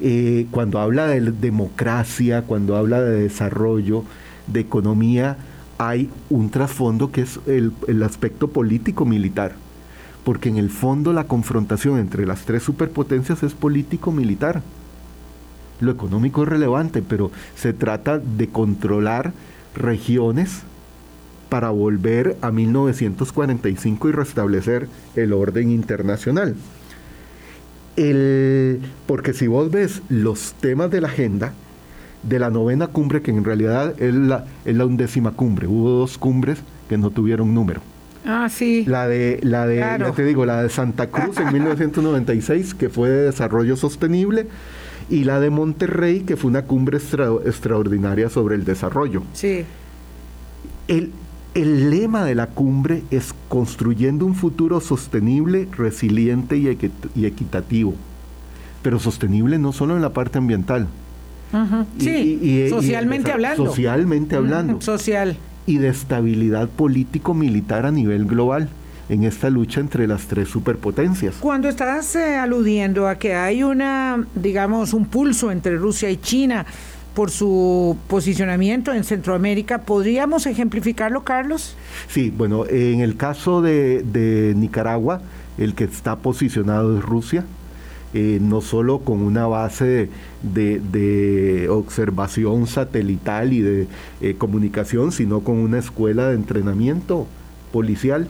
eh, 0.00 0.46
cuando 0.50 0.78
habla 0.78 1.06
de 1.06 1.20
democracia, 1.20 2.42
cuando 2.42 2.76
habla 2.76 3.00
de 3.00 3.22
desarrollo, 3.22 4.04
de 4.46 4.60
economía, 4.60 5.36
hay 5.78 6.10
un 6.30 6.50
trasfondo 6.50 7.10
que 7.10 7.22
es 7.22 7.40
el, 7.46 7.72
el 7.88 8.02
aspecto 8.02 8.48
político-militar. 8.48 9.54
Porque 10.24 10.48
en 10.48 10.56
el 10.56 10.70
fondo 10.70 11.12
la 11.12 11.24
confrontación 11.24 11.98
entre 11.98 12.26
las 12.26 12.44
tres 12.44 12.62
superpotencias 12.62 13.42
es 13.42 13.52
político-militar. 13.52 14.62
Lo 15.80 15.90
económico 15.90 16.42
es 16.42 16.48
relevante, 16.48 17.02
pero 17.02 17.30
se 17.56 17.72
trata 17.72 18.18
de 18.18 18.48
controlar 18.48 19.32
regiones 19.74 20.62
para 21.54 21.70
volver 21.70 22.36
a 22.40 22.50
1945 22.50 24.08
y 24.08 24.10
restablecer 24.10 24.88
el 25.14 25.32
orden 25.32 25.70
internacional. 25.70 26.56
porque 29.06 29.32
si 29.32 29.46
vos 29.46 29.70
ves 29.70 30.02
los 30.08 30.54
temas 30.54 30.90
de 30.90 31.00
la 31.00 31.06
agenda 31.06 31.52
de 32.24 32.40
la 32.40 32.50
novena 32.50 32.88
cumbre, 32.88 33.22
que 33.22 33.30
en 33.30 33.44
realidad 33.44 33.94
es 34.02 34.12
la, 34.12 34.46
es 34.64 34.74
la 34.74 34.84
undécima 34.84 35.30
cumbre, 35.30 35.68
hubo 35.68 35.90
dos 35.90 36.18
cumbres 36.18 36.58
que 36.88 36.98
no 36.98 37.10
tuvieron 37.10 37.54
número. 37.54 37.82
Ah, 38.26 38.48
sí. 38.50 38.84
La 38.88 39.06
de, 39.06 39.38
la 39.44 39.64
de, 39.68 39.76
ya 39.76 40.10
te 40.10 40.24
digo, 40.24 40.44
la 40.46 40.60
de 40.60 40.70
Santa 40.70 41.06
Cruz 41.06 41.38
en 41.38 41.52
1996, 41.52 42.74
que 42.74 42.88
fue 42.88 43.10
de 43.10 43.26
desarrollo 43.26 43.76
sostenible, 43.76 44.48
y 45.08 45.22
la 45.22 45.38
de 45.38 45.50
Monterrey, 45.50 46.22
que 46.22 46.36
fue 46.36 46.50
una 46.50 46.64
cumbre 46.64 46.98
extraordinaria 46.98 48.28
sobre 48.28 48.56
el 48.56 48.64
desarrollo. 48.64 49.22
Sí. 49.34 49.64
El, 50.88 51.12
el 51.54 51.90
lema 51.90 52.24
de 52.24 52.34
la 52.34 52.48
cumbre 52.48 53.02
es 53.10 53.34
construyendo 53.48 54.26
un 54.26 54.34
futuro 54.34 54.80
sostenible, 54.80 55.68
resiliente 55.76 56.56
y, 56.56 56.68
equitativo. 57.24 57.94
Pero 58.82 58.98
sostenible 58.98 59.58
no 59.58 59.72
solo 59.72 59.96
en 59.96 60.02
la 60.02 60.12
parte 60.12 60.38
ambiental. 60.38 60.88
sí, 61.98 62.68
socialmente 62.68 63.32
hablando. 63.32 63.66
Socialmente 63.66 64.36
hablando. 64.36 64.80
social. 64.80 65.36
Y 65.66 65.78
de 65.78 65.88
estabilidad 65.88 66.68
político-militar 66.68 67.86
a 67.86 67.90
nivel 67.90 68.26
global 68.26 68.68
en 69.08 69.24
esta 69.24 69.50
lucha 69.50 69.80
entre 69.80 70.06
las 70.06 70.26
tres 70.26 70.48
superpotencias. 70.48 71.36
Cuando 71.40 71.68
estás 71.68 72.16
eh, 72.16 72.36
aludiendo 72.36 73.06
a 73.06 73.16
que 73.16 73.34
hay 73.34 73.62
una, 73.62 74.26
digamos, 74.34 74.92
un 74.92 75.06
pulso 75.06 75.50
entre 75.50 75.76
Rusia 75.76 76.10
y 76.10 76.16
China, 76.16 76.66
por 77.14 77.30
su 77.30 77.96
posicionamiento 78.08 78.92
en 78.92 79.04
Centroamérica. 79.04 79.82
¿Podríamos 79.82 80.46
ejemplificarlo, 80.46 81.24
Carlos? 81.24 81.76
Sí, 82.08 82.32
bueno, 82.36 82.66
en 82.66 83.00
el 83.00 83.16
caso 83.16 83.62
de, 83.62 84.52
Nicaragua, 84.56 85.22
el 85.56 85.74
que 85.74 85.84
está 85.84 86.16
posicionado 86.16 86.98
es 86.98 87.04
Rusia, 87.04 87.44
eh, 88.12 88.38
no 88.40 88.60
solo 88.60 89.00
con 89.00 89.22
una 89.22 89.46
base 89.46 90.08
de, 90.42 91.68
observación 91.70 92.66
satelital 92.66 93.52
y 93.52 93.60
de 93.60 93.86
eh, 94.20 94.34
comunicación, 94.36 95.12
sino 95.12 95.40
con 95.40 95.56
una 95.56 95.78
escuela 95.78 96.28
de 96.28 96.34
entrenamiento 96.34 97.26
policial. 97.72 98.28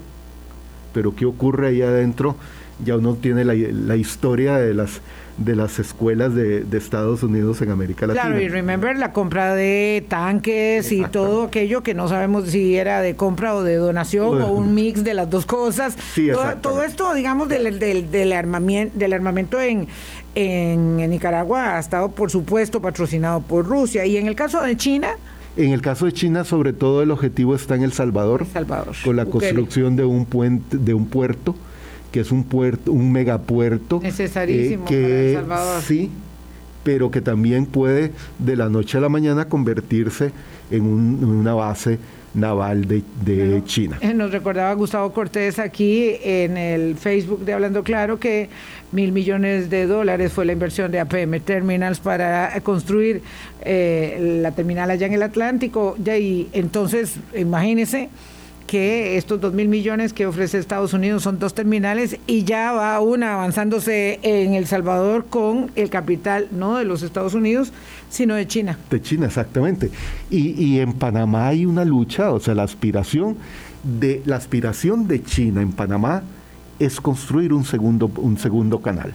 Pero 0.93 1.14
¿qué 1.16 1.26
ocurre 1.26 1.68
ahí 1.68 1.82
adentro? 1.82 2.37
Ya 2.84 2.96
uno 2.96 3.14
tiene 3.14 3.44
la, 3.44 3.54
la 3.54 3.96
historia 3.96 4.56
de 4.56 4.74
las 4.74 5.00
de 5.36 5.56
las 5.56 5.78
escuelas 5.78 6.34
de, 6.34 6.64
Estados 6.74 7.22
Unidos 7.22 7.62
en 7.62 7.70
América 7.70 8.06
Latina. 8.06 8.26
Claro, 8.26 8.40
y 8.40 8.48
remember 8.48 8.98
la 8.98 9.12
compra 9.12 9.54
de 9.54 10.04
tanques 10.08 10.92
y 10.92 11.02
todo 11.04 11.44
aquello 11.44 11.82
que 11.82 11.94
no 11.94 12.08
sabemos 12.08 12.50
si 12.50 12.76
era 12.76 13.00
de 13.00 13.16
compra 13.16 13.54
o 13.54 13.62
de 13.62 13.76
donación 13.76 14.42
o 14.42 14.52
un 14.52 14.74
mix 14.74 15.02
de 15.02 15.14
las 15.14 15.30
dos 15.30 15.46
cosas. 15.46 15.96
todo, 16.60 16.82
esto, 16.82 17.14
digamos, 17.14 17.48
del, 17.48 17.78
del, 17.78 18.32
armamento, 18.32 18.98
del 18.98 19.12
armamento 19.12 19.60
en, 19.60 19.86
en, 20.34 20.96
Nicaragua 21.08 21.76
ha 21.76 21.80
estado, 21.80 22.10
por 22.10 22.30
supuesto, 22.30 22.82
patrocinado 22.82 23.40
por 23.40 23.66
Rusia. 23.66 24.04
Y 24.04 24.16
en 24.16 24.26
el 24.26 24.34
caso 24.34 24.60
de 24.62 24.76
China... 24.76 25.08
En 25.56 25.70
el 25.70 25.80
caso 25.80 26.06
de 26.06 26.12
China, 26.12 26.42
sobre 26.42 26.72
todo, 26.72 27.02
el 27.02 27.12
objetivo 27.12 27.54
está 27.54 27.76
en 27.76 27.84
El 27.84 27.92
Salvador, 27.92 28.44
Salvador. 28.52 28.96
con 29.04 29.14
la 29.14 29.26
construcción 29.26 29.94
de 29.94 30.04
un 30.04 30.26
puente, 30.26 30.76
de 30.76 30.94
un 30.94 31.06
puerto 31.06 31.54
que 32.14 32.20
es 32.20 32.30
un 32.30 32.44
puerto, 32.44 32.92
un 32.92 33.10
megapuerto. 33.10 33.98
Necesarísimo 34.00 34.84
para 34.84 34.96
El 34.96 35.34
Salvador. 35.34 35.82
Sí, 35.82 36.12
pero 36.84 37.10
que 37.10 37.20
también 37.20 37.66
puede 37.66 38.12
de 38.38 38.54
la 38.54 38.68
noche 38.68 38.98
a 38.98 39.00
la 39.00 39.08
mañana 39.08 39.48
convertirse 39.48 40.30
en, 40.70 40.84
una 40.84 41.54
base 41.54 41.98
naval 42.32 42.86
de, 42.86 43.62
China. 43.64 43.98
Eh, 44.00 44.14
nos 44.14 44.30
recordaba 44.30 44.72
Gustavo 44.74 45.12
Cortés 45.12 45.58
aquí 45.58 46.14
en 46.22 46.56
el 46.56 46.94
Facebook 46.94 47.44
de 47.44 47.52
Hablando 47.52 47.82
Claro 47.82 48.20
que 48.20 48.48
mil 48.92 49.10
millones 49.10 49.68
de 49.68 49.88
dólares 49.88 50.32
fue 50.32 50.44
la 50.44 50.52
inversión 50.52 50.92
de 50.92 51.00
APM 51.00 51.40
Terminals 51.40 51.98
para 51.98 52.60
construir 52.60 53.22
eh, 53.62 54.38
la 54.40 54.52
terminal 54.52 54.88
allá 54.88 55.08
en 55.08 55.14
el 55.14 55.22
Atlántico. 55.24 55.96
Y 55.98 56.46
entonces, 56.52 57.16
imagínese 57.36 58.08
que 58.74 59.16
estos 59.16 59.40
dos 59.40 59.54
mil 59.54 59.68
millones 59.68 60.12
que 60.12 60.26
ofrece 60.26 60.58
Estados 60.58 60.92
Unidos 60.94 61.22
son 61.22 61.38
dos 61.38 61.54
terminales 61.54 62.18
y 62.26 62.42
ya 62.42 62.72
va 62.72 62.98
una 62.98 63.34
avanzándose 63.34 64.18
en 64.24 64.54
El 64.54 64.66
Salvador 64.66 65.26
con 65.30 65.70
el 65.76 65.90
capital 65.90 66.48
no 66.50 66.76
de 66.78 66.84
los 66.84 67.04
Estados 67.04 67.34
Unidos, 67.34 67.72
sino 68.10 68.34
de 68.34 68.48
China. 68.48 68.76
De 68.90 69.00
China, 69.00 69.26
exactamente. 69.26 69.92
Y, 70.28 70.60
y 70.60 70.80
en 70.80 70.92
Panamá 70.94 71.46
hay 71.46 71.66
una 71.66 71.84
lucha, 71.84 72.32
o 72.32 72.40
sea, 72.40 72.56
la 72.56 72.64
aspiración 72.64 73.36
de 73.84 74.22
la 74.24 74.34
aspiración 74.34 75.06
de 75.06 75.22
China 75.22 75.62
en 75.62 75.70
Panamá 75.70 76.24
es 76.80 77.00
construir 77.00 77.52
un 77.52 77.64
segundo, 77.64 78.10
un 78.16 78.36
segundo 78.38 78.82
canal. 78.82 79.14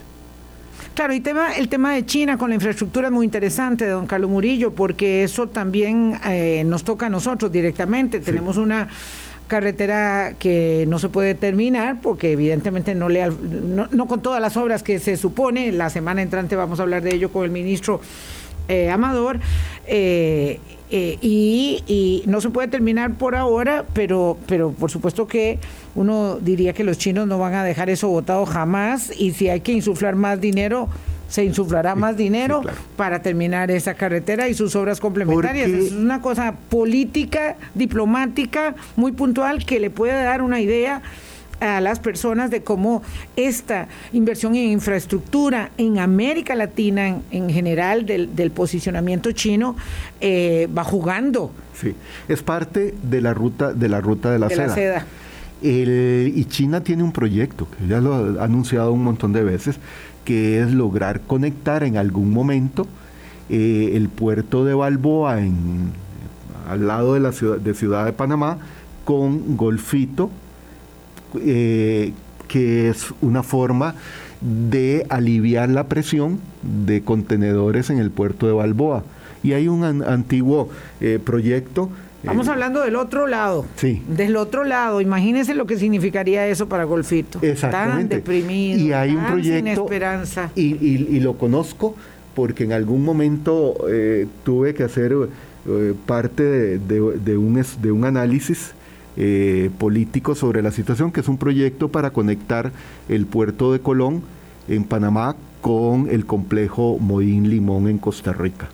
Claro, 0.93 1.13
y 1.13 1.19
tema, 1.19 1.51
el 1.57 1.67
tema 1.67 1.95
de 1.95 2.05
China 2.05 2.37
con 2.37 2.49
la 2.49 2.55
infraestructura 2.55 3.07
es 3.07 3.13
muy 3.13 3.25
interesante, 3.25 3.85
don 3.87 4.07
Carlos 4.07 4.29
Murillo, 4.29 4.71
porque 4.71 5.25
eso 5.25 5.47
también 5.47 6.17
eh, 6.25 6.63
nos 6.65 6.85
toca 6.85 7.07
a 7.07 7.09
nosotros 7.09 7.51
directamente. 7.51 8.21
Tenemos 8.21 8.55
una 8.55 8.87
carretera 9.49 10.35
que 10.39 10.85
no 10.87 10.99
se 10.99 11.09
puede 11.09 11.35
terminar 11.35 11.99
porque 12.01 12.31
evidentemente 12.31 12.95
no, 12.95 13.09
le, 13.09 13.29
no, 13.29 14.07
con 14.07 14.21
todas 14.21 14.39
las 14.39 14.55
obras 14.55 14.83
que 14.83 14.99
se 14.99 15.17
supone, 15.17 15.73
la 15.73 15.89
semana 15.89 16.21
entrante 16.21 16.55
vamos 16.55 16.79
a 16.79 16.83
hablar 16.83 17.01
de 17.03 17.13
ello 17.13 17.29
con 17.29 17.43
el 17.43 17.51
ministro 17.51 17.99
eh, 18.69 18.89
Amador, 18.89 19.39
eh, 19.87 20.59
eh, 20.91 21.17
y, 21.21 21.83
y, 21.87 22.23
no 22.27 22.39
se 22.39 22.49
puede 22.51 22.67
terminar 22.67 23.15
por 23.15 23.35
ahora, 23.35 23.83
pero, 23.93 24.37
pero 24.47 24.71
por 24.71 24.91
supuesto 24.91 25.27
que 25.27 25.59
uno 25.95 26.37
diría 26.39 26.73
que 26.73 26.83
los 26.83 26.97
chinos 26.97 27.27
no 27.27 27.39
van 27.39 27.55
a 27.55 27.63
dejar 27.63 27.89
eso 27.89 28.07
votado 28.07 28.45
jamás 28.45 29.11
y 29.19 29.31
si 29.31 29.49
hay 29.49 29.61
que 29.61 29.71
insuflar 29.71 30.15
más 30.15 30.39
dinero, 30.39 30.87
se 31.29 31.43
insuflará 31.45 31.95
más 31.95 32.17
dinero 32.17 32.61
para 32.97 33.21
terminar 33.21 33.71
esa 33.71 33.93
carretera 33.93 34.49
y 34.49 34.53
sus 34.53 34.75
obras 34.75 34.99
complementarias. 34.99 35.69
Es 35.69 35.91
una 35.93 36.21
cosa 36.21 36.53
política, 36.69 37.55
diplomática, 37.75 38.75
muy 38.95 39.11
puntual 39.11 39.65
que 39.65 39.79
le 39.79 39.89
puede 39.89 40.13
dar 40.13 40.41
una 40.41 40.59
idea 40.59 41.01
a 41.59 41.81
las 41.81 41.99
personas 41.99 42.51
de 42.51 42.63
cómo 42.63 43.03
esta 43.35 43.87
inversión 44.13 44.55
en 44.55 44.69
infraestructura 44.69 45.71
en 45.77 45.99
América 45.99 46.55
Latina 46.55 47.19
en, 47.31 47.49
general 47.49 48.05
del, 48.05 48.51
posicionamiento 48.51 49.31
chino 49.31 49.75
eh, 50.21 50.67
va 50.75 50.83
jugando. 50.83 51.51
Sí, 51.79 51.95
es 52.27 52.41
parte 52.43 52.95
de 53.03 53.21
la 53.21 53.33
ruta 53.33 53.73
de 53.73 53.89
la 53.89 54.01
ruta 54.01 54.31
de 54.31 54.39
la 54.39 54.49
seda. 54.49 55.05
y 55.61 56.45
China 56.45 56.83
tiene 56.83 57.03
un 57.03 57.11
proyecto 57.11 57.67
que 57.69 57.87
ya 57.87 57.99
lo 57.99 58.39
ha 58.39 58.43
anunciado 58.43 58.91
un 58.91 59.03
montón 59.03 59.33
de 59.33 59.43
veces, 59.43 59.79
que 60.29 60.61
es 60.61 60.71
lograr 60.71 61.21
conectar 61.21 61.81
en 61.81 61.97
algún 61.97 62.29
momento 62.29 62.85
eh, 63.49 63.93
el 63.95 64.09
puerto 64.09 64.63
de 64.63 64.75
Balboa 64.75 65.41
en, 65.41 65.89
al 66.69 66.85
lado 66.85 67.15
de 67.15 67.19
la 67.19 67.31
ciudad 67.31 67.57
de, 67.57 67.73
ciudad 67.73 68.05
de 68.05 68.13
Panamá 68.13 68.59
con 69.05 69.57
Golfito, 69.57 70.29
eh, 71.33 72.13
que 72.47 72.89
es 72.89 73.11
una 73.21 73.41
forma 73.41 73.95
de 74.39 75.07
aliviar 75.09 75.67
la 75.69 75.87
presión 75.87 76.39
de 76.61 77.01
contenedores 77.01 77.89
en 77.89 77.97
el 77.97 78.11
puerto 78.11 78.45
de 78.45 78.53
Balboa. 78.53 79.03
Y 79.41 79.53
hay 79.53 79.67
un 79.67 79.83
antiguo 79.83 80.69
eh, 81.01 81.17
proyecto 81.17 81.89
Eh, 82.23 82.49
hablando 82.49 82.81
del 82.81 82.95
otro 82.95 83.27
lado. 83.27 83.65
Sí. 83.75 84.01
Del 84.07 84.35
otro 84.35 84.63
lado. 84.63 85.01
Imagínense 85.01 85.55
lo 85.55 85.65
que 85.65 85.77
significaría 85.77 86.47
eso 86.47 86.67
para 86.67 86.83
Golfito. 86.83 87.39
Exactamente. 87.41 87.99
Tan 87.99 88.09
deprimido. 88.09 88.79
Y 88.79 88.93
hay 88.93 89.15
un 89.15 89.25
proyecto. 89.25 89.57
Sin 89.57 89.67
esperanza. 89.67 90.51
Y, 90.55 90.75
y, 90.75 91.19
lo 91.19 91.37
conozco 91.37 91.95
porque 92.35 92.63
en 92.63 92.73
algún 92.73 93.03
momento 93.03 93.75
eh, 93.89 94.27
tuve 94.43 94.73
que 94.73 94.83
hacer 94.83 95.13
eh, 95.13 95.93
parte 96.05 96.43
de, 96.79 97.01
un, 97.37 97.63
de 97.81 97.91
un 97.91 98.05
análisis 98.05 98.73
político 99.77 100.33
sobre 100.33 100.61
la 100.61 100.71
situación, 100.71 101.11
que 101.11 101.19
es 101.19 101.27
un 101.27 101.37
proyecto 101.37 101.89
para 101.89 102.11
conectar 102.11 102.71
el 103.09 103.25
puerto 103.25 103.73
de 103.73 103.81
Colón 103.81 104.21
en 104.69 104.85
Panamá 104.85 105.35
con 105.59 106.09
el 106.09 106.25
complejo 106.25 106.97
Moín 106.99 107.49
Limón 107.49 107.89
en 107.89 107.97
Costa 107.97 108.31
Rica. 108.31 108.69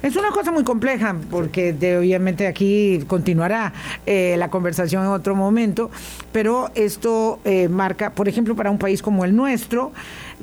Es 0.00 0.14
una 0.14 0.30
cosa 0.30 0.52
muy 0.52 0.62
compleja 0.62 1.16
porque 1.28 1.74
obviamente 1.98 2.46
aquí 2.46 3.04
continuará 3.08 3.72
eh, 4.06 4.36
la 4.38 4.48
conversación 4.48 5.02
en 5.02 5.10
otro 5.10 5.34
momento, 5.34 5.90
pero 6.30 6.70
esto 6.76 7.40
eh, 7.44 7.68
marca, 7.68 8.10
por 8.10 8.28
ejemplo, 8.28 8.54
para 8.54 8.70
un 8.70 8.78
país 8.78 9.02
como 9.02 9.24
el 9.24 9.34
nuestro, 9.34 9.92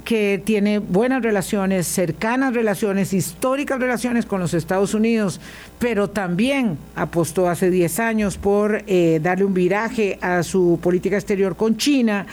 que 0.03 0.41
tiene 0.43 0.79
buenas 0.79 1.23
relaciones, 1.23 1.87
cercanas 1.87 2.53
relaciones, 2.53 3.13
históricas 3.13 3.79
relaciones 3.79 4.25
con 4.25 4.41
los 4.41 4.53
Estados 4.53 4.93
Unidos, 4.93 5.39
pero 5.79 6.09
también 6.09 6.77
apostó 6.95 7.47
hace 7.47 7.69
10 7.69 7.99
años 8.01 8.37
por 8.37 8.83
eh, 8.87 9.21
darle 9.23 9.45
un 9.45 9.53
viraje 9.53 10.19
a 10.21 10.43
su 10.43 10.79
política 10.81 11.15
exterior 11.15 11.55
con 11.55 11.77
China 11.77 12.25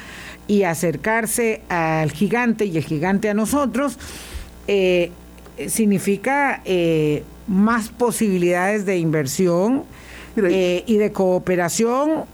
y 0.49 0.65
acercarse 0.65 1.63
al 1.69 2.11
gigante 2.11 2.65
y 2.65 2.77
el 2.77 2.85
gigante 2.85 3.31
a 3.31 3.35
nosotros. 3.35 3.97
Eh, 4.67 5.13
significa 5.69 6.63
eh, 6.65 7.25
más 7.47 7.89
posibilidades 7.89 8.87
de 8.87 8.99
inversión 8.99 9.85
eh, 10.37 10.85
y 10.87 10.97
de 10.97 11.13
cooperación, 11.13 12.25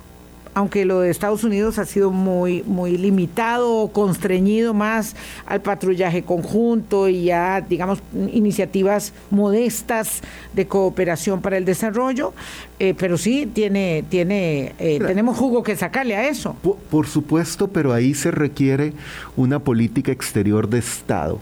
aunque 0.54 0.84
lo 0.84 1.00
de 1.00 1.10
Estados 1.10 1.44
Unidos 1.44 1.78
ha 1.78 1.84
sido 1.84 2.10
muy, 2.10 2.62
muy 2.64 2.96
limitado, 2.96 3.88
constreñido 3.88 4.74
más 4.74 5.14
al 5.46 5.60
patrullaje 5.62 6.22
conjunto 6.22 7.08
y 7.08 7.30
a, 7.30 7.60
digamos, 7.60 8.00
iniciativas 8.32 9.12
modestas 9.30 10.20
de 10.54 10.66
cooperación 10.66 11.42
para 11.42 11.58
el 11.58 11.64
desarrollo, 11.64 12.32
pero 12.78 13.18
sí 13.18 13.46
tiene, 13.46 14.04
tiene, 14.08 14.74
tenemos 14.78 15.36
jugo 15.36 15.62
que 15.62 15.76
sacarle 15.76 16.16
a 16.16 16.28
eso. 16.28 16.56
por 16.90 17.06
supuesto, 17.06 17.68
pero 17.68 17.92
ahí 17.92 18.14
se 18.14 18.32
requiere 18.32 18.94
una 19.36 19.60
política 19.60 20.10
exterior 20.10 20.68
de 20.68 20.78
Estado 20.78 21.40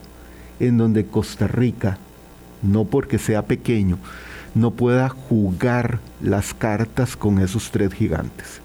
en 0.59 0.77
donde 0.77 1.05
Costa 1.05 1.47
Rica, 1.47 1.97
no 2.61 2.85
porque 2.85 3.17
sea 3.17 3.45
pequeño, 3.45 3.97
no 4.55 4.71
pueda 4.71 5.09
jugar 5.09 5.99
las 6.21 6.53
cartas 6.53 7.15
con 7.15 7.39
esos 7.39 7.71
tres 7.71 7.93
gigantes. 7.93 8.61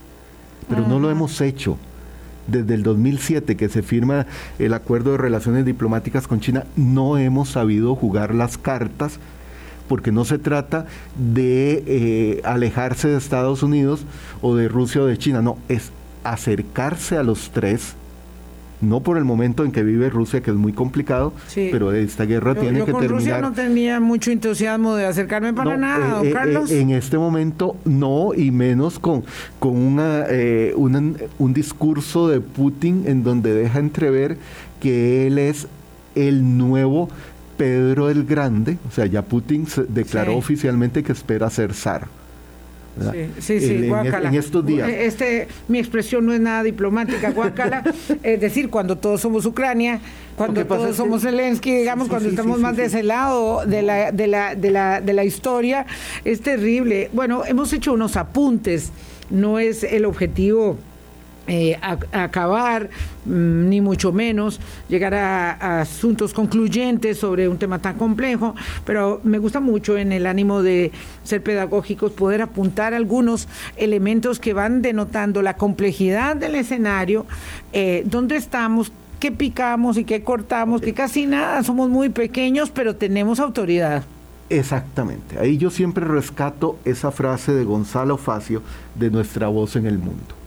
Pero 0.69 0.87
no 0.87 0.99
lo 0.99 1.11
hemos 1.11 1.41
hecho. 1.41 1.77
Desde 2.47 2.75
el 2.75 2.83
2007 2.83 3.57
que 3.57 3.69
se 3.69 3.83
firma 3.83 4.27
el 4.59 4.75
acuerdo 4.75 5.13
de 5.13 5.19
relaciones 5.19 5.65
diplomáticas 5.65 6.27
con 6.27 6.41
China, 6.41 6.65
no 6.77 7.19
hemos 7.19 7.51
sabido 7.51 7.95
jugar 7.95 8.35
las 8.35 8.59
cartas 8.59 9.21
porque 9.89 10.11
no 10.11 10.25
se 10.25 10.39
trata 10.39 10.87
de 11.17 11.85
eh, 11.87 12.41
alejarse 12.45 13.09
de 13.09 13.19
Estados 13.19 13.63
Unidos 13.63 14.07
o 14.41 14.57
de 14.57 14.69
Rusia 14.69 15.03
o 15.03 15.07
de 15.07 15.19
China, 15.19 15.43
no, 15.43 15.59
es 15.69 15.93
acercarse 16.25 17.17
a 17.17 17.23
los 17.23 17.51
tres 17.51 17.95
no 18.83 19.01
por 19.01 19.17
el 19.17 19.25
momento 19.25 19.65
en 19.65 19.73
que 19.73 19.83
vive 19.83 20.11
Rusia, 20.11 20.43
que 20.43 20.51
es 20.51 20.57
muy 20.57 20.73
complicado, 20.73 21.33
pero 21.55 21.93
esta 21.93 22.25
guerra 22.25 22.55
tiene 22.55 22.81
yo 22.81 22.87
que 22.87 22.93
con 22.93 23.09
Rusia 23.09 23.41
no 23.41 23.53
tenía 23.53 24.01
mucho 24.01 24.31
entusiasmo 24.31 24.95
de 24.97 25.07
acercarme 25.07 25.55
para 25.55 25.77
nada, 25.77 26.23
eh, 26.23 26.29
eh, 26.29 26.33
Carlos. 26.33 26.71
Eh, 26.71 26.81
en 26.81 26.91
este 26.91 27.17
momento 27.17 27.77
no, 27.85 28.35
y 28.35 28.51
menos 28.51 28.99
con, 28.99 29.25
con 29.59 29.77
una, 29.77 30.27
un 30.77 31.55
discurso 31.55 32.29
de 32.29 32.41
Putin 32.41 33.05
en 33.07 33.23
donde 33.23 33.55
deja 33.55 33.79
entrever 33.79 34.37
que 34.81 35.27
él 35.27 35.39
es 35.39 35.69
el 36.15 36.59
nuevo 36.59 37.09
Pedro 37.57 38.11
el 38.11 38.25
Grande, 38.25 38.79
o 38.89 38.91
sea, 38.91 39.07
ya 39.07 39.23
Putin 39.23 39.67
declaró 39.89 40.37
oficialmente 40.37 41.03
que 41.03 41.13
espera 41.13 41.49
ser 41.51 41.75
zar. 41.75 42.09
Sí, 43.39 43.61
sí, 43.61 43.91
en, 43.91 44.35
estos 44.35 44.67
días. 44.67 44.89
Este, 44.89 45.49
mi 45.69 45.79
expresión 45.79 46.27
no 46.27 46.33
es 46.33 46.41
nada 46.41 46.63
diplomática, 46.63 47.31
guacala. 47.31 47.83
es 48.23 48.41
decir, 48.41 48.69
cuando 48.69 48.99
todos 48.99 49.21
somos 49.21 49.47
Ucrania, 49.47 50.01
cuando 50.37 50.67
todos 50.67 50.97
somos 50.97 51.23
Zelensky, 51.23 51.75
digamos, 51.75 52.09
cuando 52.09 52.29
estamos 52.29 52.61
más 52.61 52.77
de 52.77 52.85
ese 52.85 53.03
lado 53.03 53.65
de 53.65 53.83
la, 53.83 54.13
de, 54.13 54.27
la, 54.27 54.55
de, 54.55 54.71
la, 54.71 55.01
de 55.01 55.13
la 55.13 55.25
historia, 55.25 55.87
es 56.25 56.43
terrible. 56.43 57.09
Bueno, 57.13 57.45
hemos 57.47 57.73
hecho 57.73 57.95
unos 57.95 58.17
apuntes, 58.17 58.91
no 59.31 59.59
es 59.59 59.85
el 59.85 60.05
objetivo 60.05 60.77
eh, 61.49 61.77
acabar, 62.13 62.89
mm, 63.25 63.69
ni 63.69 63.81
mucho 63.81 64.13
menos 64.13 64.61
llegar 64.89 65.15
a, 65.15 65.81
asuntos 65.81 66.33
concluyentes 66.33 67.19
sobre 67.19 67.49
un 67.49 67.59
tema 67.59 67.81
tan 67.81 67.97
complejo, 67.97 68.55
pero 68.85 69.21
me 69.25 69.39
gusta 69.39 69.59
mucho 69.59 69.99
en 69.99 70.13
el 70.13 70.27
ánimo 70.27 70.63
de 70.63 70.93
ser 71.25 71.43
pedagógicos 71.43 72.13
poder 72.13 72.43
apuntar 72.43 72.95
algunos 72.95 73.49
elementos 73.77 74.39
que 74.39 74.53
van 74.53 74.83
denotando 74.83 75.43
la 75.43 75.57
complejidad 75.57 76.37
del 76.37 76.55
escenario, 76.55 77.27
eh, 77.73 78.05
dónde 78.07 78.37
estamos, 78.37 78.93
qué 79.19 79.33
picamos 79.33 79.97
y 79.97 80.05
qué 80.05 80.23
cortamos, 80.23 80.81
que 80.81 80.95
casi 80.95 81.27
nada, 81.27 81.65
somos 81.65 81.91
muy 81.91 82.09
pequeños, 82.09 82.71
pero 82.71 82.95
tenemos 82.95 83.41
autoridad. 83.41 84.05
Exactamente. 84.49 85.39
Ahí 85.41 85.57
yo 85.57 85.71
siempre 85.71 86.05
rescato 86.05 86.79
esa 86.85 87.11
frase 87.11 87.53
de 87.53 87.65
Gonzalo 87.65 88.17
Facio 88.17 88.63
de 88.95 89.11
nuestra 89.11 89.49
voz 89.49 89.75
en 89.77 89.87
el 89.87 89.99
mundo. 89.99 90.42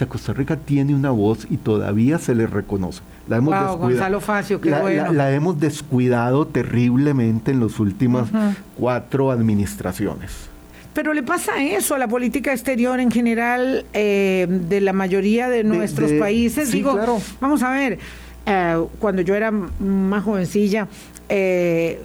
Sea, 0.00 0.08
Costa 0.08 0.32
Rica 0.32 0.56
tiene 0.56 0.94
una 0.94 1.10
voz 1.10 1.46
y 1.50 1.58
todavía 1.58 2.18
se 2.18 2.34
le 2.34 2.46
reconoce. 2.46 3.02
La 3.28 3.36
hemos 3.36 3.76
Gonzalo 3.76 4.22
Facio, 4.22 4.58
qué 4.58 4.70
bueno. 4.70 5.12
la, 5.12 5.30
hemos 5.30 5.60
descuidado 5.60 6.46
terriblemente 6.46 7.50
en 7.50 7.60
las 7.60 7.78
últimas 7.78 8.30
cuatro 8.78 9.30
administraciones. 9.30 10.48
Pero 10.94 11.12
le 11.12 11.22
pasa 11.22 11.62
eso 11.62 11.94
a 11.94 11.98
la 11.98 12.08
política 12.08 12.50
exterior 12.50 12.98
en 12.98 13.10
general 13.10 13.84
eh, 13.92 14.46
de 14.48 14.80
la 14.80 14.94
mayoría 14.94 15.50
de 15.50 15.64
nuestros 15.64 16.10
países. 16.12 16.72
Digo, 16.72 16.98
vamos 17.38 17.62
a 17.62 17.70
ver, 17.70 17.98
eh, 18.46 18.82
cuando 19.00 19.20
yo 19.20 19.34
era 19.34 19.50
más 19.50 20.24
jovencilla, 20.24 20.88
eh, 21.28 22.00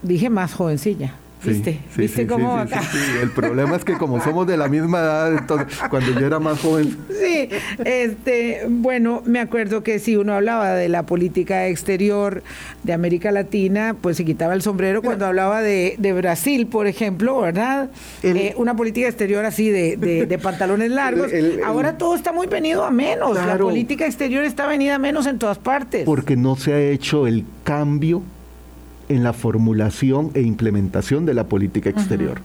dije 0.00 0.30
más 0.30 0.54
jovencilla. 0.54 1.12
¿Viste? 1.44 1.78
¿Viste 1.96 2.26
cómo 2.26 2.56
acá? 2.56 2.82
El 3.22 3.30
problema 3.30 3.76
es 3.76 3.84
que 3.84 3.94
como 3.94 4.22
somos 4.22 4.46
de 4.46 4.56
la 4.56 4.68
misma 4.68 4.98
edad, 4.98 5.32
entonces, 5.36 5.78
cuando 5.88 6.18
yo 6.18 6.26
era 6.26 6.40
más 6.40 6.60
joven. 6.60 6.96
Sí, 7.08 7.48
este, 7.84 8.62
bueno, 8.68 9.22
me 9.24 9.40
acuerdo 9.40 9.82
que 9.82 9.98
si 9.98 10.16
uno 10.16 10.34
hablaba 10.34 10.72
de 10.74 10.88
la 10.88 11.04
política 11.04 11.68
exterior 11.68 12.42
de 12.82 12.92
América 12.92 13.30
Latina, 13.30 13.94
pues 14.00 14.16
se 14.16 14.24
quitaba 14.24 14.54
el 14.54 14.62
sombrero 14.62 15.02
cuando 15.02 15.26
hablaba 15.26 15.62
de, 15.62 15.96
Brasil, 16.18 16.66
por 16.66 16.86
ejemplo, 16.86 17.40
¿verdad? 17.40 17.90
Eh, 18.22 18.54
una 18.56 18.74
política 18.74 19.06
exterior 19.06 19.44
así 19.44 19.68
de, 19.68 20.38
pantalones 20.42 20.90
largos. 20.90 21.30
Ahora 21.64 21.98
todo 21.98 22.14
está 22.14 22.32
muy 22.32 22.46
venido 22.46 22.84
a 22.84 22.90
menos. 22.90 23.36
La 23.36 23.56
política 23.58 24.06
exterior 24.06 24.44
está 24.44 24.66
venida 24.66 24.96
a 24.96 24.98
menos 24.98 25.26
en 25.26 25.38
todas 25.38 25.58
partes. 25.58 26.04
Porque 26.04 26.36
no 26.36 26.56
se 26.56 26.72
ha 26.72 26.80
hecho 26.80 27.26
el 27.26 27.44
cambio 27.64 28.22
en 29.08 29.22
la 29.22 29.32
formulación 29.32 30.30
e 30.34 30.42
implementación 30.42 31.26
de 31.26 31.34
la 31.34 31.44
política 31.44 31.90
exterior. 31.90 32.40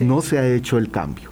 No 0.00 0.22
se 0.22 0.38
ha 0.38 0.46
hecho 0.46 0.78
el 0.78 0.90
cambio. 0.90 1.30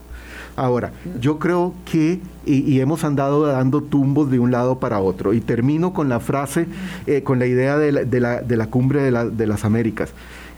Ahora, 0.56 0.90
yo 1.20 1.38
creo 1.38 1.74
que, 1.84 2.18
y, 2.46 2.80
hemos 2.80 3.04
andado 3.04 3.46
dando 3.46 3.82
tumbos 3.82 4.30
de 4.30 4.38
un 4.38 4.50
lado 4.50 4.80
para 4.80 5.00
otro, 5.00 5.34
y 5.34 5.40
termino 5.40 5.92
con 5.92 6.08
la 6.08 6.18
frase, 6.18 6.66
eh, 7.06 7.22
con 7.22 7.38
la 7.38 7.46
idea 7.46 7.76
de 7.76 7.92
la, 7.92 8.66
cumbre 8.68 9.02
de, 9.02 9.46
las 9.46 9.64
Américas. 9.64 10.10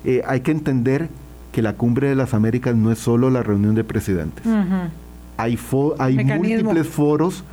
Eh, 0.05 0.23
hay 0.27 0.41
que 0.41 0.53
entender 0.53 1.09
que 1.53 1.63
la 1.63 1.73
cumbre 1.73 2.09
de 2.09 2.15
las 2.15 2.33
Américas 2.33 2.77
no 2.77 2.93
es 2.93 2.99
solo 2.99 3.29
la 3.29 3.43
reunión 3.43 3.75
de 3.75 3.83
presidentes. 3.83 4.47
Hay, 5.39 5.59
hay 5.99 6.25
múltiples 6.25 6.87
foros 6.87 7.45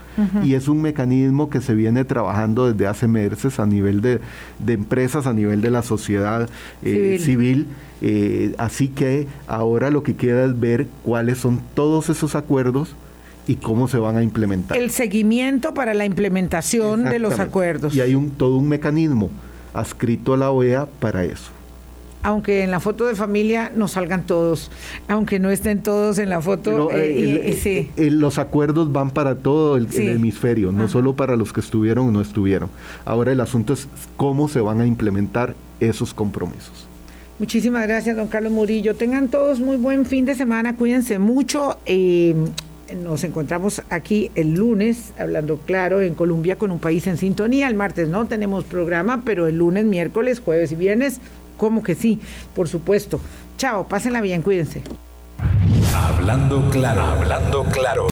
y 0.44 0.56
es 0.56 0.68
un 0.68 0.82
mecanismo 0.82 1.50
que 1.50 1.62
se 1.62 1.76
viene 1.76 2.04
trabajando 2.04 2.72
desde 2.72 2.88
hace 2.88 3.08
meses 3.08 3.60
a 3.60 3.66
nivel 3.66 4.02
de, 4.02 4.20
empresas, 4.68 5.28
a 5.28 5.34
nivel 5.34 5.62
de 5.62 5.72
la 5.72 5.84
sociedad 5.84 6.50
eh, 6.84 7.20
civil. 7.22 7.68
Eh, 8.02 8.56
así 8.58 8.88
que 8.88 9.28
ahora 9.48 9.92
lo 9.92 10.04
que 10.04 10.16
queda 10.16 10.46
es 10.46 10.60
ver 10.60 10.88
cuáles 11.04 11.38
son 11.38 11.62
todos 11.76 12.10
esos 12.10 12.36
acuerdos 12.36 12.96
y 13.48 13.58
cómo 13.58 13.88
se 13.88 13.98
van 13.98 14.18
a 14.18 14.24
implementar. 14.24 14.78
El 14.78 14.90
seguimiento 14.90 15.74
para 15.74 15.94
la 15.94 16.06
implementación 16.06 17.04
de 17.04 17.20
los 17.20 17.40
acuerdos. 17.40 17.94
Y 17.96 18.02
hay 18.02 18.16
un, 18.16 18.32
todo 18.32 18.58
un 18.58 18.68
mecanismo 18.68 19.30
adscrito 19.74 20.34
a 20.34 20.38
la 20.38 20.50
OEA 20.52 20.88
para 21.00 21.24
eso 21.24 21.55
aunque 22.26 22.64
en 22.64 22.72
la 22.72 22.80
foto 22.80 23.06
de 23.06 23.14
familia 23.14 23.72
no 23.76 23.88
salgan 23.88 24.26
todos, 24.26 24.72
aunque 25.08 25.38
no 25.38 25.52
estén 25.52 25.84
todos 25.84 26.18
en 26.18 26.30
la 26.30 26.42
foto. 26.42 26.90
Eh, 26.92 27.88
eh, 27.96 28.10
los 28.10 28.40
acuerdos 28.40 28.92
van 28.92 29.12
para 29.12 29.36
todo 29.36 29.78
el, 29.78 29.88
hemisferio, 29.96 30.72
no 30.72 30.88
solo 30.88 31.16
para 31.16 31.36
los 31.36 31.54
que 31.54 31.60
estuvieron 31.60 32.08
o 32.08 32.12
no 32.12 32.22
estuvieron. 32.22 32.72
Ahora 33.06 33.32
el 33.32 33.42
asunto 33.42 33.74
es 33.74 33.88
cómo 34.18 34.50
se 34.50 34.60
van 34.60 34.82
a 34.82 34.88
implementar 34.88 35.54
esos 35.80 36.16
compromisos. 36.16 36.88
Muchísimas 37.38 37.86
gracias, 37.86 38.18
don 38.18 38.28
Carlos 38.28 38.52
Murillo. 38.52 38.96
Tengan 38.96 39.28
todos 39.28 39.60
muy 39.60 39.78
buen 39.78 40.08
fin 40.08 40.26
de 40.26 40.34
semana, 40.34 40.76
cuídense 40.76 41.20
mucho. 41.20 41.78
Eh, 41.86 42.34
nos 43.04 43.24
encontramos 43.24 43.84
aquí 43.92 44.32
el 44.34 44.56
lunes, 44.56 45.14
hablando 45.20 45.58
claro, 45.58 46.02
en 46.02 46.16
Colombia 46.16 46.56
con 46.56 46.72
un 46.72 46.80
país 46.80 47.06
en 47.06 47.18
sintonía. 47.18 47.68
El 47.68 47.76
martes 47.76 48.10
no 48.10 48.26
tenemos 48.26 48.64
programa, 48.64 49.22
pero 49.24 49.46
el 49.46 49.60
lunes, 49.60 49.86
miércoles, 49.86 50.40
jueves 50.44 50.72
y 50.72 50.76
viernes 50.76 51.20
¿Cómo 51.58 51.84
que 51.84 51.96
sí? 51.96 52.20
Por 52.56 52.68
supuesto. 52.68 53.20
Chao, 53.58 53.88
pásenla 53.88 54.22
bien, 54.22 54.42
cuídense. 54.42 54.82
Hablando 55.96 56.70
claro, 56.70 57.02
hablando 57.02 57.64
claro. 57.66 58.04